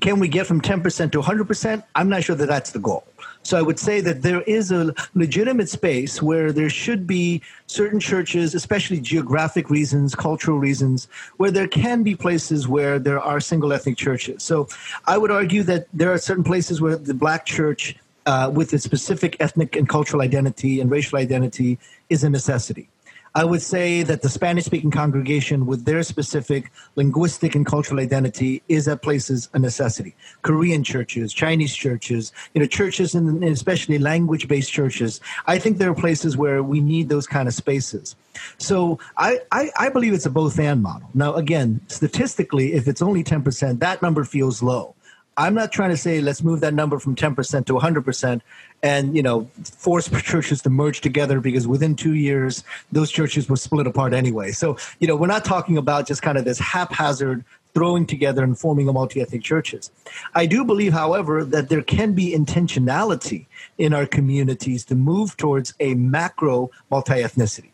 can 0.00 0.20
we 0.20 0.28
get 0.28 0.46
from 0.46 0.60
10% 0.60 1.12
to 1.12 1.20
100%? 1.20 1.82
I'm 1.94 2.08
not 2.08 2.24
sure 2.24 2.36
that 2.36 2.46
that's 2.46 2.70
the 2.70 2.78
goal. 2.78 3.04
So 3.48 3.56
I 3.56 3.62
would 3.62 3.78
say 3.78 4.02
that 4.02 4.20
there 4.20 4.42
is 4.42 4.70
a 4.70 4.94
legitimate 5.14 5.70
space 5.70 6.20
where 6.20 6.52
there 6.52 6.68
should 6.68 7.06
be 7.06 7.40
certain 7.66 7.98
churches, 7.98 8.54
especially 8.54 9.00
geographic 9.00 9.70
reasons, 9.70 10.14
cultural 10.14 10.58
reasons, 10.58 11.08
where 11.38 11.50
there 11.50 11.66
can 11.66 12.02
be 12.02 12.14
places 12.14 12.68
where 12.68 12.98
there 12.98 13.18
are 13.18 13.40
single 13.40 13.72
ethnic 13.72 13.96
churches. 13.96 14.42
So 14.42 14.68
I 15.06 15.16
would 15.16 15.30
argue 15.30 15.62
that 15.62 15.86
there 15.94 16.12
are 16.12 16.18
certain 16.18 16.44
places 16.44 16.82
where 16.82 16.96
the 16.96 17.14
black 17.14 17.46
church, 17.46 17.96
uh, 18.26 18.50
with 18.52 18.74
its 18.74 18.84
specific 18.84 19.34
ethnic 19.40 19.76
and 19.76 19.88
cultural 19.88 20.20
identity 20.20 20.82
and 20.82 20.90
racial 20.90 21.16
identity, 21.18 21.78
is 22.10 22.24
a 22.24 22.28
necessity. 22.28 22.90
I 23.38 23.44
would 23.44 23.62
say 23.62 24.02
that 24.02 24.22
the 24.22 24.28
Spanish 24.28 24.64
speaking 24.64 24.90
congregation, 24.90 25.64
with 25.64 25.84
their 25.84 26.02
specific 26.02 26.72
linguistic 26.96 27.54
and 27.54 27.64
cultural 27.64 28.00
identity, 28.00 28.64
is 28.68 28.88
at 28.88 29.00
places 29.00 29.48
a 29.54 29.60
necessity. 29.60 30.16
Korean 30.42 30.82
churches, 30.82 31.32
Chinese 31.32 31.72
churches, 31.72 32.32
you 32.52 32.60
know, 32.60 32.66
churches 32.66 33.14
and 33.14 33.44
especially 33.44 33.98
language 33.98 34.48
based 34.48 34.72
churches. 34.72 35.20
I 35.46 35.60
think 35.60 35.78
there 35.78 35.88
are 35.88 35.94
places 35.94 36.36
where 36.36 36.64
we 36.64 36.80
need 36.80 37.08
those 37.10 37.28
kind 37.28 37.46
of 37.46 37.54
spaces. 37.54 38.16
So 38.56 38.98
I, 39.16 39.38
I, 39.52 39.70
I 39.78 39.88
believe 39.88 40.14
it's 40.14 40.26
a 40.26 40.30
both 40.30 40.58
and 40.58 40.82
model. 40.82 41.08
Now, 41.14 41.34
again, 41.34 41.80
statistically, 41.86 42.72
if 42.72 42.88
it's 42.88 43.02
only 43.02 43.22
10%, 43.22 43.78
that 43.78 44.02
number 44.02 44.24
feels 44.24 44.64
low. 44.64 44.96
I'm 45.38 45.54
not 45.54 45.70
trying 45.70 45.90
to 45.90 45.96
say 45.96 46.20
let's 46.20 46.42
move 46.42 46.58
that 46.62 46.74
number 46.74 46.98
from 46.98 47.14
10% 47.14 47.66
to 47.66 47.72
100% 47.72 48.40
and 48.82 49.16
you 49.16 49.22
know 49.22 49.48
force 49.64 50.08
churches 50.22 50.62
to 50.62 50.70
merge 50.70 51.00
together 51.00 51.40
because 51.40 51.66
within 51.66 51.94
2 51.96 52.14
years 52.14 52.64
those 52.92 53.10
churches 53.10 53.48
were 53.48 53.56
split 53.56 53.86
apart 53.86 54.12
anyway. 54.14 54.52
So, 54.52 54.76
you 55.00 55.06
know, 55.08 55.16
we're 55.16 55.26
not 55.26 55.44
talking 55.44 55.76
about 55.76 56.06
just 56.06 56.22
kind 56.22 56.38
of 56.38 56.44
this 56.44 56.58
haphazard 56.58 57.44
throwing 57.74 58.06
together 58.06 58.42
and 58.42 58.58
forming 58.58 58.88
a 58.88 58.92
multi-ethnic 58.92 59.42
churches. 59.42 59.90
I 60.34 60.46
do 60.46 60.64
believe 60.64 60.92
however 60.92 61.44
that 61.44 61.68
there 61.68 61.82
can 61.82 62.12
be 62.12 62.34
intentionality 62.34 63.46
in 63.76 63.92
our 63.92 64.06
communities 64.06 64.84
to 64.86 64.94
move 64.94 65.36
towards 65.36 65.74
a 65.78 65.94
macro 65.94 66.70
multi-ethnicity. 66.90 67.70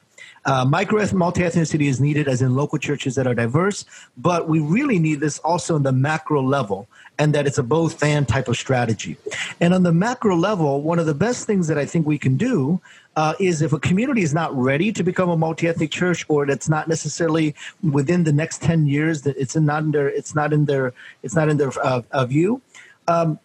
Uh, 0.46 0.64
micro 0.64 1.02
multi-ethnicity 1.14 1.88
is 1.88 2.00
needed 2.00 2.28
as 2.28 2.42
in 2.42 2.54
local 2.54 2.78
churches 2.78 3.14
that 3.14 3.26
are 3.26 3.34
diverse, 3.34 3.86
but 4.18 4.46
we 4.46 4.60
really 4.60 4.98
need 4.98 5.20
this 5.20 5.38
also 5.38 5.74
in 5.76 5.82
the 5.82 5.92
macro 5.92 6.42
level 6.42 6.86
and 7.18 7.35
that 7.35 7.46
it's 7.46 7.59
a 7.59 7.62
both 7.62 8.03
and 8.03 8.27
type 8.27 8.48
of 8.48 8.57
strategy. 8.57 9.16
And 9.61 9.72
on 9.72 9.83
the 9.83 9.92
macro 9.92 10.37
level, 10.37 10.83
one 10.83 10.98
of 10.98 11.07
the 11.07 11.14
best 11.14 11.46
things 11.46 11.68
that 11.68 11.79
I 11.79 11.87
think 11.87 12.07
we 12.07 12.18
can 12.18 12.37
do 12.37 12.81
uh, 13.16 13.35
is 13.38 13.62
if 13.62 13.72
a 13.72 13.79
community 13.79 14.22
is 14.22 14.35
not 14.35 14.55
ready 14.57 14.92
to 14.92 15.03
become 15.03 15.31
a 15.31 15.37
multi-ethnic 15.37 15.90
church 15.90 16.24
or 16.29 16.50
it's 16.50 16.68
not 16.68 16.88
necessarily 16.88 17.55
within 17.83 18.24
the 18.24 18.33
next 18.33 18.62
10 18.62 18.87
years 18.87 19.22
that 19.22 19.37
it's 19.37 19.55
not 19.55 19.85
in 19.85 19.92
their 19.92 20.09
it's 20.09 20.35
not 20.35 20.53
in 20.53 20.64
their 20.64 20.92
it's 21.22 21.37
not 21.37 21.48
in 21.48 21.57
their 21.57 21.70
uh, 21.83 22.03
uh, 22.11 22.27
view 22.27 22.61
um, 23.07 23.38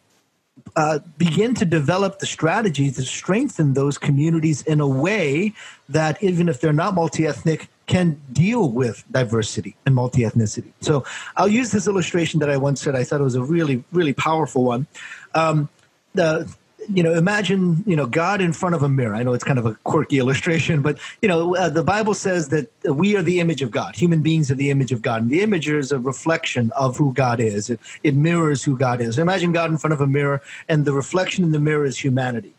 uh, 0.75 0.99
begin 1.17 1.53
to 1.55 1.65
develop 1.65 2.19
the 2.19 2.25
strategies 2.25 2.95
to 2.95 3.03
strengthen 3.03 3.73
those 3.73 3.97
communities 3.97 4.61
in 4.63 4.79
a 4.79 4.87
way 4.87 5.53
that 5.87 6.21
even 6.23 6.49
if 6.49 6.61
they're 6.61 6.73
not 6.73 6.93
multi-ethnic 6.93 7.67
can 7.89 8.21
deal 8.31 8.69
with 8.69 9.03
diversity 9.11 9.75
and 9.85 9.95
multi-ethnicity. 9.95 10.71
So 10.79 11.03
I'll 11.35 11.49
use 11.49 11.71
this 11.71 11.87
illustration 11.87 12.39
that 12.39 12.49
I 12.49 12.55
once 12.55 12.81
said. 12.81 12.95
I 12.95 13.03
thought 13.03 13.19
it 13.19 13.23
was 13.23 13.35
a 13.35 13.43
really, 13.43 13.83
really 13.91 14.13
powerful 14.13 14.63
one. 14.63 14.87
Um, 15.33 15.67
the 16.13 16.47
you 16.87 17.03
know, 17.03 17.13
imagine, 17.13 17.83
you 17.85 17.95
know, 17.95 18.07
God 18.07 18.41
in 18.41 18.53
front 18.53 18.73
of 18.73 18.81
a 18.81 18.89
mirror. 18.89 19.13
I 19.13 19.21
know 19.21 19.33
it's 19.33 19.43
kind 19.43 19.59
of 19.59 19.65
a 19.65 19.75
quirky 19.83 20.17
illustration, 20.17 20.81
but, 20.81 20.97
you 21.21 21.27
know, 21.27 21.55
uh, 21.55 21.69
the 21.69 21.83
Bible 21.83 22.13
says 22.13 22.49
that 22.49 22.71
we 22.83 23.15
are 23.15 23.21
the 23.21 23.39
image 23.39 23.61
of 23.61 23.69
God. 23.69 23.95
Human 23.95 24.21
beings 24.21 24.49
are 24.49 24.55
the 24.55 24.71
image 24.71 24.91
of 24.91 25.01
God. 25.01 25.21
And 25.21 25.29
the 25.29 25.41
image 25.41 25.69
is 25.69 25.91
a 25.91 25.99
reflection 25.99 26.71
of 26.75 26.97
who 26.97 27.13
God 27.13 27.39
is, 27.39 27.69
it, 27.69 27.79
it 28.03 28.15
mirrors 28.15 28.63
who 28.63 28.77
God 28.77 29.01
is. 29.01 29.19
Imagine 29.19 29.51
God 29.51 29.69
in 29.69 29.77
front 29.77 29.93
of 29.93 30.01
a 30.01 30.07
mirror, 30.07 30.41
and 30.67 30.85
the 30.85 30.93
reflection 30.93 31.43
in 31.43 31.51
the 31.51 31.59
mirror 31.59 31.85
is 31.85 31.97
humanity. 31.97 32.53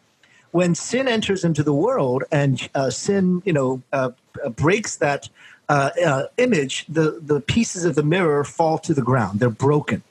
When 0.52 0.74
sin 0.74 1.06
enters 1.06 1.44
into 1.44 1.62
the 1.62 1.72
world 1.72 2.24
and 2.32 2.68
uh, 2.74 2.90
sin, 2.90 3.42
you 3.44 3.52
know, 3.52 3.82
uh, 3.92 4.10
breaks 4.56 4.96
that 4.96 5.28
uh, 5.68 5.90
uh, 6.04 6.22
image, 6.38 6.86
the, 6.88 7.20
the 7.22 7.40
pieces 7.40 7.84
of 7.84 7.94
the 7.94 8.02
mirror 8.02 8.42
fall 8.42 8.78
to 8.78 8.92
the 8.92 9.02
ground. 9.02 9.38
They're 9.38 9.50
broken. 9.50 10.02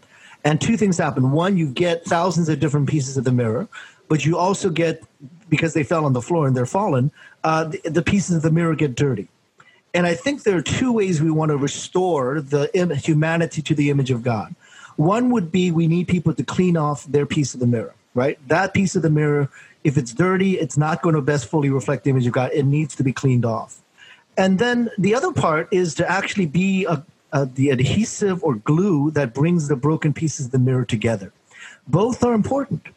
And 0.46 0.62
two 0.62 0.78
things 0.78 0.98
happen. 0.98 1.32
One, 1.32 1.58
you 1.58 1.68
get 1.68 2.06
thousands 2.06 2.48
of 2.48 2.62
different 2.62 2.88
pieces 2.88 3.18
of 3.18 3.26
the 3.26 3.32
mirror 3.34 3.68
but 4.10 4.26
you 4.26 4.38
also 4.38 4.70
get 4.70 5.02
because 5.48 5.74
they 5.74 5.84
fell 5.84 6.04
on 6.04 6.12
the 6.12 6.22
floor 6.22 6.48
and 6.48 6.58
they're 6.58 6.66
fallen, 6.66 7.12
uh, 7.44 7.66
the, 7.66 7.80
the, 7.86 8.02
pieces 8.02 8.36
of 8.36 8.42
the 8.42 8.52
mirror 8.52 8.76
get 8.76 8.96
dirty. 8.96 9.30
And 9.94 10.06
I 10.06 10.14
think 10.14 10.44
there 10.44 10.58
are 10.58 10.62
two 10.62 10.92
ways 10.92 11.22
we 11.22 11.32
want 11.32 11.50
to 11.50 11.58
restore 11.58 12.42
the 12.42 12.70
Im- 12.78 12.92
humanity 12.92 13.62
to 13.62 13.74
the 13.74 13.90
image 13.90 14.12
of 14.12 14.22
God. 14.22 14.54
One 14.98 15.30
would 15.32 15.52
be 15.52 15.72
we 15.72 15.88
need 15.88 16.08
people 16.08 16.34
to 16.34 16.44
clean 16.44 16.76
off 16.76 17.06
their 17.06 17.26
piece 17.26 17.54
of 17.54 17.60
the 17.60 17.68
mirror, 17.68 17.96
right? 18.14 18.38
That 18.48 18.74
piece 18.74 18.96
of 18.96 19.02
the 19.02 19.10
mirror, 19.10 19.50
if 19.84 19.98
it's 19.98 20.14
dirty, 20.14 20.60
it's 20.60 20.78
not 20.78 21.02
going 21.02 21.16
to 21.16 21.22
best 21.22 21.48
fully 21.48 21.70
reflect 21.70 22.04
the 22.04 22.10
image 22.10 22.28
of 22.28 22.34
God. 22.34 22.52
It 22.54 22.64
needs 22.64 22.96
to 22.96 23.04
be 23.04 23.14
cleaned 23.14 23.46
off. 23.46 23.82
And 24.38 24.60
then 24.60 24.90
the 24.98 25.16
other 25.16 25.32
part 25.34 25.68
is 25.72 25.96
to 25.96 26.10
actually 26.10 26.46
be 26.46 26.86
a, 26.86 27.04
a, 27.34 27.46
the 27.46 27.70
adhesive 27.70 28.44
or 28.44 28.56
glue 28.56 29.12
that 29.12 29.34
brings 29.34 29.68
the 29.68 29.76
broken 29.76 30.14
pieces 30.14 30.48
of 30.48 30.52
the 30.52 30.60
mirror 30.60 30.86
together. 30.86 31.34
Both 31.88 32.24
are 32.24 32.34
important 32.34 32.88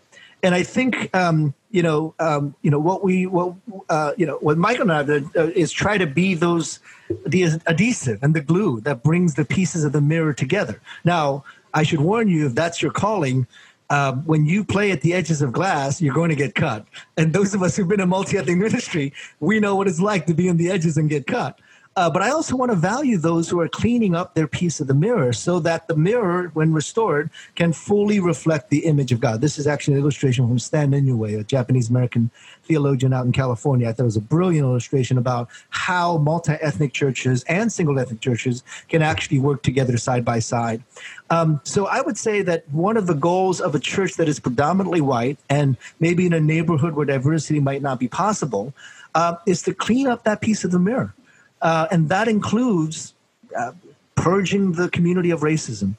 and 0.43 0.55
I 0.55 0.63
think 0.63 1.15
um, 1.15 1.55
you 1.71 1.83
know, 1.83 2.15
um, 2.19 2.55
you 2.63 2.71
know 2.71 2.79
what 2.79 3.05
we, 3.05 3.27
what 3.27 3.55
uh, 3.89 4.13
you 4.17 4.27
know, 4.27 4.37
what 4.39 4.59
Michael 4.59 4.91
and 4.91 4.93
I 4.93 4.99
have 4.99 5.37
uh, 5.37 5.47
is 5.55 5.71
try 5.71 5.99
to 5.99 6.07
be 6.07 6.35
those 6.35 6.81
the 7.25 7.45
adhesive 7.67 8.23
and 8.23 8.35
the 8.35 8.41
glue 8.41 8.81
that 8.81 9.03
brings 9.03 9.35
the 9.35 9.45
pieces 9.45 9.85
of 9.85 9.93
the 9.93 10.01
mirror 10.01 10.33
together. 10.33 10.81
Now, 11.05 11.45
I 11.75 11.85
should 11.85 12.01
warn 12.01 12.29
you 12.29 12.47
if 12.47 12.55
that's 12.55 12.83
your 12.83 12.91
calling. 12.91 13.47
Uh, 13.93 14.15
when 14.25 14.47
you 14.47 14.65
play 14.65 14.91
at 14.91 15.03
the 15.03 15.13
edges 15.13 15.43
of 15.43 15.53
glass, 15.53 16.01
you're 16.01 16.15
going 16.15 16.31
to 16.31 16.35
get 16.35 16.55
cut. 16.55 16.87
And 17.19 17.35
those 17.35 17.53
of 17.53 17.63
us 17.63 17.77
who've 17.77 17.87
been 17.87 18.01
in 18.01 18.09
multi-ethnic 18.09 18.57
ministry, 18.57 19.13
we 19.41 19.61
know 19.61 19.77
what 19.77 19.87
it's 19.87 20.01
like 20.01 20.25
to 20.29 20.35
be 20.35 20.49
on 20.49 20.57
the 20.57 20.71
edges 20.71 20.97
and 20.97 21.11
get 21.11 21.27
cut. 21.27 21.61
Uh, 21.95 22.09
but 22.09 22.23
I 22.23 22.31
also 22.31 22.57
want 22.57 22.71
to 22.71 22.75
value 22.75 23.19
those 23.19 23.51
who 23.51 23.61
are 23.61 23.69
cleaning 23.69 24.15
up 24.15 24.35
their 24.35 24.47
piece 24.47 24.81
of 24.81 24.87
the 24.87 24.95
mirror 24.95 25.35
so 25.35 25.61
that 25.61 25.89
the 25.89 25.97
mirror, 25.97 26.51
when 26.55 26.73
restored, 26.73 27.29
can 27.55 27.75
fully 27.75 28.19
reflect 28.19 28.71
the 28.71 28.87
image 28.87 29.13
of 29.13 29.21
God. 29.21 29.43
This 29.43 29.59
is 29.59 29.67
actually 29.67 29.95
an 29.95 30.01
illustration 30.01 30.49
from 30.49 30.59
Stan 30.59 30.93
Inouye, 30.93 31.39
a 31.39 31.45
Japanese 31.45 31.91
American 31.91 32.31
theologian 32.65 33.13
out 33.13 33.27
in 33.27 33.33
California. 33.33 33.89
I 33.89 33.93
thought 33.93 34.05
it 34.05 34.07
was 34.07 34.17
a 34.17 34.21
brilliant 34.21 34.65
illustration 34.65 35.19
about 35.19 35.49
how 35.71 36.19
multi 36.19 36.53
ethnic 36.53 36.93
churches 36.93 37.45
and 37.49 37.73
single 37.73 37.99
ethnic 37.99 38.21
churches 38.21 38.63
can 38.89 39.03
actually 39.03 39.39
work 39.39 39.63
together 39.63 39.97
side 39.97 40.25
by 40.25 40.39
side. 40.39 40.83
Um, 41.31 41.61
so 41.65 41.87
I 41.87 42.01
would 42.01 42.19
say 42.19 42.43
that 42.43 42.69
one 42.71 42.97
of 42.97 43.07
the 43.07 43.15
goals 43.15 43.61
of 43.61 43.75
a 43.75 43.81
church 43.81 44.15
that 44.15 44.29
is 44.29 44.39
predominantly 44.39 45.01
white 45.01 45.39
and 45.49 45.77
maybe 46.01 46.27
in 46.27 46.33
a 46.33 46.41
neighborhood 46.41 46.95
where 46.95 47.07
diversity 47.07 47.61
might 47.61 47.83
not 47.83 47.99
be 47.99 48.09
possible 48.09 48.73
uh, 49.15 49.37
is 49.47 49.63
to 49.63 49.75
clean 49.75 50.07
up 50.07 50.25
that 50.25 50.41
piece 50.41 50.65
of 50.65 50.71
the 50.71 50.79
mirror 50.79 51.15
uh, 51.63 51.87
and 51.91 52.09
that 52.09 52.29
includes 52.29 53.15
uh, 53.57 53.73
purging 54.17 54.73
the 54.73 54.91
community 54.91 55.31
of 55.31 55.41
racism. 55.41 55.95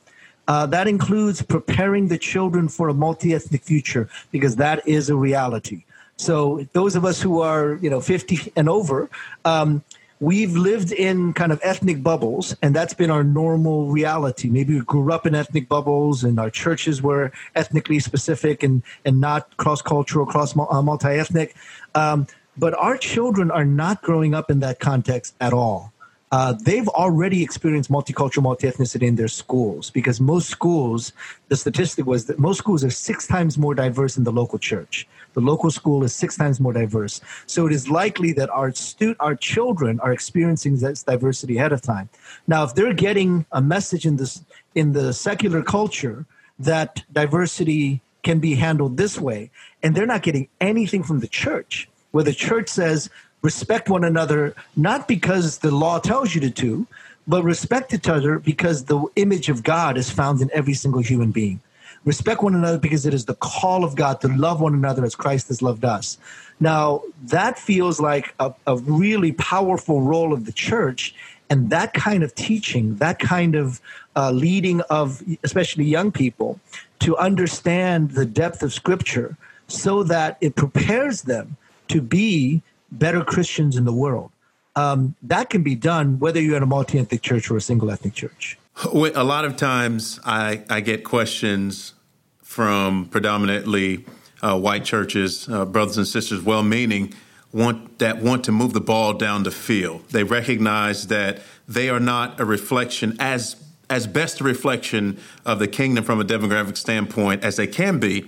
Uh, 0.47 0.65
that 0.65 0.88
includes 0.88 1.41
preparing 1.41 2.10
the 2.10 2.17
children 2.17 2.67
for 2.67 2.89
a 2.89 2.93
multi-ethnic 2.93 3.63
future 3.63 4.10
because 4.32 4.58
that 4.58 4.86
is 4.86 5.10
a 5.10 5.15
reality. 5.15 5.86
So 6.23 6.65
those 6.71 6.95
of 6.95 7.03
us 7.03 7.21
who 7.21 7.41
are, 7.41 7.75
you 7.81 7.89
know, 7.89 7.99
50 7.99 8.53
and 8.55 8.69
over, 8.69 9.09
um, 9.43 9.83
we've 10.21 10.55
lived 10.55 10.93
in 10.93 11.33
kind 11.33 11.51
of 11.51 11.59
ethnic 11.63 12.01
bubbles, 12.01 12.55
and 12.62 12.73
that's 12.73 12.93
been 12.93 13.12
our 13.12 13.25
normal 13.25 13.88
reality. 13.89 14.49
Maybe 14.49 14.75
we 14.75 14.81
grew 14.86 15.12
up 15.12 15.25
in 15.25 15.36
ethnic 15.36 15.67
bubbles, 15.67 16.23
and 16.23 16.39
our 16.39 16.49
churches 16.49 17.01
were 17.01 17.33
ethnically 17.55 17.99
specific 17.99 18.63
and 18.63 18.83
and 19.03 19.19
not 19.19 19.57
cross 19.57 19.81
uh, 19.86 20.81
multi-ethnic. 20.81 21.55
Um, 21.93 22.27
but 22.57 22.73
our 22.75 22.97
children 22.97 23.51
are 23.51 23.65
not 23.65 24.01
growing 24.01 24.33
up 24.33 24.49
in 24.49 24.62
that 24.62 24.79
context 24.79 25.36
at 25.41 25.51
all. 25.51 25.91
Uh, 26.31 26.53
they've 26.63 26.88
already 26.88 27.43
experienced 27.43 27.91
multicultural, 27.91 28.43
multi-ethnicity 28.43 29.07
in 29.07 29.15
their 29.17 29.27
schools 29.27 29.91
because 29.91 30.19
most 30.19 30.49
schools, 30.49 31.12
the 31.49 31.55
statistic 31.55 32.05
was 32.05 32.25
that 32.25 32.39
most 32.39 32.57
schools 32.57 32.83
are 32.83 32.89
six 32.89 33.27
times 33.27 33.57
more 33.57 33.75
diverse 33.75 34.15
than 34.15 34.23
the 34.23 34.31
local 34.31 34.57
church. 34.57 35.07
The 35.34 35.41
local 35.41 35.72
school 35.72 36.04
is 36.04 36.13
six 36.13 36.38
times 36.38 36.60
more 36.60 36.74
diverse. 36.74 37.22
So 37.46 37.65
it 37.67 37.74
is 37.74 37.89
likely 37.89 38.34
that 38.34 38.50
our 38.50 38.72
stu- 38.74 39.15
our 39.19 39.36
children 39.36 40.00
are 40.00 40.13
experiencing 40.13 40.78
this 40.78 41.04
diversity 41.04 41.58
ahead 41.58 41.74
of 41.74 41.82
time. 41.82 42.10
Now, 42.48 42.63
if 42.63 42.76
they're 42.76 42.93
getting 42.93 43.46
a 43.52 43.62
message 43.62 44.06
in 44.06 44.17
this 44.17 44.43
in 44.76 44.93
the 44.93 45.13
secular 45.13 45.62
culture 45.62 46.26
that 46.60 47.04
diversity 47.12 48.02
can 48.24 48.39
be 48.39 48.56
handled 48.56 48.98
this 48.98 49.19
way, 49.19 49.52
and 49.82 49.93
they're 49.93 50.06
not 50.06 50.24
getting 50.24 50.48
anything 50.62 51.04
from 51.04 51.19
the 51.19 51.28
church, 51.28 51.89
where 52.12 52.24
the 52.24 52.34
church 52.34 52.69
says 52.69 53.10
respect 53.41 53.89
one 53.89 54.06
another, 54.06 54.56
not 54.76 55.08
because 55.08 55.58
the 55.60 55.72
law 55.72 56.00
tells 56.00 56.34
you 56.34 56.41
to, 56.41 56.50
to 56.50 56.88
but 57.28 57.43
respect 57.43 57.93
each 57.93 58.10
other 58.10 58.39
because 58.39 58.86
the 58.86 59.06
image 59.15 59.50
of 59.50 59.63
God 59.63 59.98
is 59.98 60.10
found 60.10 60.41
in 60.41 60.50
every 60.54 60.74
single 60.74 61.02
human 61.02 61.32
being. 61.32 61.62
Respect 62.06 62.44
one 62.44 62.54
another 62.54 62.78
because 62.78 63.06
it 63.06 63.13
is 63.13 63.26
the 63.26 63.36
call 63.36 63.84
of 63.84 63.96
God 63.96 64.20
to 64.22 64.28
love 64.28 64.60
one 64.60 64.74
another 64.74 65.06
as 65.06 65.16
Christ 65.16 65.48
has 65.48 65.62
loved 65.62 65.86
us. 65.86 66.18
Now, 66.60 67.04
that 67.24 67.58
feels 67.58 68.00
like 68.00 68.36
a, 68.39 68.54
a 68.68 68.78
really 68.78 69.32
powerful 69.34 70.02
role 70.02 70.34
of 70.34 70.46
the 70.46 70.52
church. 70.52 71.16
And 71.50 71.70
that 71.70 71.94
kind 71.94 72.24
of 72.24 72.36
teaching, 72.36 72.96
that 72.96 73.20
kind 73.20 73.56
of 73.56 73.80
uh, 74.16 74.32
leading 74.32 74.82
of 74.82 75.22
especially 75.44 75.86
young 75.86 76.12
people 76.12 76.60
to 77.00 77.16
understand 77.18 78.12
the 78.12 78.26
depth 78.26 78.63
of 78.63 78.74
Scripture 78.74 79.38
so 79.68 80.04
that 80.04 80.38
it 80.42 80.56
prepares 80.56 81.24
them 81.24 81.58
to 81.89 82.02
be 82.02 82.62
better 82.92 83.24
Christians 83.24 83.76
in 83.76 83.86
the 83.86 83.94
world. 83.94 84.32
Um, 84.76 85.16
that 85.22 85.50
can 85.50 85.63
be 85.63 85.76
done 85.76 86.20
whether 86.20 86.42
you're 86.42 86.58
in 86.58 86.63
a 86.63 86.68
multi 86.68 87.00
ethnic 87.00 87.22
church 87.22 87.50
or 87.52 87.58
a 87.58 87.62
single 87.62 87.92
ethnic 87.92 88.13
church. 88.13 88.58
A 88.93 89.23
lot 89.23 89.45
of 89.45 89.55
times 89.55 90.19
I, 90.25 90.63
I 90.69 90.81
get 90.81 91.03
questions 91.03 91.93
from 92.41 93.05
predominantly 93.05 94.05
uh, 94.41 94.59
white 94.59 94.83
churches, 94.83 95.47
uh, 95.49 95.65
brothers 95.65 95.97
and 95.97 96.07
sisters, 96.07 96.41
well 96.41 96.63
meaning, 96.63 97.13
want 97.51 97.99
that 97.99 98.21
want 98.21 98.43
to 98.45 98.51
move 98.51 98.73
the 98.73 98.81
ball 98.81 99.13
down 99.13 99.43
the 99.43 99.51
field. 99.51 100.07
They 100.09 100.23
recognize 100.23 101.07
that 101.07 101.39
they 101.67 101.89
are 101.89 101.99
not 101.99 102.39
a 102.39 102.45
reflection 102.45 103.15
as 103.19 103.55
as 103.89 104.07
best 104.07 104.41
a 104.41 104.43
reflection 104.43 105.19
of 105.45 105.59
the 105.59 105.67
kingdom 105.67 106.03
from 106.03 106.19
a 106.19 106.25
demographic 106.25 106.77
standpoint 106.77 107.43
as 107.43 107.57
they 107.57 107.67
can 107.67 107.99
be. 107.99 108.27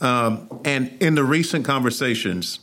Um, 0.00 0.60
and 0.64 0.96
in 1.00 1.14
the 1.14 1.24
recent 1.24 1.64
conversations, 1.64 2.60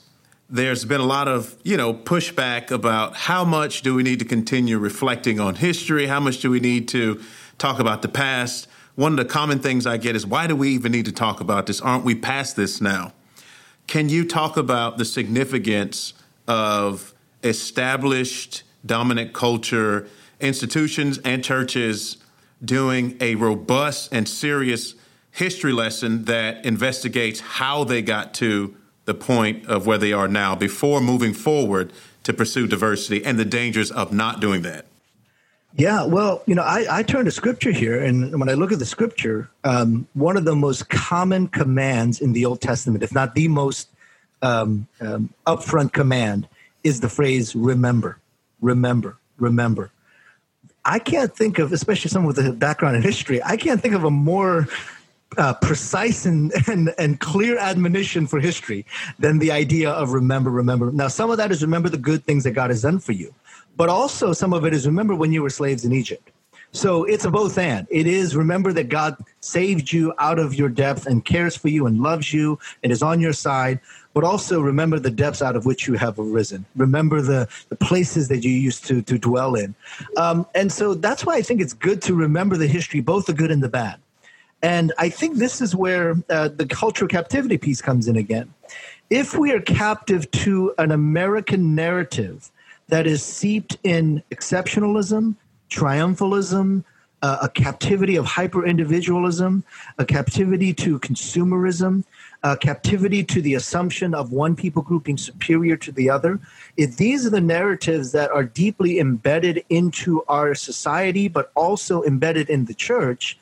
there's 0.50 0.86
been 0.86 1.02
a 1.02 1.06
lot 1.06 1.28
of 1.28 1.56
you 1.64 1.78
know 1.78 1.94
pushback 1.94 2.72
about 2.72 3.16
how 3.16 3.44
much 3.44 3.82
do 3.82 3.96
we 3.96 4.04
need 4.04 4.20
to 4.20 4.26
continue 4.26 4.78
reflecting 4.78 5.40
on 5.40 5.56
history? 5.56 6.08
How 6.08 6.20
much 6.20 6.40
do 6.40 6.50
we 6.50 6.60
need 6.60 6.88
to 6.90 7.22
talk 7.58 7.80
about 7.80 8.02
the 8.02 8.10
past? 8.10 8.68
One 8.96 9.12
of 9.14 9.18
the 9.18 9.26
common 9.26 9.60
things 9.60 9.86
i 9.86 9.98
get 9.98 10.16
is 10.16 10.26
why 10.26 10.48
do 10.48 10.56
we 10.56 10.70
even 10.70 10.92
need 10.92 11.06
to 11.06 11.12
talk 11.12 11.42
about 11.42 11.66
this? 11.66 11.82
Aren't 11.82 12.06
we 12.06 12.16
past 12.16 12.56
this 12.56 12.80
now? 12.80 13.14
Can 13.88 14.10
you 14.10 14.26
talk 14.26 14.58
about 14.58 14.98
the 14.98 15.06
significance 15.06 16.14
of 16.48 17.14
established 17.44 18.64
dominant 18.86 19.34
culture 19.34 20.08
institutions 20.40 21.18
and 21.20 21.44
churches 21.44 22.18
doing 22.64 23.18
a 23.20 23.36
robust 23.36 24.14
and 24.14 24.28
serious 24.28 24.96
history 25.32 25.74
lesson 25.74 26.26
that 26.26 26.66
investigates 26.66 27.40
how 27.42 27.84
they 27.84 28.02
got 28.02 28.34
to 28.36 28.76
the 29.06 29.14
point 29.14 29.66
of 29.68 29.86
where 29.86 29.98
they 29.98 30.12
are 30.12 30.28
now 30.28 30.56
before 30.56 31.00
moving 31.00 31.34
forward 31.34 31.94
to 32.24 32.34
pursue 32.34 32.68
diversity 32.68 33.24
and 33.24 33.40
the 33.40 33.46
dangers 33.46 33.92
of 33.92 34.12
not 34.12 34.40
doing 34.40 34.64
that? 34.64 34.86
Yeah, 35.78 36.06
well, 36.06 36.42
you 36.46 36.56
know, 36.56 36.64
I, 36.64 36.86
I 36.90 37.04
turn 37.04 37.26
to 37.26 37.32
scripture 37.32 37.72
here, 37.72 38.02
and 38.02 38.40
when 38.40 38.48
I 38.48 38.54
look 38.54 38.72
at 38.72 38.80
the 38.80 38.86
scripture, 38.86 39.50
um, 39.66 40.08
one 40.14 40.38
of 40.38 40.46
the 40.46 40.56
most 40.56 40.90
common 40.90 41.50
commands 41.50 42.22
in 42.22 42.32
the 42.32 42.46
Old 42.46 42.62
Testament, 42.62 43.04
if 43.04 43.14
not 43.14 43.36
the 43.36 43.50
most 43.50 43.90
um, 44.42 44.88
um, 45.02 45.34
upfront 45.46 45.92
command, 45.92 46.48
is 46.86 47.02
the 47.02 47.10
phrase 47.10 47.56
remember, 47.56 48.18
remember, 48.62 49.18
remember. 49.38 49.92
I 50.86 51.00
can't 51.00 51.36
think 51.36 51.60
of, 51.60 51.74
especially 51.74 52.10
someone 52.10 52.34
with 52.34 52.46
a 52.46 52.54
background 52.54 52.96
in 52.96 53.02
history, 53.02 53.44
I 53.44 53.58
can't 53.58 53.82
think 53.82 53.96
of 53.96 54.06
a 54.06 54.12
more 54.12 54.70
uh, 55.38 55.54
precise 55.56 56.26
and, 56.26 56.52
and, 56.68 56.94
and 56.98 57.20
clear 57.20 57.58
admonition 57.58 58.28
for 58.28 58.40
history 58.40 58.86
than 59.20 59.40
the 59.40 59.52
idea 59.52 59.90
of 59.90 60.12
remember, 60.12 60.50
remember. 60.50 60.92
Now, 60.92 61.08
some 61.08 61.30
of 61.30 61.38
that 61.38 61.52
is 61.52 61.62
remember 61.62 61.90
the 61.90 61.98
good 61.98 62.24
things 62.26 62.44
that 62.44 62.52
God 62.52 62.70
has 62.70 62.82
done 62.82 63.00
for 63.00 63.12
you, 63.12 63.34
but 63.76 63.90
also 63.90 64.34
some 64.34 64.54
of 64.54 64.66
it 64.66 64.74
is 64.74 64.86
remember 64.86 65.16
when 65.16 65.32
you 65.32 65.42
were 65.42 65.50
slaves 65.50 65.86
in 65.86 65.94
Egypt. 65.94 66.32
So 66.72 67.06
it's 67.06 67.24
a 67.24 67.32
both 67.32 67.58
and. 67.58 67.88
It 67.90 68.06
is 68.06 68.36
remember 68.36 68.74
that 68.74 68.90
God 68.90 69.16
saved 69.40 69.94
you 69.94 70.14
out 70.20 70.40
of 70.40 70.56
your 70.56 70.68
depth 70.68 71.06
and 71.06 71.24
cares 71.24 71.56
for 71.56 71.70
you 71.70 71.86
and 71.86 72.02
loves 72.02 72.34
you 72.34 72.60
and 72.84 72.92
is 72.92 73.02
on 73.02 73.22
your 73.22 73.32
side, 73.32 73.80
but 74.14 74.26
also 74.26 74.60
remember 74.60 75.00
the 75.00 75.10
depths 75.10 75.42
out 75.42 75.56
of 75.56 75.66
which 75.66 75.88
you 75.88 75.94
have 75.94 76.20
arisen. 76.20 76.66
Remember 76.76 77.22
the, 77.22 77.48
the 77.70 77.78
places 77.78 78.28
that 78.28 78.44
you 78.44 78.52
used 78.52 78.86
to, 78.88 79.02
to 79.04 79.18
dwell 79.18 79.56
in. 79.56 79.74
Um, 80.18 80.46
and 80.54 80.70
so 80.70 80.94
that's 80.94 81.26
why 81.26 81.36
I 81.36 81.42
think 81.42 81.62
it's 81.62 81.74
good 81.74 82.02
to 82.04 82.14
remember 82.14 82.58
the 82.58 82.68
history, 82.68 83.00
both 83.00 83.26
the 83.26 83.34
good 83.34 83.52
and 83.52 83.64
the 83.64 83.70
bad. 83.70 83.98
And 84.66 84.92
I 84.98 85.10
think 85.10 85.38
this 85.38 85.62
is 85.62 85.76
where 85.76 86.16
uh, 86.28 86.48
the 86.48 86.66
cultural 86.66 87.08
captivity 87.08 87.56
piece 87.56 87.84
comes 87.84 88.08
in 88.08 88.16
again. 88.16 88.52
If 89.12 89.38
we 89.38 89.52
are 89.52 89.62
captive 89.62 90.30
to 90.32 90.74
an 90.80 90.92
American 90.92 91.76
narrative 91.76 92.50
that 92.88 93.06
is 93.06 93.22
seeped 93.22 93.78
in 93.84 94.24
exceptionalism, 94.32 95.36
triumphalism, 95.70 96.84
uh, 97.22 97.38
a 97.44 97.50
captivity 97.50 98.16
of 98.16 98.26
hyper 98.26 98.66
individualism, 98.66 99.64
a 100.00 100.06
captivity 100.06 100.74
to 100.74 101.00
consumerism, 101.00 102.04
a 102.42 102.58
captivity 102.58 103.24
to 103.24 103.44
the 103.44 103.54
assumption 103.54 104.16
of 104.16 104.32
one 104.32 104.56
people 104.56 104.82
group 104.82 105.04
being 105.04 105.18
superior 105.18 105.78
to 105.78 105.92
the 105.92 106.10
other. 106.10 106.40
If 106.76 106.98
these 106.98 107.24
are 107.28 107.30
the 107.30 107.40
narratives 107.40 108.14
that 108.14 108.32
are 108.32 108.44
deeply 108.44 108.98
embedded 108.98 109.64
into 109.70 110.24
our 110.28 110.56
society, 110.56 111.28
but 111.28 111.52
also 111.54 112.02
embedded 112.02 112.50
in 112.50 112.66
the 112.66 112.74
church, 112.74 113.38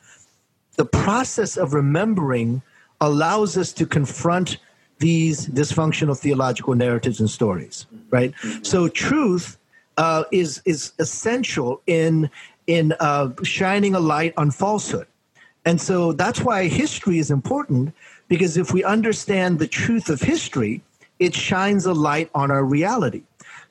the 0.76 0.84
process 0.84 1.56
of 1.56 1.74
remembering 1.74 2.62
allows 3.00 3.56
us 3.56 3.72
to 3.72 3.86
confront 3.86 4.58
these 4.98 5.46
dysfunctional 5.48 6.18
theological 6.18 6.74
narratives 6.74 7.20
and 7.20 7.28
stories, 7.28 7.86
right? 8.10 8.32
So 8.62 8.88
truth 8.88 9.58
uh, 9.96 10.24
is 10.32 10.62
is 10.64 10.92
essential 10.98 11.80
in 11.86 12.30
in 12.66 12.94
uh, 13.00 13.30
shining 13.42 13.94
a 13.94 14.00
light 14.00 14.34
on 14.36 14.50
falsehood. 14.50 15.06
And 15.66 15.80
so 15.80 16.12
that's 16.12 16.40
why 16.40 16.68
history 16.68 17.18
is 17.18 17.30
important 17.30 17.94
because 18.28 18.56
if 18.56 18.72
we 18.72 18.84
understand 18.84 19.58
the 19.58 19.66
truth 19.66 20.08
of 20.08 20.20
history, 20.20 20.82
it 21.18 21.34
shines 21.34 21.86
a 21.86 21.92
light 21.94 22.30
on 22.34 22.50
our 22.50 22.64
reality. 22.64 23.22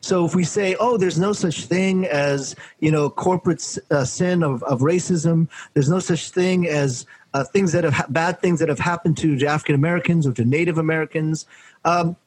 So 0.03 0.25
if 0.25 0.35
we 0.35 0.43
say, 0.43 0.75
oh, 0.81 0.97
there's 0.97 1.17
no 1.17 1.31
such 1.31 1.63
thing 1.63 2.05
as, 2.07 2.57
you 2.81 2.91
know, 2.91 3.09
corporate 3.09 3.77
uh, 3.89 4.03
sin 4.03 4.43
of, 4.43 4.61
of 4.63 4.81
racism, 4.81 5.47
there's 5.73 5.87
no 5.87 5.99
such 5.99 6.31
thing 6.31 6.67
as 6.67 7.05
uh, 7.33 7.45
things 7.45 7.71
that 7.71 7.85
have, 7.85 8.11
bad 8.11 8.41
things 8.41 8.59
that 8.59 8.67
have 8.67 8.79
happened 8.79 9.15
to 9.19 9.45
African 9.45 9.75
Americans 9.75 10.27
or 10.27 10.33
to 10.33 10.43
Native 10.43 10.77
Americans, 10.77 11.47
um, 11.85 12.17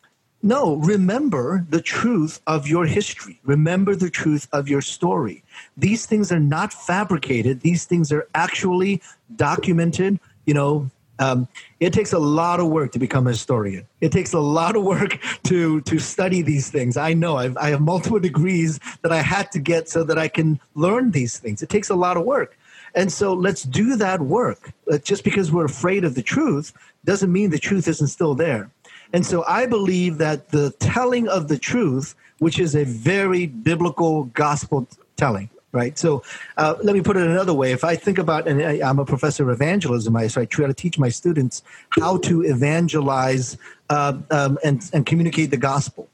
no, 0.43 0.77
remember 0.77 1.67
the 1.69 1.83
truth 1.83 2.41
of 2.47 2.67
your 2.67 2.87
history. 2.87 3.41
Remember 3.45 3.95
the 3.95 4.11
truth 4.11 4.49
of 4.53 4.69
your 4.69 4.81
story. 4.81 5.43
These 5.77 6.07
things 6.07 6.33
are 6.33 6.41
not 6.41 6.73
fabricated. 6.73 7.61
These 7.61 7.85
things 7.85 8.11
are 8.11 8.27
actually 8.35 9.03
documented. 9.35 10.19
You 10.47 10.55
know, 10.55 10.91
um, 11.19 11.49
it 11.81 11.93
takes 11.93 12.13
a 12.13 12.19
lot 12.19 12.61
of 12.61 12.69
work 12.69 12.93
to 12.93 12.99
become 12.99 13.27
a 13.27 13.31
historian. 13.31 13.87
It 14.01 14.13
takes 14.13 14.33
a 14.33 14.41
lot 14.41 14.77
of 14.77 14.85
work 14.85 15.19
to 15.45 15.81
to 15.83 15.99
study 15.99 16.43
these 16.43 16.71
things. 16.71 16.97
I 16.97 17.15
know 17.15 17.37
I've, 17.37 17.57
I 17.57 17.71
have 17.71 17.81
multiple 17.81 18.19
degrees 18.19 18.79
that 19.03 19.13
I 19.13 19.23
had 19.23 19.51
to 19.53 19.59
get 19.59 19.89
so 19.89 20.05
that 20.05 20.19
I 20.19 20.29
can 20.29 20.61
learn 20.75 21.11
these 21.11 21.39
things. 21.39 21.63
It 21.63 21.69
takes 21.69 21.91
a 21.91 21.95
lot 21.95 22.17
of 22.17 22.25
work. 22.25 22.57
And 22.95 23.13
so 23.13 23.35
let's 23.35 23.63
do 23.63 23.97
that 23.97 24.23
work. 24.23 24.73
Just 25.03 25.23
because 25.23 25.53
we're 25.53 25.67
afraid 25.67 26.03
of 26.05 26.15
the 26.15 26.23
truth 26.23 26.73
doesn't 27.05 27.31
mean 27.31 27.51
the 27.51 27.59
truth 27.59 27.87
isn't 27.89 28.07
still 28.07 28.35
there. 28.35 28.71
And 29.13 29.25
so 29.25 29.45
I 29.47 29.67
believe 29.67 30.19
that 30.19 30.49
the 30.49 30.71
telling 30.81 31.29
of 31.29 31.49
the 31.49 31.59
truth, 31.59 32.15
which 32.39 32.59
is 32.59 32.75
a 32.75 32.85
very 32.85 33.47
biblical 33.47 34.25
gospel 34.25 34.89
telling, 35.17 35.51
right? 35.73 35.99
So 35.99 36.23
uh, 36.57 36.75
let 36.83 36.95
me 36.95 37.03
put 37.03 37.17
it 37.17 37.27
another 37.27 37.55
way. 37.55 37.73
If 37.73 37.85
I 37.85 37.97
think 37.97 38.19
about, 38.19 38.49
and 38.49 38.63
I, 38.63 38.89
am 38.89 38.99
a 38.99 39.05
professor 39.05 39.43
of 39.43 39.51
evangelism, 39.51 40.17
I, 40.17 40.27
so 40.29 40.41
I 40.41 40.45
try 40.45 40.67
to 40.67 40.75
teach 40.75 40.99
my 40.99 41.09
students 41.09 41.63
how 41.91 42.19
to 42.19 42.43
evangelize 42.43 43.59
uh, 43.91 44.19
um, 44.31 44.59
and, 44.65 44.89
and 44.93 45.05
communicate 45.05 45.51
the 45.51 45.57
gospel. 45.57 46.09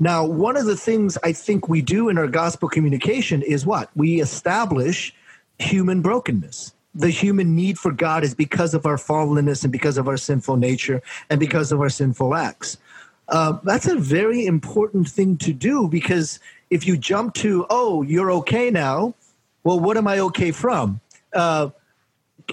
Now, 0.00 0.24
one 0.24 0.56
of 0.56 0.66
the 0.66 0.76
things 0.76 1.16
I 1.22 1.32
think 1.32 1.68
we 1.68 1.82
do 1.82 2.08
in 2.08 2.18
our 2.18 2.26
gospel 2.26 2.68
communication 2.68 3.42
is 3.42 3.64
what? 3.64 3.90
We 3.94 4.20
establish 4.20 5.14
human 5.58 6.02
brokenness 6.02 6.72
the 6.94 7.10
human 7.10 7.56
need 7.56 7.78
for 7.78 7.90
God 7.90 8.22
is 8.22 8.34
because 8.34 8.72
of 8.72 8.86
our 8.86 8.96
fallenness 8.96 9.64
and 9.64 9.72
because 9.72 9.98
of 9.98 10.06
our 10.06 10.16
sinful 10.16 10.56
nature 10.56 11.02
and 11.28 11.40
because 11.40 11.72
of 11.72 11.80
our 11.80 11.90
sinful 11.90 12.34
acts. 12.34 12.78
Uh, 13.28 13.58
that's 13.64 13.86
a 13.86 13.96
very 13.96 14.46
important 14.46 15.08
thing 15.08 15.36
to 15.38 15.52
do 15.52 15.88
because 15.88 16.38
if 16.74 16.88
you 16.88 16.96
jump 16.96 17.34
to, 17.34 17.64
oh, 17.70 18.02
you're 18.02 18.32
okay 18.32 18.68
now, 18.68 19.14
well, 19.62 19.78
what 19.78 19.96
am 19.96 20.08
I 20.08 20.18
okay 20.18 20.50
from? 20.50 21.00
Uh, 21.32 21.70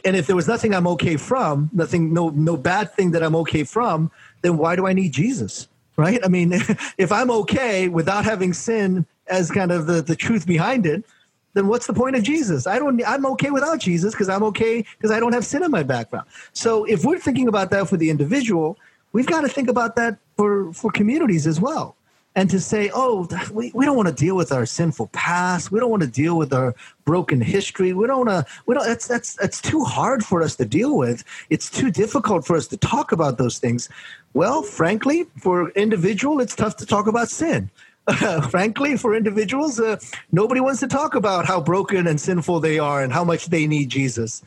and 0.05 0.15
if 0.15 0.27
there 0.27 0.36
was 0.36 0.47
nothing 0.47 0.75
I'm 0.75 0.86
okay 0.95 1.17
from, 1.17 1.71
nothing, 1.73 2.13
no, 2.13 2.29
no 2.29 2.55
bad 2.55 2.93
thing 2.93 3.10
that 3.12 3.23
I'm 3.23 3.36
okay 3.38 3.63
from, 3.63 4.12
then 4.43 4.60
why 4.60 4.75
do 4.75 4.86
I 4.86 4.93
need 4.93 5.12
Jesus? 5.12 5.67
Right? 5.97 6.19
I 6.23 6.27
mean, 6.27 6.53
if 6.99 7.12
I'm 7.12 7.31
okay 7.31 7.89
without 7.89 8.23
having 8.23 8.53
sin 8.53 9.07
as 9.25 9.49
kind 9.49 9.71
of 9.71 9.88
the, 9.88 10.03
the 10.03 10.15
truth 10.15 10.45
behind 10.45 10.86
it, 10.86 11.03
then 11.55 11.65
what's 11.65 11.88
the 11.88 11.93
point 11.93 12.15
of 12.15 12.21
Jesus? 12.21 12.67
I 12.67 12.77
don't. 12.77 13.01
I'm 13.05 13.25
okay 13.25 13.49
without 13.49 13.79
Jesus 13.79 14.13
because 14.13 14.29
I'm 14.29 14.43
okay 14.43 14.86
because 14.97 15.12
I 15.12 15.19
don't 15.19 15.34
have 15.34 15.45
sin 15.45 15.63
in 15.63 15.71
my 15.71 15.84
background. 15.84 16.27
So 16.53 16.86
if 16.86 17.03
we're 17.03 17.19
thinking 17.19 17.49
about 17.49 17.71
that 17.71 17.89
for 17.89 17.97
the 17.97 18.10
individual, 18.10 18.77
we've 19.12 19.25
got 19.25 19.41
to 19.41 19.49
think 19.49 19.67
about 19.67 19.97
that 19.97 20.17
for 20.38 20.71
for 20.71 20.91
communities 20.91 21.45
as 21.45 21.60
well. 21.60 21.97
And 22.34 22.50
to 22.50 22.62
say, 22.62 22.89
oh, 22.94 23.28
we, 23.52 23.72
we 23.76 23.86
don't 23.86 23.98
want 23.98 24.08
to 24.08 24.13
deal 24.13 24.38
with 24.38 24.54
our 24.54 24.65
sinful 24.65 25.08
past. 25.08 25.70
We 25.70 25.82
don't 25.82 25.89
want 25.89 26.04
to 26.04 26.08
deal 26.08 26.38
with 26.38 26.54
our 26.54 26.74
broken 27.04 27.41
history. 27.41 27.91
We 27.91 28.08
don't 28.08 28.26
want 28.26 28.48
to. 28.48 28.54
We 28.65 28.74
don't. 28.74 28.86
That's 28.86 29.06
that's 29.06 29.36
that's 29.36 29.62
too 29.62 29.84
hard 29.84 30.24
for 30.24 30.41
us 30.41 30.56
to 30.56 30.65
deal 30.65 30.98
with. 30.98 31.26
It's 31.50 31.70
too 31.70 31.91
difficult 31.91 32.48
for 32.48 32.56
us 32.56 32.67
to 32.67 32.78
talk 32.78 33.12
about 33.12 33.38
those 33.38 33.60
things. 33.60 33.89
Well, 34.34 34.63
frankly, 34.63 35.26
for 35.36 35.72
individual, 35.72 36.39
it's 36.39 36.56
tough 36.56 36.78
to 36.78 36.86
talk 36.86 37.08
about 37.08 37.28
sin 37.28 37.70
frankly, 38.50 38.98
for 38.98 39.15
individuals, 39.15 39.80
uh, 39.80 39.98
nobody 40.32 40.60
wants 40.60 40.80
to 40.80 40.88
talk 40.88 41.15
about 41.15 41.46
how 41.46 41.62
broken 41.62 42.08
and 42.08 42.20
sinful 42.20 42.60
they 42.60 42.80
are 42.80 43.04
and 43.04 43.13
how 43.13 43.24
much 43.24 43.48
they 43.48 43.67
need 43.67 43.89
Jesus. 43.89 44.41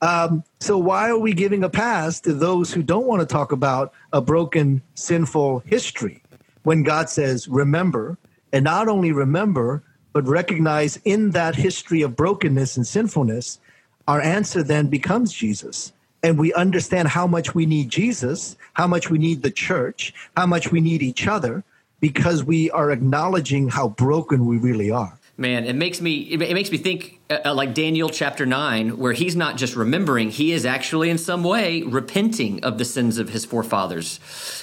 Um, 0.00 0.44
so, 0.60 0.78
why 0.78 1.10
are 1.10 1.18
we 1.18 1.32
giving 1.32 1.64
a 1.64 1.68
pass 1.68 2.20
to 2.20 2.32
those 2.32 2.72
who 2.72 2.82
don't 2.82 3.06
want 3.06 3.20
to 3.20 3.26
talk 3.26 3.52
about 3.52 3.92
a 4.12 4.20
broken, 4.20 4.82
sinful 4.94 5.60
history 5.60 6.21
when 6.62 6.82
God 6.82 7.08
says, 7.08 7.48
remember, 7.48 8.18
and 8.52 8.64
not 8.64 8.88
only 8.88 9.12
remember, 9.12 9.82
but 10.12 10.26
recognize 10.26 10.98
in 11.04 11.30
that 11.30 11.56
history 11.56 12.02
of 12.02 12.16
brokenness 12.16 12.76
and 12.76 12.86
sinfulness, 12.86 13.58
our 14.06 14.20
answer 14.20 14.62
then 14.62 14.88
becomes 14.88 15.32
Jesus. 15.32 15.92
And 16.22 16.38
we 16.38 16.52
understand 16.52 17.08
how 17.08 17.26
much 17.26 17.54
we 17.54 17.66
need 17.66 17.88
Jesus, 17.88 18.56
how 18.74 18.86
much 18.86 19.10
we 19.10 19.18
need 19.18 19.42
the 19.42 19.50
church, 19.50 20.14
how 20.36 20.46
much 20.46 20.70
we 20.70 20.80
need 20.80 21.02
each 21.02 21.26
other 21.26 21.64
because 22.00 22.44
we 22.44 22.70
are 22.72 22.90
acknowledging 22.90 23.68
how 23.68 23.88
broken 23.88 24.46
we 24.46 24.58
really 24.58 24.90
are. 24.90 25.18
Man, 25.42 25.64
it 25.64 25.74
makes 25.74 26.00
me 26.00 26.18
it 26.20 26.54
makes 26.54 26.70
me 26.70 26.78
think 26.78 27.18
uh, 27.28 27.38
uh, 27.46 27.52
like 27.52 27.74
Daniel 27.74 28.08
chapter 28.08 28.46
9 28.46 28.96
where 28.96 29.12
he's 29.12 29.34
not 29.34 29.56
just 29.56 29.74
remembering, 29.74 30.30
he 30.30 30.52
is 30.52 30.64
actually 30.64 31.10
in 31.10 31.18
some 31.18 31.42
way 31.42 31.82
repenting 31.82 32.62
of 32.62 32.78
the 32.78 32.84
sins 32.84 33.18
of 33.18 33.30
his 33.30 33.44
forefathers. 33.44 34.20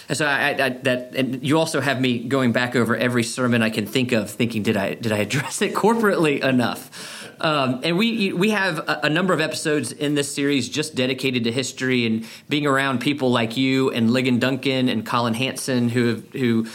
And 0.08 0.18
so 0.18 0.26
I, 0.26 0.52
I, 0.52 0.70
that 0.70 1.16
and 1.16 1.46
you 1.46 1.60
also 1.60 1.82
have 1.82 2.00
me 2.00 2.20
going 2.20 2.54
back 2.54 2.78
over 2.78 2.96
every 2.96 3.24
sermon 3.24 3.62
I 3.62 3.72
can 3.72 3.86
think 3.86 4.14
of 4.14 4.30
thinking 4.32 4.64
did 4.64 4.78
I 4.78 4.94
did 4.94 5.12
I 5.12 5.18
address 5.18 5.62
it 5.62 5.74
corporately 5.76 6.42
enough? 6.42 7.36
Um, 7.42 7.82
and 7.84 7.98
we 7.98 8.32
we 8.32 8.52
have 8.52 8.80
a, 8.88 9.10
number 9.10 9.34
of 9.34 9.42
episodes 9.42 9.92
in 9.92 10.16
this 10.16 10.34
series 10.34 10.70
just 10.70 10.96
dedicated 10.96 11.44
to 11.44 11.52
history 11.52 12.06
and 12.06 12.26
being 12.48 12.66
around 12.66 13.00
people 13.00 13.32
like 13.32 13.58
you 13.58 13.92
and 13.92 14.12
Ligon 14.12 14.40
Duncan 14.40 14.88
and 14.88 15.06
Collin 15.06 15.34
Hansen 15.34 15.90
who 15.90 16.24
who 16.32 16.68
uh, 16.68 16.70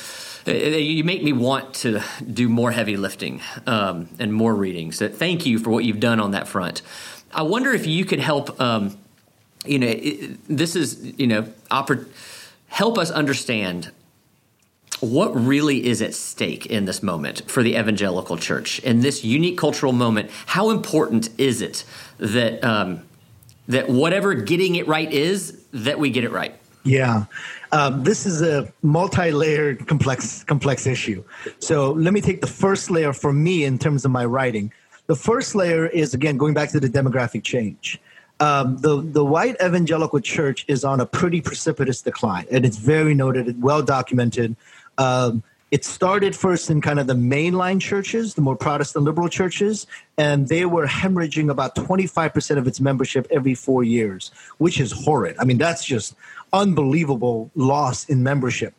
you 0.47 1.05
make 1.05 1.23
me 1.23 1.33
want 1.33 1.75
to 1.75 2.03
do 2.31 2.49
more 2.49 2.71
heavy 2.71 2.97
lifting 2.97 3.41
um, 3.67 4.09
and 4.19 4.33
more 4.33 4.55
reading. 4.55 4.93
So 4.93 5.09
thank 5.09 5.47
you 5.47 5.59
for 5.59 5.71
what 5.71 5.85
you've 5.85 6.01
done 6.01 6.21
on 6.21 6.33
that 6.33 6.49
front. 6.49 6.83
I 7.33 7.43
wonder 7.43 7.73
if 7.73 7.87
you 7.87 8.05
could 8.05 8.21
help. 8.21 8.61
Um, 8.61 8.97
you 9.65 9.79
know, 9.79 9.89
it, 9.89 10.47
this 10.47 10.77
is 10.77 11.19
you 11.19 11.27
know, 11.27 11.49
help 12.69 12.99
us 12.99 13.11
understand 13.11 13.91
what 15.01 15.35
really 15.35 15.87
is 15.87 16.01
at 16.01 16.15
stake 16.15 16.67
in 16.67 16.85
this 16.85 17.03
moment 17.03 17.51
for 17.51 17.63
the 17.63 17.77
evangelical 17.77 18.37
church 18.37 18.79
in 18.81 19.01
this 19.01 19.25
unique 19.25 19.59
cultural 19.59 19.93
moment. 19.93 20.31
How 20.47 20.71
important 20.71 21.29
is 21.38 21.61
it 21.61 21.85
that 22.19 22.63
um, 22.65 23.03
that 23.69 23.88
whatever 23.88 24.35
getting 24.35 24.77
it 24.77 24.87
right 24.87 25.11
is, 25.11 25.65
that 25.73 25.99
we 25.99 26.11
get 26.11 26.25
it 26.25 26.33
right? 26.33 26.55
Yeah, 26.85 27.25
um, 27.73 28.05
this 28.05 28.27
is 28.27 28.43
a 28.43 28.71
multi-layered, 28.83 29.87
complex, 29.87 30.45
complex 30.45 30.87
issue. 30.87 31.25
So 31.59 31.93
let 31.93 32.13
me 32.13 32.21
take 32.21 32.43
the 32.43 32.47
first 32.47 32.91
layer 32.91 33.15
for 33.15 33.33
me 33.33 33.65
in 33.65 33.79
terms 33.79 34.05
of 34.05 34.11
my 34.11 34.27
writing. 34.27 34.71
The 35.07 35.17
first 35.17 35.55
layer 35.55 35.87
is 35.87 36.13
again 36.13 36.37
going 36.37 36.53
back 36.53 36.71
to 36.71 36.81
the 36.81 36.89
demographic 36.89 37.43
change. 37.43 37.99
Um, 38.41 38.79
the 38.79 39.01
the 39.01 39.25
white 39.25 39.57
evangelical 39.63 40.21
church 40.21 40.65
is 40.69 40.85
on 40.85 41.01
a 41.01 41.07
pretty 41.07 41.41
precipitous 41.41 42.03
decline, 42.03 42.47
and 42.51 42.67
it's 42.67 42.77
very 42.77 43.15
noted, 43.15 43.63
well 43.63 43.83
documented. 43.83 44.57
Um, 44.99 45.43
it 45.75 45.85
started 45.85 46.37
first 46.37 46.70
in 46.70 46.81
kind 46.81 47.00
of 47.00 47.08
the 47.08 47.14
mainline 47.14 47.81
churches, 47.81 48.35
the 48.35 48.40
more 48.40 48.54
Protestant 48.54 49.04
liberal 49.04 49.29
churches, 49.29 49.88
and 50.16 50.46
they 50.46 50.66
were 50.66 50.87
hemorrhaging 50.87 51.50
about 51.50 51.75
25% 51.75 52.58
of 52.58 52.68
its 52.68 52.81
membership 52.81 53.27
every 53.29 53.56
four 53.56 53.83
years, 53.83 54.31
which 54.58 54.79
is 54.79 54.92
horrid. 54.92 55.35
I 55.40 55.44
mean, 55.44 55.58
that's 55.58 55.85
just 55.85 56.14
unbelievable 56.52 57.50
loss 57.56 58.08
in 58.08 58.22
membership. 58.22 58.72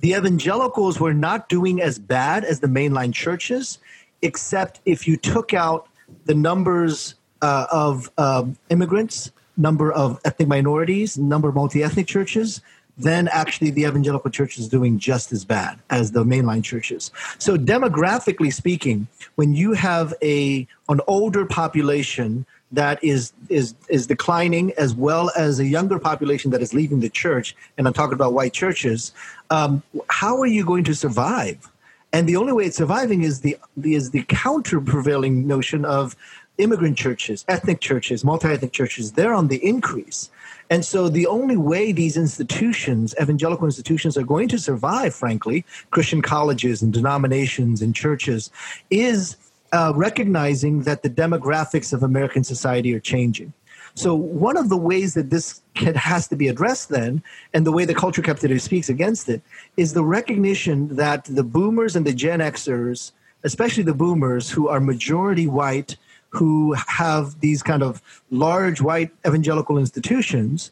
The 0.00 0.14
evangelicals 0.14 0.98
were 0.98 1.14
not 1.14 1.48
doing 1.48 1.80
as 1.80 2.00
bad 2.00 2.42
as 2.42 2.58
the 2.58 2.66
mainline 2.66 3.14
churches, 3.14 3.78
except 4.20 4.80
if 4.84 5.06
you 5.06 5.16
took 5.16 5.54
out 5.54 5.88
the 6.24 6.34
numbers 6.34 7.14
uh, 7.42 7.66
of 7.70 8.10
um, 8.18 8.56
immigrants, 8.70 9.30
number 9.56 9.92
of 9.92 10.18
ethnic 10.24 10.48
minorities, 10.48 11.16
number 11.16 11.48
of 11.48 11.54
multi 11.54 11.84
ethnic 11.84 12.08
churches, 12.08 12.60
then 13.02 13.28
actually 13.28 13.70
the 13.70 13.82
evangelical 13.82 14.30
church 14.30 14.58
is 14.58 14.68
doing 14.68 14.98
just 14.98 15.32
as 15.32 15.44
bad 15.44 15.78
as 15.90 16.12
the 16.12 16.24
mainline 16.24 16.62
churches. 16.62 17.10
So 17.38 17.56
demographically 17.56 18.52
speaking, 18.52 19.08
when 19.36 19.54
you 19.54 19.72
have 19.72 20.14
a 20.22 20.66
an 20.88 21.00
older 21.06 21.46
population 21.46 22.46
that 22.72 23.02
is 23.02 23.32
is 23.48 23.74
is 23.88 24.06
declining 24.06 24.72
as 24.78 24.94
well 24.94 25.30
as 25.36 25.58
a 25.58 25.66
younger 25.66 25.98
population 25.98 26.50
that 26.50 26.62
is 26.62 26.72
leaving 26.72 27.00
the 27.00 27.08
church 27.08 27.56
and 27.76 27.86
i'm 27.86 27.92
talking 27.92 28.14
about 28.14 28.32
white 28.32 28.52
churches 28.52 29.12
um, 29.50 29.82
how 30.08 30.38
are 30.40 30.46
you 30.46 30.64
going 30.64 30.84
to 30.84 30.94
survive 30.94 31.68
and 32.12 32.28
the 32.28 32.36
only 32.36 32.52
way 32.52 32.64
it's 32.64 32.76
surviving 32.76 33.22
is 33.22 33.40
the 33.40 33.56
is 33.82 34.10
the 34.10 34.24
counter 34.28 34.80
prevailing 34.80 35.46
notion 35.46 35.84
of 35.84 36.16
immigrant 36.62 36.96
churches 36.96 37.44
ethnic 37.48 37.80
churches 37.80 38.24
multi-ethnic 38.24 38.72
churches 38.72 39.12
they're 39.12 39.34
on 39.34 39.48
the 39.48 39.64
increase 39.66 40.30
and 40.70 40.84
so 40.84 41.08
the 41.08 41.26
only 41.26 41.56
way 41.56 41.90
these 41.90 42.16
institutions, 42.16 43.12
evangelical 43.20 43.66
institutions, 43.66 44.16
are 44.16 44.22
going 44.22 44.46
to 44.48 44.58
survive, 44.58 45.14
frankly, 45.14 45.64
Christian 45.90 46.22
colleges 46.22 46.80
and 46.80 46.92
denominations 46.92 47.82
and 47.82 47.92
churches, 47.92 48.50
is 48.88 49.36
uh, 49.72 49.92
recognizing 49.96 50.82
that 50.82 51.02
the 51.02 51.10
demographics 51.10 51.92
of 51.92 52.04
American 52.04 52.44
society 52.44 52.94
are 52.94 53.00
changing. 53.00 53.52
So 53.94 54.14
one 54.14 54.56
of 54.56 54.68
the 54.68 54.76
ways 54.76 55.14
that 55.14 55.30
this 55.30 55.60
can, 55.74 55.96
has 55.96 56.28
to 56.28 56.36
be 56.36 56.46
addressed 56.46 56.88
then, 56.88 57.20
and 57.52 57.66
the 57.66 57.72
way 57.72 57.84
the 57.84 57.94
culture 57.94 58.22
captivity 58.22 58.60
speaks 58.60 58.88
against 58.88 59.28
it, 59.28 59.42
is 59.76 59.92
the 59.92 60.04
recognition 60.04 60.94
that 60.94 61.24
the 61.24 61.42
boomers 61.42 61.96
and 61.96 62.06
the 62.06 62.12
Gen 62.12 62.38
Xers, 62.38 63.10
especially 63.42 63.82
the 63.82 63.94
boomers 63.94 64.50
who 64.50 64.68
are 64.68 64.78
majority 64.78 65.48
white, 65.48 65.96
who 66.30 66.74
have 66.86 67.40
these 67.40 67.62
kind 67.62 67.82
of 67.82 68.02
large 68.30 68.80
white 68.80 69.10
evangelical 69.26 69.78
institutions, 69.78 70.70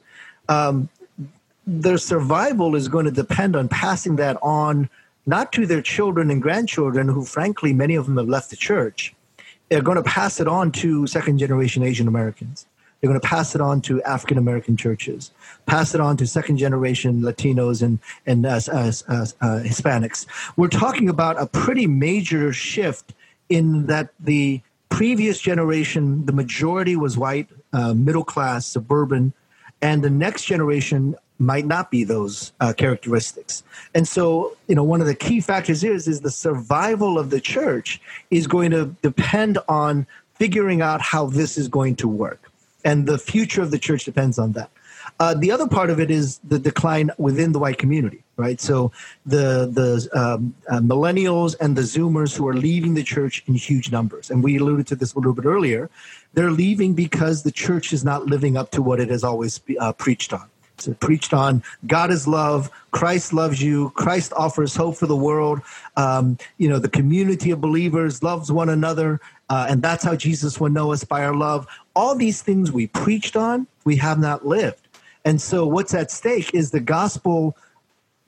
um, 0.48 0.88
their 1.66 1.98
survival 1.98 2.74
is 2.74 2.88
going 2.88 3.04
to 3.04 3.10
depend 3.10 3.54
on 3.54 3.68
passing 3.68 4.16
that 4.16 4.38
on 4.42 4.88
not 5.26 5.52
to 5.52 5.66
their 5.66 5.82
children 5.82 6.30
and 6.30 6.40
grandchildren, 6.40 7.08
who 7.08 7.24
frankly 7.24 7.72
many 7.72 7.94
of 7.94 8.06
them 8.06 8.16
have 8.16 8.28
left 8.28 8.50
the 8.50 8.56
church. 8.56 9.14
They're 9.68 9.82
going 9.82 9.96
to 9.96 10.02
pass 10.02 10.40
it 10.40 10.48
on 10.48 10.72
to 10.72 11.06
second 11.06 11.38
generation 11.38 11.82
Asian 11.82 12.08
Americans. 12.08 12.66
They're 13.00 13.08
going 13.08 13.20
to 13.20 13.26
pass 13.26 13.54
it 13.54 13.60
on 13.60 13.80
to 13.82 14.02
African 14.02 14.38
American 14.38 14.76
churches, 14.76 15.30
pass 15.66 15.94
it 15.94 16.00
on 16.00 16.16
to 16.16 16.26
second 16.26 16.56
generation 16.56 17.20
Latinos 17.20 17.82
and, 17.82 17.98
and 18.26 18.44
uh, 18.44 18.60
uh, 18.72 18.92
uh, 19.40 19.60
Hispanics. 19.62 20.26
We're 20.56 20.68
talking 20.68 21.08
about 21.08 21.40
a 21.40 21.46
pretty 21.46 21.86
major 21.86 22.52
shift 22.52 23.12
in 23.48 23.86
that 23.86 24.08
the 24.18 24.60
previous 24.88 25.40
generation, 25.40 26.24
the 26.26 26.32
majority 26.32 26.96
was 26.96 27.16
white, 27.16 27.48
uh, 27.72 27.94
middle 27.94 28.24
class, 28.24 28.66
suburban, 28.66 29.32
and 29.82 30.02
the 30.02 30.10
next 30.10 30.44
generation 30.44 31.14
might 31.38 31.66
not 31.66 31.90
be 31.90 32.02
those 32.02 32.52
uh, 32.60 32.72
characteristics. 32.72 33.62
And 33.94 34.08
so, 34.08 34.56
you 34.66 34.74
know, 34.74 34.82
one 34.82 35.00
of 35.00 35.06
the 35.06 35.14
key 35.14 35.40
factors 35.40 35.84
is 35.84 36.08
is 36.08 36.20
the 36.20 36.30
survival 36.30 37.18
of 37.18 37.30
the 37.30 37.40
church 37.40 38.00
is 38.30 38.46
going 38.46 38.72
to 38.72 38.86
depend 39.02 39.58
on 39.68 40.06
figuring 40.34 40.82
out 40.82 41.00
how 41.00 41.26
this 41.26 41.56
is 41.56 41.68
going 41.68 41.96
to 41.96 42.08
work, 42.08 42.50
and 42.84 43.06
the 43.06 43.18
future 43.18 43.62
of 43.62 43.70
the 43.70 43.78
church 43.78 44.04
depends 44.04 44.38
on 44.38 44.52
that. 44.52 44.70
Uh, 45.20 45.34
the 45.34 45.50
other 45.50 45.66
part 45.66 45.90
of 45.90 45.98
it 45.98 46.10
is 46.10 46.38
the 46.44 46.58
decline 46.58 47.10
within 47.18 47.52
the 47.52 47.58
white 47.58 47.78
community, 47.78 48.22
right? 48.36 48.60
So 48.60 48.92
the 49.26 49.68
the 49.72 50.08
um, 50.18 50.54
uh, 50.70 50.78
millennials 50.78 51.56
and 51.60 51.76
the 51.76 51.82
Zoomers 51.82 52.36
who 52.36 52.46
are 52.46 52.54
leaving 52.54 52.94
the 52.94 53.02
church 53.02 53.42
in 53.46 53.54
huge 53.54 53.90
numbers, 53.90 54.30
and 54.30 54.44
we 54.44 54.58
alluded 54.58 54.86
to 54.88 54.96
this 54.96 55.14
a 55.14 55.18
little 55.18 55.32
bit 55.32 55.44
earlier. 55.44 55.90
They're 56.34 56.52
leaving 56.52 56.94
because 56.94 57.42
the 57.42 57.50
church 57.50 57.92
is 57.92 58.04
not 58.04 58.26
living 58.26 58.56
up 58.56 58.70
to 58.72 58.82
what 58.82 59.00
it 59.00 59.08
has 59.10 59.24
always 59.24 59.60
uh, 59.80 59.92
preached 59.92 60.32
on. 60.32 60.48
So 60.80 60.94
preached 60.94 61.34
on 61.34 61.62
God 61.88 62.12
is 62.12 62.28
love, 62.28 62.70
Christ 62.92 63.32
loves 63.32 63.60
you, 63.60 63.90
Christ 63.90 64.32
offers 64.36 64.76
hope 64.76 64.96
for 64.96 65.06
the 65.06 65.16
world. 65.16 65.60
Um, 65.96 66.38
you 66.58 66.68
know, 66.68 66.78
the 66.78 66.88
community 66.88 67.50
of 67.50 67.60
believers 67.60 68.22
loves 68.22 68.52
one 68.52 68.68
another, 68.68 69.20
uh, 69.50 69.66
and 69.68 69.82
that's 69.82 70.04
how 70.04 70.14
Jesus 70.14 70.60
will 70.60 70.70
know 70.70 70.92
us 70.92 71.02
by 71.02 71.24
our 71.24 71.34
love. 71.34 71.66
All 71.96 72.14
these 72.14 72.42
things 72.42 72.70
we 72.70 72.86
preached 72.86 73.34
on, 73.34 73.66
we 73.84 73.96
have 73.96 74.20
not 74.20 74.46
lived. 74.46 74.87
And 75.28 75.42
so, 75.42 75.66
what's 75.66 75.92
at 75.92 76.10
stake 76.10 76.54
is 76.54 76.70
the 76.70 76.80
gospel 76.80 77.54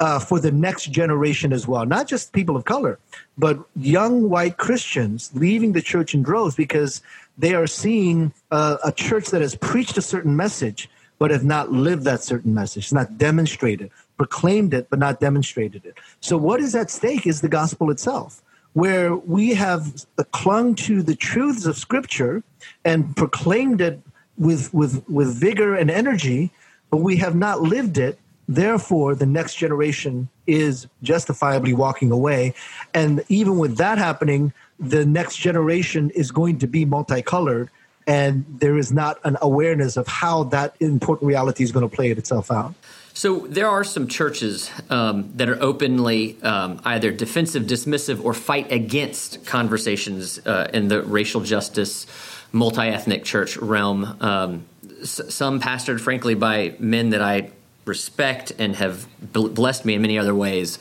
uh, 0.01 0.19
for 0.19 0.39
the 0.39 0.53
next 0.53 0.91
generation 0.91 1.51
as 1.51 1.67
well, 1.67 1.87
not 1.87 2.07
just 2.07 2.35
people 2.35 2.57
of 2.57 2.67
color, 2.67 2.99
but 3.39 3.59
young 3.75 4.29
white 4.29 4.59
Christians 4.59 5.31
leaving 5.33 5.73
the 5.73 5.81
church 5.81 6.13
in 6.13 6.23
droves 6.23 6.55
because 6.55 7.01
they 7.39 7.55
are 7.55 7.67
seeing 7.67 8.35
uh, 8.51 8.77
a 8.85 8.93
church 8.93 9.29
that 9.29 9.41
has 9.41 9.55
preached 9.55 9.97
a 9.97 10.03
certain 10.03 10.37
message 10.37 10.91
but 11.19 11.31
have 11.31 11.43
not 11.43 11.73
lived 11.73 12.05
that 12.05 12.23
certain 12.23 12.53
message, 12.53 12.93
not 12.93 13.17
demonstrated, 13.17 13.91
proclaimed 14.19 14.75
it, 14.75 14.91
but 14.91 14.99
not 14.99 15.21
demonstrated 15.21 15.87
it. 15.87 15.97
So, 16.21 16.37
what 16.37 16.61
is 16.61 16.75
at 16.75 16.91
stake 16.91 17.27
is 17.27 17.41
the 17.41 17.49
gospel 17.49 17.91
itself, 17.91 18.43
where 18.75 19.17
we 19.17 19.55
have 19.55 20.05
clung 20.33 20.75
to 20.87 21.03
the 21.03 21.17
truths 21.17 21.65
of 21.65 21.79
Scripture 21.79 22.43
and 22.85 23.17
proclaimed 23.17 23.81
it 23.81 24.03
with, 24.37 24.75
with, 24.75 25.03
with 25.09 25.35
vigor 25.35 25.75
and 25.75 25.91
energy, 25.91 26.51
but 26.91 26.99
we 26.99 27.17
have 27.17 27.35
not 27.35 27.63
lived 27.63 27.99
it. 27.99 28.19
Therefore, 28.49 29.15
the 29.15 29.27
next 29.27 29.55
generation 29.55 30.29
is 30.47 30.89
justifiably 31.03 31.73
walking 31.73 32.11
away. 32.11 32.55
And 32.93 33.23
even 33.29 33.59
with 33.59 33.77
that 33.77 33.99
happening, 33.99 34.53
the 34.79 35.07
next 35.07 35.37
generation 35.37 36.11
is 36.11 36.33
going 36.33 36.59
to 36.59 36.67
be 36.67 36.85
multicolored. 36.85 37.71
And 38.07 38.45
there 38.49 38.77
is 38.77 38.91
not 38.91 39.19
an 39.23 39.37
awareness 39.41 39.97
of 39.97 40.09
how 40.09 40.45
that 40.45 40.75
important 40.81 41.29
reality 41.29 41.63
is 41.63 41.71
going 41.71 41.89
to 41.89 41.95
play 41.95 42.11
itself 42.11 42.51
out. 42.51 42.75
So 43.13 43.41
there 43.41 43.69
are 43.69 43.85
some 43.85 44.09
churches 44.09 44.71
um, 44.89 45.31
that 45.37 45.49
are 45.49 45.63
openly 45.63 46.41
um, 46.43 46.81
either 46.85 47.13
defensive, 47.13 47.65
dismissive, 47.65 48.25
or 48.25 48.35
fight 48.35 48.73
against 48.73 49.45
conversations 49.45 50.45
uh, 50.47 50.71
in 50.73 50.89
the 50.89 51.03
racial 51.03 51.43
justice, 51.43 52.07
multi 52.51 52.83
ethnic 52.83 53.25
church 53.25 53.57
realm. 53.59 54.17
Um, 54.21 54.65
some 55.05 55.61
pastored, 55.61 56.01
frankly, 56.01 56.35
by 56.35 56.75
men 56.79 57.11
that 57.11 57.23
I 57.23 57.51
respect 57.85 58.53
and 58.59 58.77
have 58.77 59.07
blessed 59.33 59.85
me 59.85 59.95
in 59.95 60.03
many 60.03 60.19
other 60.19 60.35
ways. 60.35 60.79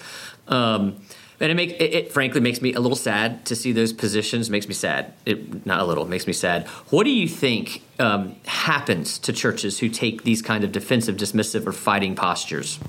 Um, 0.47 0.97
and 1.39 1.51
it 1.51 1.55
make 1.55 1.72
it, 1.72 1.93
it, 1.93 2.11
frankly 2.11 2.41
makes 2.41 2.61
me 2.61 2.74
a 2.74 2.80
little 2.80 2.97
sad 2.97 3.45
to 3.45 3.55
see 3.55 3.72
those 3.72 3.93
positions. 3.93 4.49
Makes 4.49 4.67
me 4.67 4.74
sad. 4.74 5.13
It 5.26 5.65
not 5.65 5.80
a 5.80 5.86
little. 5.86 6.03
It 6.03 6.09
makes 6.09 6.28
me 6.28 6.34
sad. 6.34 6.67
What 6.89 7.05
do 7.05 7.11
you 7.11 7.28
think 7.28 7.82
um, 7.97 8.36
happens 8.45 9.17
to 9.20 9.32
churches 9.32 9.80
who 9.80 9.88
take 9.89 10.24
these 10.24 10.41
kind 10.41 10.63
of 10.63 10.72
defensive, 10.72 11.15
dismissive, 11.15 11.65
or 11.65 11.72
fighting 11.72 12.15
postures? 12.15 12.80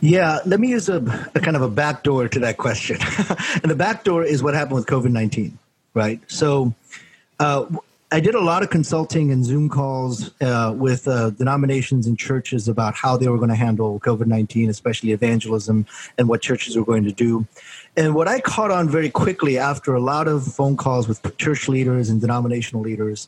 Yeah, 0.00 0.40
let 0.46 0.60
me 0.60 0.68
use 0.68 0.88
a, 0.88 0.98
a 1.34 1.40
kind 1.40 1.56
of 1.56 1.62
a 1.62 1.70
backdoor 1.70 2.28
to 2.28 2.38
that 2.40 2.58
question. 2.58 2.98
and 3.62 3.70
the 3.70 3.76
backdoor 3.76 4.22
is 4.22 4.42
what 4.42 4.54
happened 4.54 4.76
with 4.76 4.86
COVID 4.86 5.10
nineteen, 5.10 5.58
right? 5.94 6.20
So. 6.28 6.74
Uh, 7.38 7.66
I 8.12 8.20
did 8.20 8.36
a 8.36 8.40
lot 8.40 8.62
of 8.62 8.70
consulting 8.70 9.32
and 9.32 9.44
Zoom 9.44 9.68
calls 9.68 10.30
uh, 10.40 10.72
with 10.76 11.08
uh, 11.08 11.30
denominations 11.30 12.06
and 12.06 12.16
churches 12.16 12.68
about 12.68 12.94
how 12.94 13.16
they 13.16 13.26
were 13.26 13.36
going 13.36 13.48
to 13.48 13.56
handle 13.56 13.98
COVID 13.98 14.26
19, 14.26 14.70
especially 14.70 15.10
evangelism 15.10 15.86
and 16.16 16.28
what 16.28 16.40
churches 16.40 16.76
were 16.76 16.84
going 16.84 17.02
to 17.02 17.10
do. 17.10 17.46
And 17.96 18.14
what 18.14 18.28
I 18.28 18.38
caught 18.38 18.70
on 18.70 18.88
very 18.88 19.10
quickly 19.10 19.58
after 19.58 19.92
a 19.92 20.00
lot 20.00 20.28
of 20.28 20.46
phone 20.46 20.76
calls 20.76 21.08
with 21.08 21.36
church 21.36 21.68
leaders 21.68 22.08
and 22.08 22.20
denominational 22.20 22.80
leaders 22.80 23.26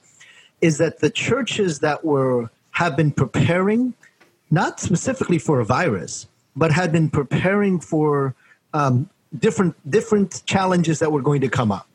is 0.60 0.78
that 0.78 1.00
the 1.00 1.10
churches 1.10 1.80
that 1.80 2.04
were 2.04 2.48
have 2.70 2.96
been 2.96 3.10
preparing, 3.10 3.94
not 4.52 4.78
specifically 4.78 5.40
for 5.40 5.58
a 5.58 5.64
virus, 5.64 6.28
but 6.54 6.70
had 6.70 6.92
been 6.92 7.10
preparing 7.10 7.80
for 7.80 8.36
um, 8.74 9.10
different 9.36 9.74
different 9.90 10.40
challenges 10.46 11.00
that 11.00 11.10
were 11.10 11.22
going 11.22 11.40
to 11.40 11.48
come 11.48 11.72
up 11.72 11.87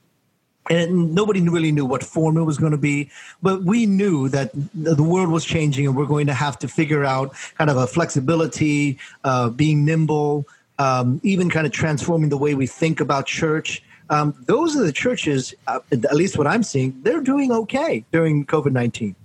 and 0.70 1.14
nobody 1.14 1.42
really 1.42 1.72
knew 1.72 1.86
what 1.86 2.04
form 2.04 2.38
it 2.38 2.44
was 2.44 2.58
going 2.58 2.72
to 2.72 2.78
be 2.78 3.10
but 3.42 3.64
we 3.64 3.86
knew 3.86 4.30
that 4.30 4.52
the 4.74 5.04
world 5.04 5.30
was 5.30 5.44
changing 5.44 5.86
and 5.86 5.96
we're 5.96 6.06
going 6.06 6.28
to 6.28 6.34
have 6.34 6.58
to 6.58 6.68
figure 6.68 7.04
out 7.04 7.34
kind 7.58 7.70
of 7.70 7.78
a 7.78 7.88
flexibility 7.88 8.98
uh, 9.24 9.50
being 9.50 9.84
nimble 9.84 10.48
um, 10.80 11.20
even 11.24 11.50
kind 11.50 11.66
of 11.66 11.72
transforming 11.72 12.30
the 12.30 12.38
way 12.38 12.56
we 12.56 12.68
think 12.68 13.00
about 13.00 13.26
church 13.26 13.84
um, 14.10 14.36
those 14.46 14.76
are 14.76 14.84
the 14.84 14.92
churches 14.92 15.54
uh, 15.68 15.80
at 15.92 16.16
least 16.16 16.38
what 16.38 16.48
i'm 16.48 16.64
seeing 16.64 16.98
they're 17.04 17.22
doing 17.22 17.52
okay 17.52 18.06
during 18.12 18.46
covid-19 18.46 19.16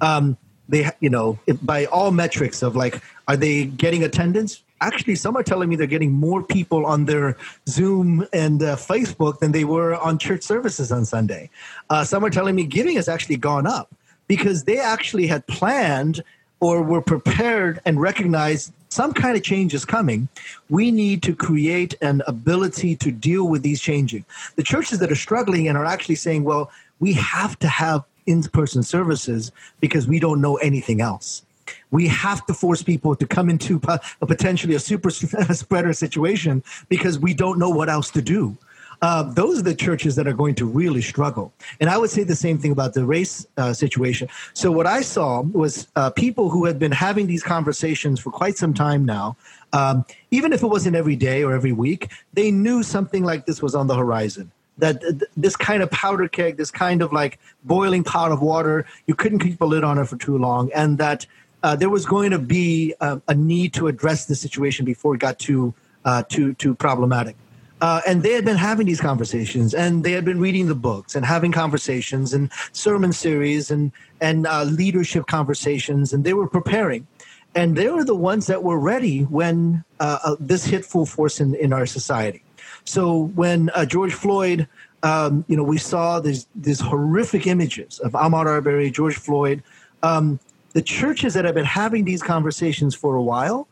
um, 0.00 0.36
they, 0.68 0.90
you 1.00 1.10
know, 1.10 1.38
by 1.62 1.86
all 1.86 2.10
metrics 2.10 2.62
of 2.62 2.76
like, 2.76 3.02
are 3.26 3.36
they 3.36 3.64
getting 3.64 4.04
attendance? 4.04 4.62
Actually, 4.80 5.16
some 5.16 5.36
are 5.36 5.42
telling 5.42 5.68
me 5.68 5.76
they're 5.76 5.86
getting 5.86 6.12
more 6.12 6.42
people 6.42 6.86
on 6.86 7.04
their 7.04 7.36
Zoom 7.68 8.26
and 8.32 8.62
uh, 8.62 8.76
Facebook 8.76 9.40
than 9.40 9.52
they 9.52 9.64
were 9.64 9.96
on 9.96 10.18
church 10.18 10.42
services 10.42 10.92
on 10.92 11.04
Sunday. 11.04 11.50
Uh, 11.90 12.04
some 12.04 12.24
are 12.24 12.30
telling 12.30 12.54
me 12.54 12.64
giving 12.64 12.96
has 12.96 13.08
actually 13.08 13.36
gone 13.36 13.66
up 13.66 13.92
because 14.28 14.64
they 14.64 14.78
actually 14.78 15.26
had 15.26 15.46
planned 15.46 16.22
or 16.60 16.82
were 16.82 17.00
prepared 17.00 17.80
and 17.84 18.00
recognized 18.00 18.72
some 18.90 19.12
kind 19.12 19.36
of 19.36 19.42
change 19.42 19.74
is 19.74 19.84
coming. 19.84 20.28
We 20.70 20.90
need 20.90 21.22
to 21.24 21.34
create 21.34 21.94
an 22.00 22.22
ability 22.26 22.96
to 22.96 23.10
deal 23.10 23.48
with 23.48 23.62
these 23.62 23.80
changing. 23.80 24.24
The 24.56 24.62
churches 24.62 24.98
that 25.00 25.12
are 25.12 25.16
struggling 25.16 25.68
and 25.68 25.76
are 25.76 25.84
actually 25.84 26.16
saying, 26.16 26.44
well, 26.44 26.70
we 27.00 27.12
have 27.14 27.58
to 27.60 27.68
have 27.68 28.04
in 28.26 28.42
person 28.42 28.82
services 28.82 29.52
because 29.80 30.06
we 30.06 30.18
don't 30.18 30.40
know 30.40 30.56
anything 30.56 31.00
else. 31.00 31.42
We 31.90 32.08
have 32.08 32.44
to 32.46 32.54
force 32.54 32.82
people 32.82 33.14
to 33.16 33.26
come 33.26 33.50
into 33.50 33.80
a 33.86 34.26
potentially 34.26 34.74
a 34.74 34.80
super 34.80 35.10
spreader 35.10 35.92
situation 35.92 36.62
because 36.88 37.18
we 37.18 37.34
don't 37.34 37.58
know 37.58 37.70
what 37.70 37.88
else 37.88 38.10
to 38.12 38.22
do. 38.22 38.56
Uh, 39.00 39.22
those 39.22 39.60
are 39.60 39.62
the 39.62 39.74
churches 39.74 40.16
that 40.16 40.26
are 40.26 40.32
going 40.32 40.54
to 40.56 40.66
really 40.66 41.02
struggle. 41.02 41.52
And 41.80 41.88
I 41.88 41.96
would 41.96 42.10
say 42.10 42.24
the 42.24 42.34
same 42.34 42.58
thing 42.58 42.72
about 42.72 42.94
the 42.94 43.04
race 43.04 43.46
uh, 43.56 43.72
situation. 43.72 44.28
So, 44.54 44.72
what 44.72 44.86
I 44.86 45.02
saw 45.02 45.42
was 45.42 45.86
uh, 45.94 46.10
people 46.10 46.50
who 46.50 46.64
had 46.64 46.78
been 46.78 46.92
having 46.92 47.26
these 47.26 47.42
conversations 47.42 48.18
for 48.18 48.30
quite 48.30 48.56
some 48.56 48.74
time 48.74 49.04
now, 49.04 49.36
um, 49.72 50.04
even 50.30 50.52
if 50.52 50.62
it 50.62 50.66
wasn't 50.66 50.96
every 50.96 51.16
day 51.16 51.44
or 51.44 51.52
every 51.52 51.72
week, 51.72 52.10
they 52.32 52.50
knew 52.50 52.82
something 52.82 53.24
like 53.24 53.46
this 53.46 53.62
was 53.62 53.74
on 53.74 53.86
the 53.86 53.94
horizon. 53.94 54.50
That 54.78 55.02
this 55.36 55.56
kind 55.56 55.82
of 55.82 55.90
powder 55.90 56.28
keg, 56.28 56.56
this 56.56 56.70
kind 56.70 57.02
of 57.02 57.12
like 57.12 57.40
boiling 57.64 58.04
pot 58.04 58.30
of 58.30 58.42
water, 58.42 58.86
you 59.06 59.14
couldn't 59.14 59.40
keep 59.40 59.60
a 59.60 59.64
lid 59.64 59.82
on 59.82 59.98
it 59.98 60.06
for 60.06 60.16
too 60.16 60.38
long, 60.38 60.70
and 60.72 60.98
that 60.98 61.26
uh, 61.62 61.76
there 61.76 61.90
was 61.90 62.06
going 62.06 62.30
to 62.30 62.38
be 62.38 62.94
a, 63.00 63.20
a, 63.28 63.34
need 63.34 63.72
to 63.74 63.88
address 63.88 64.26
the 64.26 64.34
situation 64.34 64.84
before 64.84 65.14
it 65.14 65.20
got 65.20 65.38
too 65.38 65.74
uh, 66.04 66.22
too 66.28 66.54
too 66.54 66.74
problematic. 66.74 67.36
Uh, 67.80 68.00
and 68.08 68.22
they 68.24 68.32
had 68.32 68.44
been 68.44 68.56
having 68.56 68.86
these 68.86 69.00
conversations 69.00 69.72
and 69.72 70.02
they 70.02 70.10
had 70.10 70.24
been 70.24 70.40
reading 70.40 70.66
the 70.66 70.74
books 70.74 71.14
and 71.14 71.24
having 71.24 71.52
conversations 71.52 72.34
and 72.34 72.50
sermon 72.72 73.12
series 73.12 73.70
and, 73.70 73.92
and 74.20 74.48
uh, 74.48 74.64
leadership 74.64 75.26
conversations 75.26 76.12
and 76.12 76.24
they 76.24 76.32
were 76.32 76.48
preparing 76.48 77.06
and 77.54 77.76
they 77.76 77.88
were 77.88 78.04
the 78.04 78.16
ones 78.16 78.46
that 78.46 78.64
were 78.64 78.80
ready 78.80 79.22
when 79.22 79.84
uh, 80.00 80.34
this 80.40 80.64
hit 80.64 80.84
full 80.84 81.06
force 81.06 81.40
in, 81.40 81.54
in 81.54 81.72
our 81.72 81.86
society 81.86 82.42
so 82.84 83.30
when 83.36 83.70
george 83.86 84.12
floyd 84.12 84.66
um, 85.04 85.44
you 85.46 85.56
know 85.56 85.62
we 85.62 85.78
saw 85.78 86.18
these, 86.18 86.48
these 86.56 86.80
horrific 86.80 87.46
images 87.46 88.00
of 88.00 88.10
ahmaud 88.12 88.46
arbery 88.46 88.90
george 88.90 89.16
floyd 89.16 89.62
um, 90.02 90.40
the 90.78 90.82
churches 90.82 91.34
that 91.34 91.44
have 91.44 91.56
been 91.56 91.64
having 91.64 92.04
these 92.04 92.22
conversations 92.22 92.94
for 92.94 93.16
a 93.16 93.22
while 93.32 93.66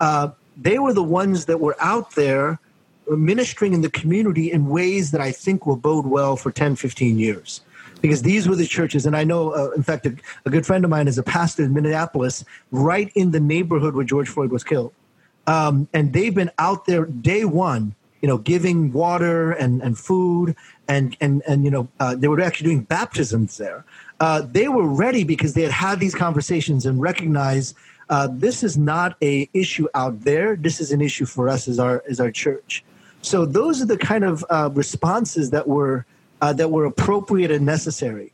uh, 0.00 0.30
they 0.56 0.78
were 0.78 0.94
the 0.94 1.02
ones 1.02 1.44
that 1.44 1.60
were 1.60 1.76
out 1.80 2.14
there 2.14 2.58
ministering 3.10 3.74
in 3.74 3.82
the 3.82 3.90
community 3.90 4.50
in 4.50 4.66
ways 4.70 5.10
that 5.10 5.20
I 5.20 5.32
think 5.32 5.66
will 5.66 5.76
bode 5.76 6.06
well 6.06 6.34
for 6.34 6.50
10, 6.50 6.76
15 6.76 7.18
years. 7.18 7.60
Because 8.00 8.22
these 8.22 8.48
were 8.48 8.56
the 8.56 8.66
churches, 8.66 9.04
and 9.04 9.14
I 9.14 9.22
know, 9.22 9.50
uh, 9.50 9.70
in 9.72 9.82
fact, 9.82 10.06
a, 10.06 10.16
a, 10.46 10.50
good 10.50 10.64
friend 10.64 10.82
of 10.82 10.90
mine 10.90 11.08
is 11.08 11.18
a 11.18 11.22
pastor 11.22 11.62
in 11.62 11.74
Minneapolis, 11.74 12.42
right 12.70 13.12
in 13.14 13.32
the 13.32 13.40
neighborhood 13.54 13.94
where 13.94 14.04
George 14.04 14.30
Floyd 14.30 14.50
was 14.50 14.64
killed. 14.64 14.94
Um, 15.46 15.88
and 15.92 16.14
they've 16.14 16.34
been 16.34 16.50
out 16.58 16.86
there 16.86 17.04
day 17.04 17.44
one, 17.44 17.94
you 18.22 18.28
know, 18.28 18.38
giving 18.38 18.94
water 18.94 19.52
and, 19.52 19.82
and 19.82 19.98
food, 19.98 20.56
and, 20.88 21.16
and, 21.20 21.42
and 21.46 21.64
you 21.64 21.70
know, 21.70 21.88
uh, 22.00 22.14
they 22.14 22.28
were 22.28 22.40
actually 22.40 22.70
doing 22.70 22.82
baptisms 22.82 23.56
there. 23.56 23.84
Uh, 24.20 24.42
they 24.50 24.68
were 24.68 24.86
ready 24.86 25.24
because 25.24 25.54
they 25.54 25.62
had 25.62 25.72
had 25.72 26.00
these 26.00 26.14
conversations 26.14 26.86
and 26.86 27.00
recognized 27.00 27.76
uh, 28.08 28.28
this 28.30 28.62
is 28.62 28.76
not 28.76 29.16
a 29.22 29.48
issue 29.52 29.88
out 29.94 30.20
there. 30.20 30.56
This 30.56 30.80
is 30.80 30.92
an 30.92 31.00
issue 31.00 31.26
for 31.26 31.48
us 31.48 31.66
as 31.66 31.78
our 31.78 32.04
as 32.08 32.20
our 32.20 32.30
church. 32.30 32.84
So 33.22 33.44
those 33.44 33.82
are 33.82 33.86
the 33.86 33.98
kind 33.98 34.24
of 34.24 34.44
uh, 34.48 34.70
responses 34.72 35.50
that 35.50 35.66
were 35.66 36.06
uh, 36.40 36.52
that 36.52 36.70
were 36.70 36.84
appropriate 36.84 37.50
and 37.50 37.66
necessary. 37.66 38.32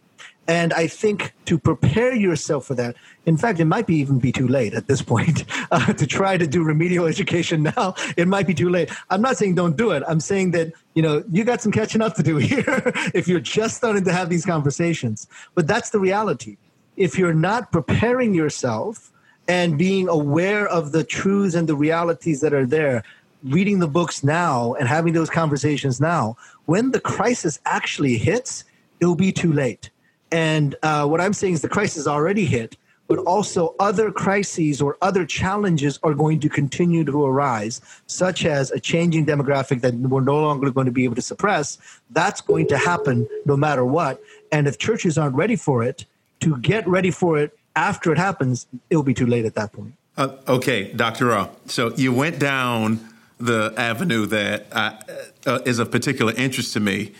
And 0.48 0.72
I 0.72 0.88
think 0.88 1.34
to 1.44 1.56
prepare 1.56 2.14
yourself 2.14 2.66
for 2.66 2.74
that, 2.74 2.96
in 3.26 3.36
fact, 3.36 3.60
it 3.60 3.66
might 3.66 3.86
be 3.86 3.96
even 3.96 4.18
be 4.18 4.32
too 4.32 4.48
late 4.48 4.74
at 4.74 4.88
this 4.88 5.00
point 5.00 5.44
uh, 5.70 5.92
to 5.92 6.06
try 6.06 6.36
to 6.36 6.46
do 6.46 6.64
remedial 6.64 7.06
education 7.06 7.62
now. 7.76 7.94
It 8.16 8.26
might 8.26 8.46
be 8.46 8.54
too 8.54 8.68
late. 8.68 8.90
I'm 9.10 9.22
not 9.22 9.36
saying 9.36 9.54
don't 9.54 9.76
do 9.76 9.92
it. 9.92 10.02
I'm 10.06 10.20
saying 10.20 10.50
that, 10.52 10.72
you 10.94 11.02
know, 11.02 11.22
you 11.30 11.44
got 11.44 11.60
some 11.60 11.70
catching 11.70 12.02
up 12.02 12.14
to 12.16 12.22
do 12.22 12.36
here 12.38 12.92
if 13.14 13.28
you're 13.28 13.40
just 13.40 13.76
starting 13.76 14.04
to 14.04 14.12
have 14.12 14.28
these 14.28 14.44
conversations. 14.44 15.28
But 15.54 15.66
that's 15.66 15.90
the 15.90 16.00
reality. 16.00 16.56
If 16.96 17.18
you're 17.18 17.34
not 17.34 17.70
preparing 17.70 18.34
yourself 18.34 19.12
and 19.48 19.78
being 19.78 20.08
aware 20.08 20.66
of 20.68 20.92
the 20.92 21.04
truths 21.04 21.54
and 21.54 21.68
the 21.68 21.76
realities 21.76 22.40
that 22.40 22.52
are 22.52 22.66
there, 22.66 23.04
reading 23.44 23.78
the 23.78 23.88
books 23.88 24.22
now 24.22 24.74
and 24.74 24.88
having 24.88 25.12
those 25.12 25.30
conversations 25.30 26.00
now, 26.00 26.36
when 26.66 26.90
the 26.90 27.00
crisis 27.00 27.60
actually 27.64 28.18
hits, 28.18 28.64
it'll 29.00 29.14
be 29.14 29.32
too 29.32 29.52
late. 29.52 29.90
And 30.32 30.74
uh, 30.82 31.06
what 31.06 31.20
I'm 31.20 31.32
saying 31.32 31.54
is 31.54 31.62
the 31.62 31.68
crisis 31.68 32.06
already 32.06 32.46
hit, 32.46 32.76
but 33.06 33.18
also 33.18 33.74
other 33.78 34.10
crises 34.10 34.80
or 34.80 34.96
other 35.02 35.26
challenges 35.26 35.98
are 36.02 36.14
going 36.14 36.40
to 36.40 36.48
continue 36.48 37.04
to 37.04 37.24
arise, 37.24 37.82
such 38.06 38.46
as 38.46 38.70
a 38.70 38.80
changing 38.80 39.26
demographic 39.26 39.82
that 39.82 39.94
we're 39.94 40.22
no 40.22 40.40
longer 40.40 40.70
going 40.70 40.86
to 40.86 40.92
be 40.92 41.04
able 41.04 41.16
to 41.16 41.22
suppress. 41.22 41.78
That's 42.10 42.40
going 42.40 42.68
to 42.68 42.78
happen 42.78 43.28
no 43.44 43.56
matter 43.56 43.84
what. 43.84 44.22
And 44.50 44.66
if 44.66 44.78
churches 44.78 45.18
aren't 45.18 45.36
ready 45.36 45.56
for 45.56 45.84
it, 45.84 46.06
to 46.40 46.56
get 46.58 46.86
ready 46.88 47.10
for 47.10 47.38
it 47.38 47.56
after 47.76 48.12
it 48.12 48.18
happens, 48.18 48.66
it'll 48.90 49.02
be 49.02 49.14
too 49.14 49.26
late 49.26 49.44
at 49.44 49.54
that 49.54 49.72
point. 49.72 49.92
Uh, 50.16 50.36
okay, 50.48 50.92
Dr. 50.92 51.26
Rah. 51.26 51.48
So 51.66 51.94
you 51.94 52.12
went 52.12 52.38
down 52.38 53.00
the 53.38 53.74
avenue 53.76 54.26
that 54.26 54.66
I, 54.72 54.98
uh, 55.46 55.60
is 55.64 55.78
of 55.78 55.90
particular 55.90 56.32
interest 56.34 56.72
to 56.74 56.80
me. 56.80 57.12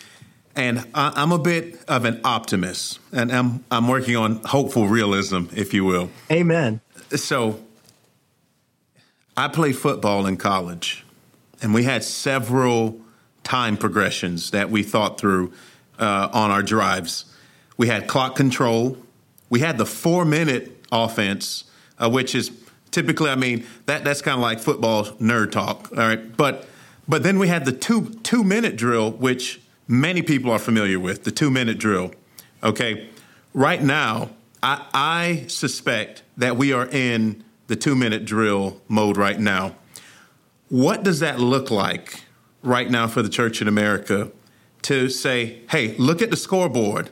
And 0.55 0.87
I, 0.95 1.23
am 1.23 1.33
a 1.33 1.39
bit 1.39 1.83
of 1.89 2.05
an 2.05 2.21
optimist, 2.25 2.99
and 3.11 3.33
I'm 3.33 3.65
I'm 3.71 3.89
working 3.89 4.17
on 4.17 4.43
hopeful 4.45 4.87
realism, 4.87 5.45
if 5.55 5.73
you 5.73 5.85
will. 5.85 6.11
Amen. 6.31 6.81
So, 7.15 7.61
I 9.35 9.49
played 9.49 9.77
football 9.77 10.27
in 10.27 10.37
college, 10.37 11.07
and 11.63 11.73
we 11.73 11.85
had 11.85 12.05
several 12.05 13.01
time 13.45 13.77
progressions 13.77 14.51
that 14.51 14.71
we 14.71 14.83
thought 14.83 15.19
through 15.19 15.53
uh, 15.99 16.29
on 16.33 16.51
our 16.51 16.63
drives. 16.63 17.25
We 17.77 17.89
had 17.89 18.07
clock 18.07 18.37
control. 18.37 18.99
We 19.49 19.61
had 19.61 19.79
the 19.79 19.87
four 19.87 20.25
minute 20.25 20.85
offense, 20.93 21.65
uh, 21.99 22.11
which 22.11 22.35
is 22.35 22.51
typically, 22.91 23.31
I 23.31 23.37
mean, 23.37 23.65
that 23.87 24.05
that's 24.05 24.23
kind 24.23 24.37
of 24.37 24.43
like 24.43 24.61
football 24.61 25.05
nerd 25.05 25.51
talk, 25.51 25.91
all 25.93 25.99
right? 25.99 26.37
But 26.37 26.67
but 27.09 27.23
then 27.23 27.39
we 27.39 27.49
had 27.49 27.65
the 27.65 27.73
two 27.73 28.11
two 28.23 28.45
minute 28.45 28.77
drill, 28.77 29.11
which 29.13 29.61
many 29.89 30.23
people 30.23 30.51
are 30.51 30.59
familiar 30.59 30.99
with, 30.99 31.25
the 31.25 31.31
two 31.31 31.51
minute 31.51 31.79
drill. 31.79 32.13
Okay, 32.63 33.09
right 33.55 33.83
now, 33.83 34.31
I, 34.63 34.87
I 34.95 35.45
suspect 35.49 36.23
that 36.37 36.57
we 36.57 36.73
are 36.73 36.87
in 36.87 37.45
the 37.67 37.77
two 37.77 37.95
minute 37.95 38.25
drill 38.25 38.81
mode 38.89 39.17
right 39.17 39.39
now. 39.39 39.75
What 40.69 41.03
does 41.03 41.21
that 41.21 41.39
look 41.39 41.71
like 41.71 42.25
right 42.63 42.91
now 42.91 43.07
for 43.09 43.23
the 43.23 43.29
church 43.29 43.61
in 43.61 43.69
America 43.69 44.31
to 44.83 45.09
say, 45.09 45.61
hey, 45.71 45.97
look 45.97 46.23
at 46.23 46.31
the 46.31 46.37
scoreboard, 46.37 47.11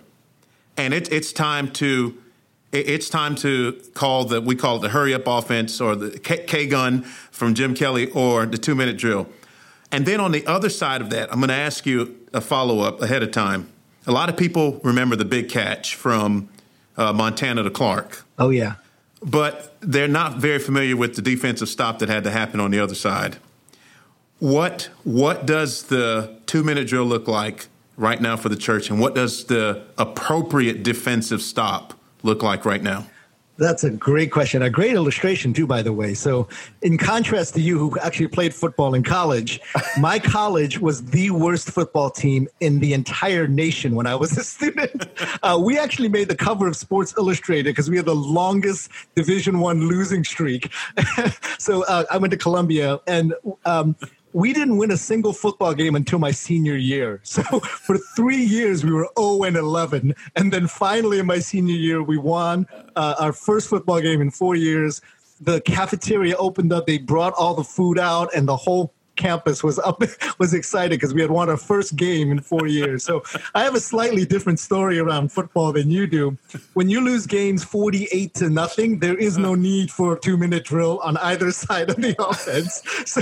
and 0.77 0.95
it, 0.95 1.11
it's 1.13 1.33
time 1.33 1.71
to 1.73 2.17
it's 2.73 3.11
time 3.11 3.35
to 3.35 3.73
call 3.95 4.25
the 4.25 4.41
we 4.41 4.55
call 4.55 4.77
it 4.77 4.81
the 4.81 4.91
hurry 4.91 5.13
up 5.13 5.27
offense 5.27 5.81
or 5.81 5.97
the 5.97 6.19
K 6.19 6.67
gun 6.67 7.03
from 7.33 7.55
Jim 7.55 7.75
Kelly 7.75 8.11
or 8.13 8.47
the 8.47 8.59
two 8.59 8.75
minute 8.75 8.97
drill. 8.97 9.29
And 9.93 10.07
then 10.07 10.21
on 10.21 10.31
the 10.31 10.47
other 10.47 10.69
side 10.69 11.01
of 11.01 11.11
that, 11.11 11.33
I'm 11.33 11.41
going 11.41 11.49
to 11.49 11.55
ask 11.55 11.85
you 11.85 12.20
a 12.33 12.41
follow 12.41 12.81
up 12.81 13.03
ahead 13.03 13.23
of 13.23 13.31
time. 13.31 13.69
A 14.07 14.13
lot 14.13 14.29
of 14.29 14.37
people 14.37 14.81
remember 14.83 15.17
the 15.17 15.25
big 15.25 15.49
catch 15.49 15.95
from 15.95 16.49
uh, 16.97 17.13
Montana 17.13 17.63
to 17.63 17.71
Clark. 17.71 18.25
Oh 18.39 18.51
yeah, 18.51 18.75
but 19.23 19.77
they're 19.81 20.09
not 20.09 20.39
very 20.39 20.59
familiar 20.59 20.97
with 20.97 21.17
the 21.17 21.23
defensive 21.23 21.69
stop 21.69 21.99
that 21.99 22.09
had 22.09 22.25
to 22.25 22.31
happen 22.31 22.61
on 22.61 22.71
the 22.71 22.81
other 22.81 22.95
side. 22.95 23.37
What 24.39 24.89
what 25.05 25.47
does 25.47 25.85
the 25.85 26.39
two 26.47 26.63
minute 26.63 26.89
drill 26.89 27.05
look 27.05 27.29
like 27.29 27.67
right 27.97 28.21
now 28.21 28.37
for 28.37 28.49
the 28.49 28.57
church, 28.57 28.91
and 28.91 28.99
what 28.99 29.15
does 29.15 29.45
the 29.45 29.85
appropriate 29.99 30.83
defensive 30.83 31.43
stop 31.43 31.95
look 32.23 32.43
like 32.43 32.65
right 32.65 32.83
now? 32.83 33.07
That's 33.61 33.85
a 33.85 33.91
great 33.91 34.33
question. 34.33 34.63
A 34.63 34.71
great 34.71 34.95
illustration, 34.95 35.53
too, 35.53 35.67
by 35.67 35.83
the 35.83 35.93
way. 35.93 36.15
So, 36.15 36.49
in 36.81 36.97
contrast 36.97 37.53
to 37.57 37.61
you, 37.61 37.79
who 37.79 37.99
actually 37.99 38.29
played 38.29 38.55
football 38.55 38.95
in 38.95 39.03
college, 39.03 39.61
my 40.01 40.19
college 40.19 40.81
was 40.81 41.05
the 41.05 41.31
worst 41.31 41.71
football 41.71 42.09
team 42.09 42.49
in 42.61 42.81
the 42.81 42.95
entire 42.95 43.47
nation 43.47 43.95
when 43.95 44.07
I 44.07 44.15
was 44.15 44.37
a 44.37 44.43
student. 44.45 45.07
Uh, 45.43 45.59
we 45.59 45.79
actually 45.79 46.09
made 46.09 46.29
the 46.29 46.37
cover 46.37 46.67
of 46.67 46.77
Sports 46.77 47.15
Illustrated 47.17 47.65
because 47.65 47.89
we 47.89 47.97
had 47.97 48.05
the 48.05 48.15
longest 48.15 48.91
Division 49.15 49.61
One 49.61 49.89
losing 49.89 50.23
streak. 50.23 50.71
so, 51.59 51.85
uh, 51.85 52.05
I 52.11 52.19
went 52.19 52.31
to 52.33 52.37
Columbia, 52.37 53.01
and 53.07 53.33
um, 53.65 53.97
we 54.33 54.53
didn't 54.53 54.77
win 54.77 54.91
a 54.91 54.97
single 54.97 55.33
football 55.33 55.75
game 55.75 55.95
until 55.97 56.19
my 56.19 56.31
senior 56.31 56.77
year. 56.77 57.21
So 57.31 57.43
for 57.61 57.97
three 58.17 58.43
years, 58.43 58.85
we 58.85 58.93
were 58.93 59.09
0 59.19 59.45
and 59.45 59.57
11. 59.57 60.15
And 60.37 60.53
then 60.53 60.67
finally, 60.67 61.21
in 61.21 61.27
my 61.27 61.39
senior 61.39 61.75
year, 61.75 62.03
we 62.03 62.19
won 62.19 62.67
uh, 62.97 63.15
our 63.19 63.33
first 63.33 63.69
football 63.69 64.01
game 64.01 64.21
in 64.21 64.31
four 64.31 64.57
years. 64.57 65.01
The 65.41 65.61
cafeteria 65.61 66.37
opened 66.37 66.73
up, 66.73 66.87
they 66.87 66.99
brought 66.99 67.33
all 67.35 67.55
the 67.55 67.65
food 67.65 67.99
out, 67.99 68.35
and 68.35 68.47
the 68.47 68.57
whole 68.57 68.93
campus 69.21 69.63
was 69.63 69.79
up 69.79 70.03
was 70.39 70.55
excited 70.55 70.99
because 70.99 71.15
we 71.15 71.21
had 71.21 71.31
won 71.31 71.49
our 71.49 71.57
first 71.57 71.95
game 71.95 72.33
in 72.33 72.41
four 72.41 72.67
years. 72.67 73.05
So 73.05 73.23
I 73.55 73.63
have 73.63 73.75
a 73.75 73.81
slightly 73.81 74.25
different 74.25 74.59
story 74.59 74.99
around 74.99 75.31
football 75.31 75.73
than 75.73 75.91
you 75.91 76.07
do. 76.07 76.37
When 76.75 76.89
you 76.89 77.01
lose 77.01 77.27
games 77.27 77.63
forty 77.63 78.09
eight 78.13 78.35
to 78.35 78.49
nothing, 78.49 78.99
there 78.99 79.17
is 79.17 79.39
no 79.39 79.55
need 79.55 79.91
for 79.91 80.15
a 80.15 80.19
two 80.19 80.37
minute 80.37 80.65
drill 80.65 80.99
on 81.05 81.17
either 81.19 81.53
side 81.65 81.91
of 81.91 81.97
the 81.97 82.17
offense. 82.19 82.83
So 83.05 83.21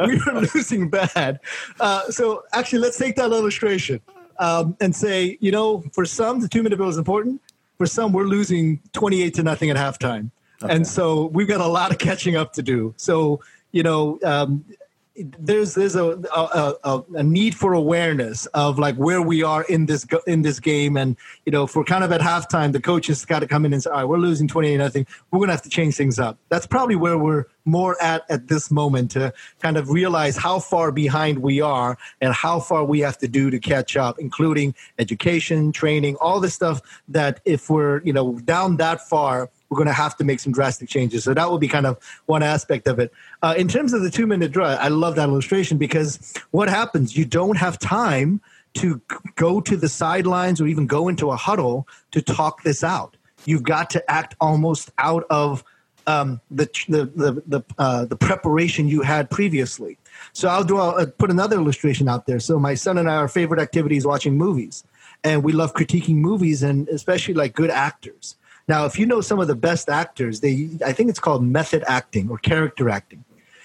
we 0.06 0.20
were 0.24 0.40
losing 0.54 0.90
bad. 0.90 1.40
Uh, 1.80 2.10
so 2.10 2.44
actually, 2.52 2.80
let's 2.80 2.98
take 2.98 3.16
that 3.16 3.32
illustration 3.32 4.00
um, 4.38 4.76
and 4.80 4.94
say, 4.94 5.38
you 5.40 5.50
know, 5.50 5.82
for 5.92 6.04
some 6.04 6.40
the 6.40 6.48
two 6.48 6.62
minute 6.62 6.76
drill 6.76 6.90
is 6.90 6.98
important. 6.98 7.40
For 7.78 7.86
some, 7.86 8.12
we're 8.12 8.24
losing 8.24 8.80
twenty 8.92 9.22
eight 9.22 9.34
to 9.34 9.42
nothing 9.42 9.70
at 9.70 9.76
halftime. 9.76 10.30
Okay. 10.62 10.74
And 10.74 10.86
so 10.86 11.26
we've 11.26 11.48
got 11.48 11.60
a 11.62 11.66
lot 11.66 11.90
of 11.90 11.98
catching 11.98 12.36
up 12.36 12.52
to 12.54 12.62
do. 12.62 12.92
So, 12.98 13.40
you 13.72 13.82
know, 13.82 14.18
um, 14.22 14.64
there's 15.16 15.74
there's 15.74 15.96
a, 15.96 16.04
a, 16.04 16.74
a, 16.84 17.04
a, 17.14 17.22
need 17.22 17.54
for 17.54 17.72
awareness 17.72 18.46
of 18.46 18.78
like 18.78 18.94
where 18.94 19.20
we 19.20 19.42
are 19.42 19.64
in 19.64 19.86
this 19.86 20.06
in 20.26 20.42
this 20.42 20.60
game. 20.60 20.96
And 20.96 21.16
you 21.44 21.52
know 21.52 21.64
if 21.64 21.74
we're 21.74 21.84
kind 21.84 22.04
of 22.04 22.12
at 22.12 22.20
halftime 22.20 22.72
the 22.72 22.80
coaches 22.80 23.24
got 23.24 23.40
to 23.40 23.46
come 23.46 23.64
in 23.64 23.72
and 23.72 23.82
say 23.82 23.90
all 23.90 23.96
right 23.96 24.04
we're 24.04 24.18
losing 24.18 24.46
28 24.46 24.76
nothing. 24.76 25.06
We're 25.30 25.40
gonna 25.40 25.52
have 25.52 25.62
to 25.62 25.68
change 25.68 25.96
things 25.96 26.18
up. 26.18 26.38
That's 26.48 26.66
probably 26.66 26.96
where 26.96 27.18
we're 27.18 27.46
more 27.64 28.00
at 28.02 28.22
at 28.30 28.48
this 28.48 28.70
moment 28.70 29.10
to 29.12 29.32
kind 29.60 29.76
of 29.76 29.90
realize 29.90 30.36
how 30.36 30.60
far 30.60 30.92
behind 30.92 31.40
we 31.40 31.60
are 31.60 31.98
and 32.20 32.32
how 32.32 32.60
far 32.60 32.84
we 32.84 33.00
have 33.00 33.18
to 33.18 33.28
do 33.28 33.50
to 33.50 33.58
catch 33.58 33.96
up 33.96 34.18
including 34.18 34.74
education 34.98 35.72
training 35.72 36.16
all 36.20 36.40
the 36.40 36.50
stuff 36.50 36.80
that 37.08 37.40
if 37.44 37.68
we're 37.68 38.00
you 38.02 38.12
know 38.12 38.38
down 38.40 38.76
that 38.78 39.06
far 39.08 39.50
we're 39.70 39.76
going 39.76 39.86
to 39.86 39.92
have 39.92 40.16
to 40.16 40.24
make 40.24 40.40
some 40.40 40.52
drastic 40.52 40.88
changes. 40.88 41.24
So 41.24 41.32
that 41.32 41.48
will 41.48 41.58
be 41.58 41.68
kind 41.68 41.86
of 41.86 41.98
one 42.26 42.42
aspect 42.42 42.88
of 42.88 42.98
it. 42.98 43.12
Uh, 43.42 43.54
in 43.56 43.68
terms 43.68 43.92
of 43.92 44.02
the 44.02 44.10
two 44.10 44.26
minute 44.26 44.50
drill, 44.52 44.66
I 44.66 44.88
love 44.88 45.14
that 45.14 45.28
illustration 45.28 45.78
because 45.78 46.34
what 46.50 46.68
happens? 46.68 47.16
You 47.16 47.24
don't 47.24 47.56
have 47.56 47.78
time 47.78 48.40
to 48.74 49.00
go 49.36 49.60
to 49.60 49.76
the 49.76 49.88
sidelines 49.88 50.60
or 50.60 50.66
even 50.66 50.86
go 50.86 51.08
into 51.08 51.30
a 51.30 51.36
huddle 51.36 51.88
to 52.10 52.20
talk 52.20 52.62
this 52.62 52.84
out. 52.84 53.16
You've 53.46 53.62
got 53.62 53.90
to 53.90 54.10
act 54.10 54.34
almost 54.40 54.90
out 54.98 55.24
of 55.30 55.64
um, 56.06 56.40
the 56.50 56.68
the 56.88 57.04
the 57.04 57.42
the, 57.46 57.62
uh, 57.78 58.04
the, 58.06 58.16
preparation 58.16 58.88
you 58.88 59.02
had 59.02 59.30
previously. 59.30 59.98
So 60.32 60.48
I'll 60.48 60.64
do 60.64 60.78
I'll 60.78 61.06
put 61.06 61.30
another 61.30 61.56
illustration 61.56 62.08
out 62.08 62.26
there. 62.26 62.40
So 62.40 62.58
my 62.58 62.74
son 62.74 62.98
and 62.98 63.08
I, 63.08 63.16
our 63.16 63.28
favorite 63.28 63.60
activity 63.60 63.96
is 63.96 64.06
watching 64.06 64.36
movies, 64.36 64.82
and 65.22 65.44
we 65.44 65.52
love 65.52 65.74
critiquing 65.74 66.16
movies 66.16 66.62
and 66.62 66.88
especially 66.88 67.34
like 67.34 67.54
good 67.54 67.70
actors. 67.70 68.36
Now, 68.68 68.84
if 68.84 68.98
you 68.98 69.06
know 69.06 69.20
some 69.20 69.40
of 69.40 69.48
the 69.48 69.54
best 69.54 69.88
actors, 69.88 70.40
they 70.40 70.70
I 70.84 70.92
think 70.92 71.10
it's 71.10 71.20
called 71.20 71.44
method 71.44 71.84
acting 71.86 72.30
or 72.30 72.38
character 72.38 72.88
acting, 72.88 73.24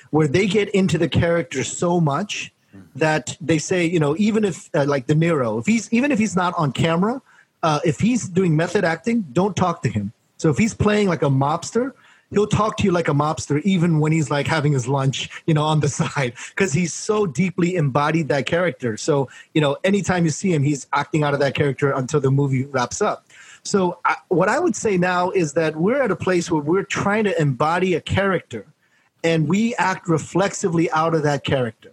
where 0.09 0.27
they 0.27 0.47
get 0.47 0.69
into 0.69 0.97
the 0.97 1.09
character 1.09 1.63
so 1.63 1.99
much 1.99 2.51
that 2.95 3.37
they 3.41 3.57
say, 3.57 3.85
you 3.85 3.99
know, 3.99 4.15
even 4.17 4.43
if 4.43 4.69
uh, 4.73 4.85
like 4.85 5.07
De 5.07 5.15
Niro, 5.15 5.59
if 5.59 5.65
he's 5.65 5.91
even 5.93 6.11
if 6.11 6.19
he's 6.19 6.35
not 6.35 6.53
on 6.57 6.71
camera, 6.71 7.21
uh, 7.63 7.79
if 7.85 7.99
he's 7.99 8.27
doing 8.29 8.55
method 8.55 8.83
acting, 8.83 9.25
don't 9.33 9.55
talk 9.55 9.81
to 9.83 9.89
him. 9.89 10.11
So 10.37 10.49
if 10.49 10.57
he's 10.57 10.73
playing 10.73 11.07
like 11.07 11.21
a 11.21 11.29
mobster, 11.29 11.93
he'll 12.31 12.47
talk 12.47 12.77
to 12.77 12.83
you 12.83 12.91
like 12.91 13.07
a 13.07 13.13
mobster 13.13 13.61
even 13.61 13.99
when 13.99 14.11
he's 14.11 14.29
like 14.29 14.47
having 14.47 14.73
his 14.73 14.87
lunch 14.87 15.29
you 15.45 15.53
know 15.53 15.63
on 15.63 15.79
the 15.79 15.89
side 16.01 16.33
because 16.49 16.73
he's 16.73 16.93
so 16.93 17.25
deeply 17.25 17.75
embodied 17.75 18.27
that 18.29 18.45
character. 18.45 18.97
So 18.97 19.29
you 19.53 19.61
know 19.61 19.77
anytime 19.83 20.25
you 20.25 20.31
see 20.31 20.53
him 20.53 20.63
he's 20.63 20.87
acting 20.93 21.23
out 21.23 21.33
of 21.33 21.39
that 21.39 21.55
character 21.55 21.91
until 21.91 22.19
the 22.19 22.31
movie 22.31 22.65
wraps 22.65 23.01
up 23.01 23.25
so, 23.65 23.97
I, 24.05 24.15
what 24.27 24.47
I 24.47 24.59
would 24.59 24.75
say 24.75 24.95
now 24.95 25.31
is 25.31 25.53
that 25.53 25.75
we're 25.75 26.01
at 26.01 26.11
a 26.11 26.15
place 26.15 26.51
where 26.51 26.61
we're 26.61 26.83
trying 26.83 27.23
to 27.23 27.41
embody 27.41 27.95
a 27.95 28.01
character 28.01 28.67
and 29.23 29.47
we 29.47 29.73
act 29.75 30.07
reflexively 30.07 30.89
out 30.91 31.15
of 31.15 31.23
that 31.23 31.43
character. 31.43 31.91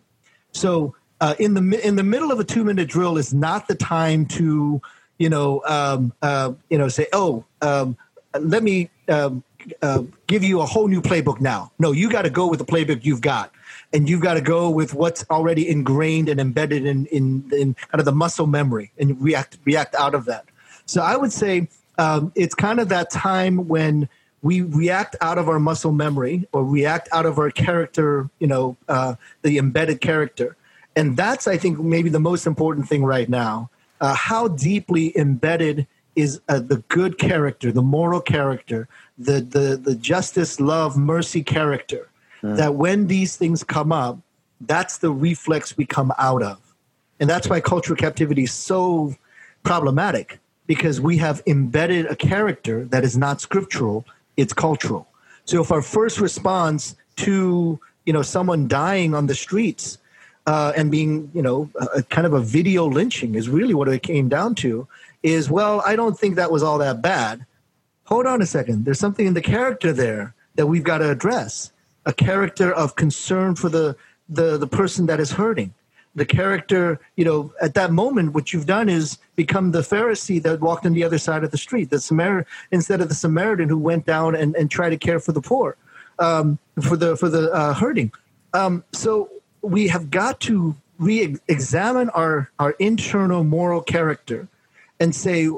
So, 0.52 0.94
uh, 1.22 1.34
in 1.38 1.54
the 1.54 1.86
in 1.86 1.96
the 1.96 2.02
middle 2.02 2.30
of 2.30 2.38
a 2.38 2.44
two 2.44 2.62
minute 2.62 2.88
drill 2.88 3.16
is 3.16 3.32
not 3.32 3.68
the 3.68 3.74
time 3.74 4.26
to, 4.26 4.82
you 5.18 5.30
know, 5.30 5.62
um, 5.66 6.12
uh, 6.20 6.52
you 6.68 6.76
know, 6.76 6.88
say, 6.88 7.06
oh, 7.14 7.44
um, 7.62 7.96
let 8.38 8.62
me 8.62 8.90
um, 9.08 9.42
uh, 9.80 10.02
give 10.26 10.44
you 10.44 10.60
a 10.60 10.66
whole 10.66 10.88
new 10.88 11.00
playbook 11.00 11.40
now. 11.40 11.72
No, 11.78 11.92
you 11.92 12.10
got 12.10 12.22
to 12.22 12.30
go 12.30 12.48
with 12.48 12.58
the 12.58 12.66
playbook 12.66 13.02
you've 13.02 13.22
got, 13.22 13.50
and 13.94 14.10
you've 14.10 14.20
got 14.20 14.34
to 14.34 14.42
go 14.42 14.68
with 14.68 14.92
what's 14.92 15.24
already 15.30 15.66
ingrained 15.70 16.28
and 16.28 16.38
embedded 16.38 16.84
in, 16.84 17.06
in 17.06 17.50
in 17.50 17.74
kind 17.74 18.00
of 18.00 18.04
the 18.04 18.12
muscle 18.12 18.46
memory, 18.46 18.92
and 18.98 19.18
react 19.22 19.56
react 19.64 19.94
out 19.94 20.14
of 20.14 20.26
that. 20.26 20.44
So 20.86 21.02
I 21.02 21.16
would 21.16 21.32
say 21.32 21.68
um, 21.98 22.32
it's 22.34 22.54
kind 22.54 22.80
of 22.80 22.88
that 22.88 23.10
time 23.10 23.68
when 23.68 24.08
we 24.42 24.62
react 24.62 25.16
out 25.20 25.38
of 25.38 25.48
our 25.48 25.60
muscle 25.60 25.92
memory 25.92 26.48
or 26.52 26.64
react 26.64 27.08
out 27.12 27.26
of 27.26 27.38
our 27.38 27.50
character, 27.50 28.28
you 28.40 28.46
know, 28.46 28.76
uh, 28.88 29.14
the 29.42 29.58
embedded 29.58 30.00
character. 30.00 30.56
And 30.96 31.16
that's, 31.16 31.46
I 31.46 31.56
think, 31.56 31.78
maybe 31.78 32.10
the 32.10 32.20
most 32.20 32.46
important 32.46 32.88
thing 32.88 33.04
right 33.04 33.28
now. 33.28 33.70
Uh, 34.00 34.14
how 34.14 34.48
deeply 34.48 35.16
embedded 35.16 35.86
is 36.16 36.40
uh, 36.48 36.58
the 36.58 36.78
good 36.88 37.18
character, 37.18 37.70
the 37.70 37.82
moral 37.82 38.20
character, 38.20 38.88
the, 39.16 39.40
the, 39.40 39.80
the 39.82 39.94
justice, 39.94 40.60
love, 40.60 40.98
mercy 40.98 41.42
character, 41.42 42.08
mm. 42.42 42.56
that 42.56 42.74
when 42.74 43.06
these 43.06 43.36
things 43.36 43.62
come 43.62 43.92
up, 43.92 44.18
that's 44.60 44.98
the 44.98 45.10
reflex 45.10 45.76
we 45.76 45.86
come 45.86 46.12
out 46.18 46.42
of. 46.42 46.58
And 47.20 47.30
that's 47.30 47.48
why 47.48 47.60
cultural 47.60 47.96
captivity 47.96 48.42
is 48.42 48.52
so 48.52 49.14
problematic 49.62 50.40
because 50.66 51.00
we 51.00 51.16
have 51.18 51.42
embedded 51.46 52.06
a 52.06 52.16
character 52.16 52.84
that 52.86 53.04
is 53.04 53.16
not 53.16 53.40
scriptural, 53.40 54.04
it's 54.36 54.52
cultural. 54.52 55.06
So 55.44 55.60
if 55.60 55.72
our 55.72 55.82
first 55.82 56.20
response 56.20 56.94
to 57.16 57.78
you 58.06 58.12
know 58.12 58.22
someone 58.22 58.68
dying 58.68 59.14
on 59.14 59.26
the 59.26 59.34
streets 59.34 59.98
uh, 60.46 60.72
and 60.76 60.90
being 60.90 61.30
you 61.34 61.42
know 61.42 61.70
a, 61.94 62.02
kind 62.02 62.26
of 62.26 62.32
a 62.32 62.40
video 62.40 62.86
lynching 62.86 63.34
is 63.34 63.48
really 63.48 63.74
what 63.74 63.88
it 63.88 64.02
came 64.02 64.28
down 64.28 64.54
to 64.56 64.86
is 65.22 65.50
well 65.50 65.82
I 65.84 65.96
don't 65.96 66.18
think 66.18 66.36
that 66.36 66.50
was 66.50 66.62
all 66.62 66.78
that 66.78 67.02
bad. 67.02 67.44
Hold 68.04 68.26
on 68.26 68.42
a 68.42 68.46
second. 68.46 68.84
There's 68.84 68.98
something 68.98 69.26
in 69.26 69.34
the 69.34 69.42
character 69.42 69.92
there 69.92 70.34
that 70.56 70.66
we've 70.66 70.84
got 70.84 70.98
to 70.98 71.10
address. 71.10 71.72
A 72.04 72.12
character 72.12 72.72
of 72.72 72.96
concern 72.96 73.54
for 73.54 73.68
the 73.68 73.96
the, 74.28 74.56
the 74.56 74.66
person 74.66 75.06
that 75.06 75.20
is 75.20 75.32
hurting 75.32 75.74
the 76.14 76.26
character, 76.26 77.00
you 77.16 77.24
know, 77.24 77.52
at 77.60 77.74
that 77.74 77.90
moment, 77.90 78.34
what 78.34 78.52
you've 78.52 78.66
done 78.66 78.88
is 78.88 79.18
become 79.34 79.70
the 79.72 79.80
Pharisee 79.80 80.42
that 80.42 80.60
walked 80.60 80.84
on 80.84 80.92
the 80.92 81.04
other 81.04 81.18
side 81.18 81.42
of 81.42 81.50
the 81.50 81.58
street, 81.58 81.90
the 81.90 82.00
Samaritan, 82.00 82.46
instead 82.70 83.00
of 83.00 83.08
the 83.08 83.14
Samaritan 83.14 83.68
who 83.68 83.78
went 83.78 84.04
down 84.04 84.34
and, 84.34 84.54
and 84.54 84.70
tried 84.70 84.90
to 84.90 84.98
care 84.98 85.20
for 85.20 85.32
the 85.32 85.40
poor, 85.40 85.76
um, 86.18 86.58
for 86.82 86.96
the 86.96 87.16
for 87.16 87.28
the 87.28 87.50
uh, 87.52 87.72
hurting. 87.72 88.12
Um, 88.52 88.84
so 88.92 89.30
we 89.62 89.88
have 89.88 90.10
got 90.10 90.40
to 90.40 90.76
re-examine 90.98 92.10
our 92.10 92.50
our 92.58 92.72
internal 92.72 93.42
moral 93.42 93.80
character 93.80 94.48
and 95.00 95.14
say 95.14 95.48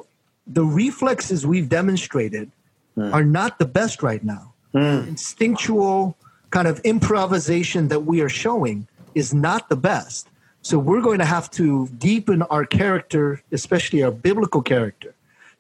the 0.46 0.64
reflexes 0.64 1.46
we've 1.46 1.68
demonstrated 1.68 2.50
mm. 2.96 3.12
are 3.12 3.24
not 3.24 3.58
the 3.58 3.64
best 3.64 4.02
right 4.02 4.22
now. 4.22 4.52
Mm. 4.72 5.08
Instinctual 5.08 6.16
kind 6.50 6.68
of 6.68 6.78
improvisation 6.80 7.88
that 7.88 8.00
we 8.00 8.20
are 8.20 8.28
showing 8.28 8.86
is 9.16 9.34
not 9.34 9.68
the 9.68 9.76
best 9.76 10.28
so 10.64 10.78
we're 10.78 11.02
going 11.02 11.18
to 11.18 11.26
have 11.26 11.50
to 11.50 11.88
deepen 11.98 12.40
our 12.44 12.64
character, 12.64 13.42
especially 13.52 14.02
our 14.02 14.10
biblical 14.10 14.62
character, 14.62 15.14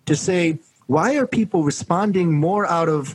to 0.06 0.16
say, 0.16 0.58
why 0.86 1.16
are 1.16 1.26
people 1.26 1.62
responding 1.62 2.32
more 2.32 2.66
out 2.66 2.88
of 2.88 3.14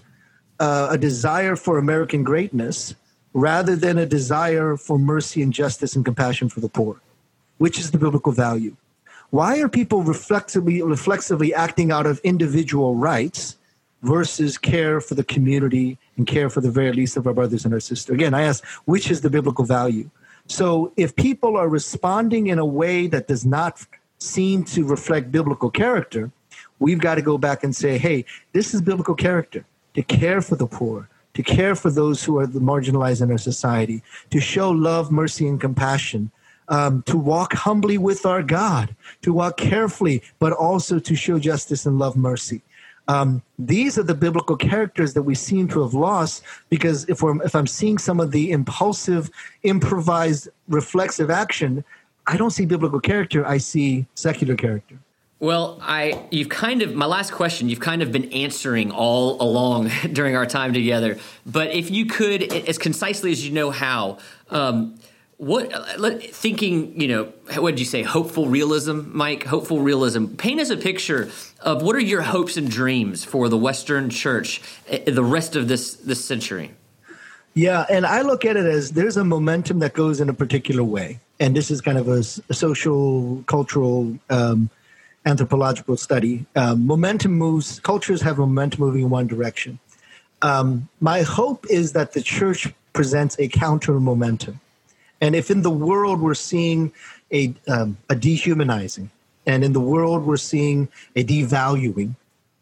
uh, 0.60 0.90
a 0.92 1.00
desire 1.00 1.56
for 1.56 1.80
American 1.80 2.24
greatness 2.24 2.94
rather 3.34 3.76
than 3.76 3.98
a 3.98 4.06
desire 4.06 4.78
for 4.78 5.00
mercy 5.00 5.42
and 5.42 5.52
justice 5.52 5.96
and 5.96 6.06
compassion 6.06 6.48
for 6.48 6.60
the 6.60 6.70
poor? 6.70 7.02
Which 7.58 7.80
is 7.80 7.90
the 7.90 7.98
biblical 7.98 8.34
value? 8.34 8.76
Why 9.32 9.60
are 9.60 9.68
people 9.68 10.04
reflexively, 10.04 10.84
reflexively 10.84 11.56
acting 11.56 11.92
out 11.92 12.06
of 12.06 12.20
individual 12.20 12.94
rights 12.94 13.58
versus 14.04 14.60
care 14.60 15.02
for 15.02 15.16
the 15.16 15.24
community 15.24 15.98
and 16.18 16.28
care 16.28 16.52
for 16.52 16.62
the 16.62 16.70
very 16.70 16.94
least 16.94 17.18
of 17.18 17.26
our 17.26 17.34
brothers 17.34 17.66
and 17.66 17.74
our 17.74 17.80
sisters? 17.80 18.14
Again, 18.14 18.36
I 18.36 18.44
ask, 18.44 18.64
which 18.86 19.10
is 19.10 19.22
the 19.22 19.32
biblical 19.32 19.66
value? 19.66 20.12
So 20.50 20.92
if 20.98 21.16
people 21.16 21.56
are 21.58 21.70
responding 21.70 22.48
in 22.48 22.58
a 22.58 22.66
way 22.66 23.06
that 23.08 23.28
does 23.28 23.46
not 23.46 23.86
seem 24.18 24.64
to 24.66 24.84
reflect 24.84 25.32
biblical 25.32 25.70
character, 25.70 26.32
we've 26.80 27.00
got 27.00 27.16
to 27.16 27.22
go 27.22 27.38
back 27.38 27.64
and 27.64 27.74
say, 27.76 28.00
hey, 28.00 28.26
this 28.52 28.74
is 28.74 28.82
biblical 28.82 29.14
character 29.14 29.64
to 29.94 30.02
care 30.02 30.42
for 30.42 30.56
the 30.56 30.66
poor, 30.66 31.08
to 31.36 31.44
care 31.44 31.76
for 31.76 31.92
those 31.92 32.24
who 32.24 32.40
are 32.40 32.48
marginalized 32.48 33.22
in 33.22 33.32
our 33.32 33.38
society, 33.38 34.02
to 34.32 34.40
show 34.40 34.72
love, 34.72 35.12
mercy, 35.12 35.48
and 35.48 35.62
compassion. 35.62 36.32
Um, 36.72 37.02
to 37.08 37.18
walk 37.18 37.54
humbly 37.54 37.98
with 37.98 38.28
our 38.28 38.44
God, 38.44 38.96
to 39.24 39.34
walk 39.34 39.58
carefully, 39.58 40.22
but 40.38 40.54
also 40.54 41.00
to 41.00 41.16
show 41.16 41.40
justice 41.40 41.88
and 41.88 41.98
love 41.98 42.16
mercy. 42.16 42.62
Um, 43.10 43.42
these 43.58 43.98
are 43.98 44.04
the 44.04 44.14
biblical 44.14 44.56
characters 44.56 45.16
that 45.16 45.24
we 45.24 45.34
seem 45.34 45.68
to 45.70 45.82
have 45.82 45.96
lost 45.96 46.44
because 46.70 47.06
if 47.10 47.24
we're 47.24 47.42
if 47.44 47.56
I'm 47.56 47.66
seeing 47.66 47.98
some 47.98 48.20
of 48.20 48.30
the 48.30 48.52
impulsive, 48.52 49.32
improvised, 49.64 50.48
reflexive 50.68 51.32
action, 51.32 51.84
I 52.28 52.38
don't 52.38 52.52
see 52.52 52.68
biblical 52.68 53.00
character. 53.00 53.44
I 53.48 53.58
see 53.58 54.06
secular 54.14 54.56
character. 54.56 55.00
Well, 55.40 55.80
I 55.82 56.28
you've 56.30 56.50
kind 56.50 56.84
of 56.84 56.94
my 56.94 57.08
last 57.08 57.32
question. 57.32 57.68
You've 57.68 57.80
kind 57.80 58.04
of 58.04 58.12
been 58.12 58.32
answering 58.32 58.92
all 58.92 59.42
along 59.42 59.90
during 60.14 60.36
our 60.36 60.46
time 60.46 60.72
together. 60.72 61.18
But 61.48 61.72
if 61.72 61.90
you 61.90 62.06
could, 62.06 62.44
as 62.54 62.78
concisely 62.78 63.32
as 63.32 63.44
you 63.44 63.52
know 63.52 63.72
how, 63.72 64.20
um, 64.52 65.00
what 65.40 66.22
thinking? 66.22 67.00
You 67.00 67.08
know, 67.08 67.24
what 67.62 67.72
did 67.72 67.80
you 67.80 67.86
say? 67.86 68.04
Hopeful 68.04 68.48
realism, 68.48 69.04
Mike. 69.06 69.46
Hopeful 69.46 69.80
realism. 69.80 70.26
Paint 70.36 70.60
us 70.60 70.70
a 70.70 70.76
picture 70.76 71.32
of 71.62 71.82
what 71.82 71.96
are 71.96 72.02
your 72.02 72.22
hopes 72.22 72.58
and 72.58 72.70
dreams 72.70 73.24
for 73.24 73.48
the 73.48 73.58
Western 73.58 74.10
Church, 74.10 74.62
eh, 74.90 75.10
the 75.10 75.24
rest 75.24 75.56
of 75.56 75.70
this 75.70 75.96
this 75.96 76.24
century. 76.24 76.72
Yeah, 77.54 77.86
and 77.90 78.06
I 78.06 78.22
look 78.22 78.44
at 78.44 78.58
it 78.58 78.66
as 78.66 78.92
there's 78.92 79.16
a 79.16 79.24
momentum 79.24 79.80
that 79.80 79.94
goes 79.94 80.20
in 80.20 80.28
a 80.28 80.34
particular 80.34 80.84
way, 80.84 81.20
and 81.40 81.56
this 81.56 81.72
is 81.72 81.80
kind 81.80 81.98
of 81.98 82.10
a, 82.10 82.22
social, 82.24 83.44
cultural. 83.48 84.20
Um, 84.30 84.70
anthropological 85.26 85.98
study. 85.98 86.46
Um, 86.56 86.88
momentum 86.88 87.34
moves, 87.34 87.82
cultures 87.82 88.22
have 88.22 88.38
momentum 88.38 88.80
moving 88.80 89.04
in 89.04 89.10
one 89.10 89.28
direction. 89.28 89.78
Um, 90.42 90.88
my 91.02 91.24
hope 91.24 91.68
is 91.70 91.92
that 91.92 92.14
the 92.14 92.22
church 92.22 92.74
presents 92.94 93.38
a 93.38 93.50
counter 93.50 94.00
momentum. 94.00 94.62
And 95.22 95.36
if 95.36 95.52
in 95.52 95.62
the 95.62 95.70
world 95.70 96.22
we're 96.22 96.34
seeing 96.34 96.92
a, 97.32 97.54
um, 97.68 97.98
a 98.10 98.16
dehumanizing, 98.16 99.10
and 99.46 99.64
in 99.64 99.74
the 99.74 99.80
world 99.80 100.26
we're 100.26 100.38
seeing 100.38 100.90
a 101.16 101.24
devaluing, 101.24 102.16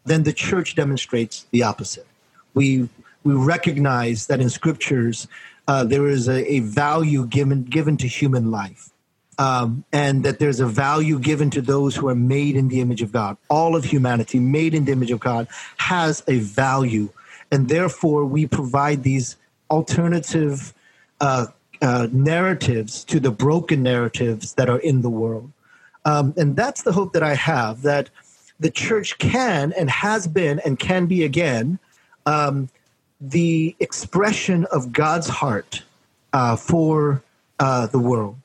then 0.04 0.22
the 0.22 0.32
church 0.32 0.74
demonstrates 0.74 1.46
the 1.50 1.62
opposite. 1.62 2.06
We, 2.54 2.88
we 3.24 3.34
recognize 3.34 4.26
that 4.26 4.40
in 4.40 4.50
scriptures 4.50 5.28
uh, 5.68 5.84
there 5.84 6.08
is 6.08 6.28
a, 6.28 6.50
a, 6.50 6.60
value 6.60 7.26
given, 7.26 7.64
given 7.64 7.96
to 7.98 8.08
human 8.08 8.50
life. 8.50 8.90
Um, 9.38 9.84
and 9.92 10.24
that 10.24 10.40
there's 10.40 10.58
a 10.58 10.66
value 10.66 11.20
given 11.20 11.48
to 11.50 11.62
those 11.62 11.94
who 11.94 12.08
are 12.08 12.14
made 12.16 12.56
in 12.56 12.66
the 12.66 12.80
image 12.80 13.02
of 13.02 13.12
God. 13.12 13.36
All 13.48 13.76
of 13.76 13.84
humanity, 13.84 14.40
made 14.40 14.74
in 14.74 14.84
the 14.84 14.90
image 14.90 15.12
of 15.12 15.20
God, 15.20 15.46
has 15.76 16.24
a 16.26 16.38
value. 16.38 17.08
And 17.52 17.68
therefore, 17.68 18.24
we 18.24 18.48
provide 18.48 19.04
these 19.04 19.36
alternative 19.70 20.74
uh, 21.20 21.46
uh, 21.82 22.08
narratives 22.12 23.04
to 23.04 23.20
the 23.20 23.30
broken 23.30 23.82
narratives 23.82 24.54
that 24.54 24.68
are 24.68 24.78
in 24.78 25.02
the 25.02 25.10
world. 25.10 25.50
Um, 26.04 26.34
and 26.36 26.56
that's 26.56 26.82
the 26.82 26.92
hope 26.92 27.12
that 27.12 27.22
I 27.22 27.34
have 27.34 27.82
that 27.82 28.10
the 28.60 28.70
church 28.70 29.18
can 29.18 29.72
and 29.72 29.90
has 29.90 30.26
been 30.26 30.60
and 30.64 30.78
can 30.78 31.06
be 31.06 31.24
again 31.24 31.78
um, 32.26 32.68
the 33.20 33.76
expression 33.80 34.64
of 34.72 34.92
God's 34.92 35.28
heart 35.28 35.82
uh, 36.32 36.56
for 36.56 37.22
uh, 37.58 37.86
the 37.86 37.98
world. 37.98 38.36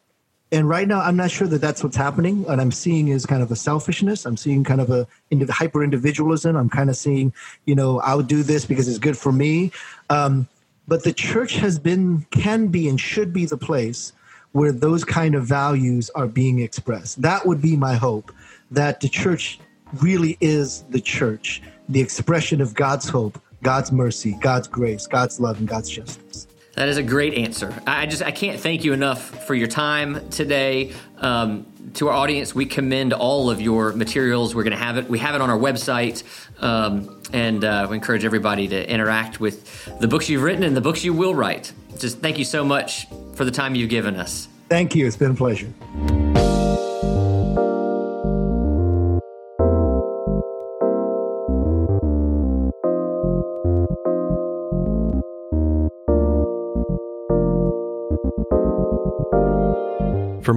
And 0.52 0.70
right 0.70 0.88
now, 0.88 1.02
I'm 1.02 1.16
not 1.16 1.32
sure 1.32 1.48
that 1.48 1.62
that's 1.62 1.84
what's 1.84 1.98
happening. 1.98 2.44
What 2.44 2.60
I'm 2.60 2.72
seeing 2.72 3.08
is 3.08 3.26
kind 3.26 3.42
of 3.42 3.52
a 3.52 3.56
selfishness. 3.56 4.24
I'm 4.24 4.38
seeing 4.38 4.64
kind 4.64 4.82
of 4.82 4.92
a 4.92 5.08
hyper 5.50 5.84
individualism. 5.84 6.56
I'm 6.56 6.70
kind 6.70 6.92
of 6.92 6.96
seeing, 6.96 7.34
you 7.66 7.74
know, 7.74 8.00
I'll 8.02 8.22
do 8.22 8.44
this 8.44 8.64
because 8.64 8.88
it's 8.88 9.00
good 9.00 9.18
for 9.18 9.32
me. 9.32 9.72
Um, 10.12 10.48
but 10.88 11.04
the 11.04 11.14
church 11.14 11.56
has 11.56 11.80
been, 11.80 12.26
can 12.32 12.68
be, 12.68 12.90
and 12.90 13.00
should 13.00 13.34
be 13.34 13.46
the 13.46 13.58
place 13.58 14.14
where 14.52 14.72
those 14.72 15.04
kind 15.04 15.36
of 15.36 15.46
values 15.46 16.10
are 16.12 16.28
being 16.28 16.60
expressed. 16.60 17.22
That 17.22 17.46
would 17.46 17.62
be 17.62 17.76
my 17.76 17.96
hope 17.96 18.32
that 18.72 19.00
the 19.00 19.10
church 19.10 19.60
really 20.02 20.38
is 20.42 20.84
the 20.90 21.02
church, 21.02 21.62
the 21.90 22.02
expression 22.02 22.62
of 22.62 22.74
God's 22.74 23.10
hope, 23.10 23.42
God's 23.62 23.92
mercy, 23.92 24.38
God's 24.42 24.68
grace, 24.68 25.08
God's 25.08 25.40
love, 25.40 25.60
and 25.60 25.68
God's 25.68 25.90
justice. 25.90 26.48
That 26.76 26.90
is 26.90 26.98
a 26.98 27.04
great 27.04 27.36
answer. 27.36 27.74
I 27.86 28.08
just 28.08 28.24
I 28.24 28.32
can't 28.32 28.60
thank 28.60 28.84
you 28.84 28.94
enough 28.94 29.46
for 29.46 29.54
your 29.54 29.68
time 29.68 30.28
today. 30.30 30.94
Um, 31.18 31.68
to 31.96 32.10
our 32.10 32.14
audience, 32.14 32.56
we 32.56 32.66
commend 32.66 33.14
all 33.14 33.50
of 33.50 33.62
your 33.62 33.94
materials. 33.94 34.56
We're 34.56 34.64
going 34.64 34.78
to 34.78 34.84
have 34.84 34.98
it. 34.98 35.10
We 35.10 35.20
have 35.20 35.36
it 35.36 35.42
on 35.42 35.50
our 35.50 35.58
website, 35.58 36.24
um, 36.62 37.22
and 37.32 37.64
uh, 37.64 37.88
we 37.90 37.96
encourage 37.96 38.26
everybody 38.26 38.68
to 38.68 38.90
interact 38.90 39.40
with 39.40 40.00
the 40.00 40.08
books 40.08 40.30
you've 40.30 40.44
written 40.44 40.64
and 40.64 40.76
the 40.76 40.82
books 40.82 41.04
you 41.04 41.14
will 41.14 41.36
write. 41.36 41.72
Just 41.98 42.20
thank 42.20 42.38
you 42.38 42.46
so 42.46 42.64
much 42.64 43.08
for 43.36 43.46
the 43.46 43.52
time 43.52 43.76
you've 43.76 43.90
given 43.90 44.16
us. 44.16 44.48
Thank 44.70 44.96
you. 44.96 45.06
It's 45.06 45.18
been 45.18 45.32
a 45.32 45.36
pleasure. 45.36 45.72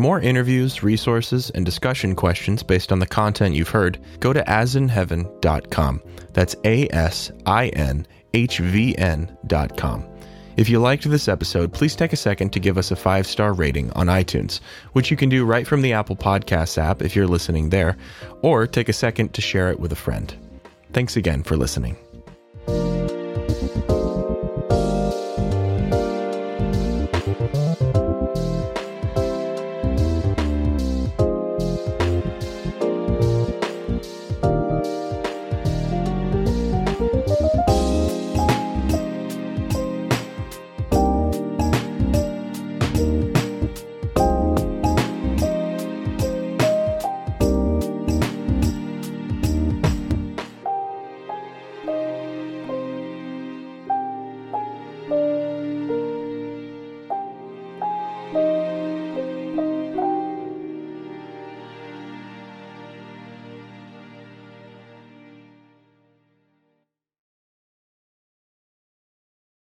More 0.06 0.20
interviews, 0.20 0.84
resources, 0.84 1.50
and 1.50 1.64
discussion 1.64 2.14
questions 2.14 2.62
based 2.62 2.92
on 2.92 3.00
the 3.00 3.06
content 3.08 3.56
you've 3.56 3.68
heard, 3.68 3.98
go 4.20 4.32
to 4.32 4.40
asinheaven.com. 4.44 6.00
That's 6.32 6.54
A 6.62 6.88
S 6.90 7.32
I 7.44 7.70
N 7.70 8.06
H 8.32 8.58
V 8.58 8.96
N.com. 8.96 10.04
If 10.56 10.68
you 10.68 10.78
liked 10.78 11.10
this 11.10 11.26
episode, 11.26 11.72
please 11.72 11.96
take 11.96 12.12
a 12.12 12.16
second 12.16 12.52
to 12.52 12.60
give 12.60 12.78
us 12.78 12.92
a 12.92 12.96
five 12.96 13.26
star 13.26 13.52
rating 13.52 13.90
on 13.94 14.06
iTunes, 14.06 14.60
which 14.92 15.10
you 15.10 15.16
can 15.16 15.28
do 15.28 15.44
right 15.44 15.66
from 15.66 15.82
the 15.82 15.92
Apple 15.92 16.14
Podcasts 16.14 16.78
app 16.78 17.02
if 17.02 17.16
you're 17.16 17.26
listening 17.26 17.70
there, 17.70 17.96
or 18.42 18.68
take 18.68 18.88
a 18.88 18.92
second 18.92 19.34
to 19.34 19.40
share 19.40 19.72
it 19.72 19.80
with 19.80 19.90
a 19.90 19.96
friend. 19.96 20.32
Thanks 20.92 21.16
again 21.16 21.42
for 21.42 21.56
listening. 21.56 21.96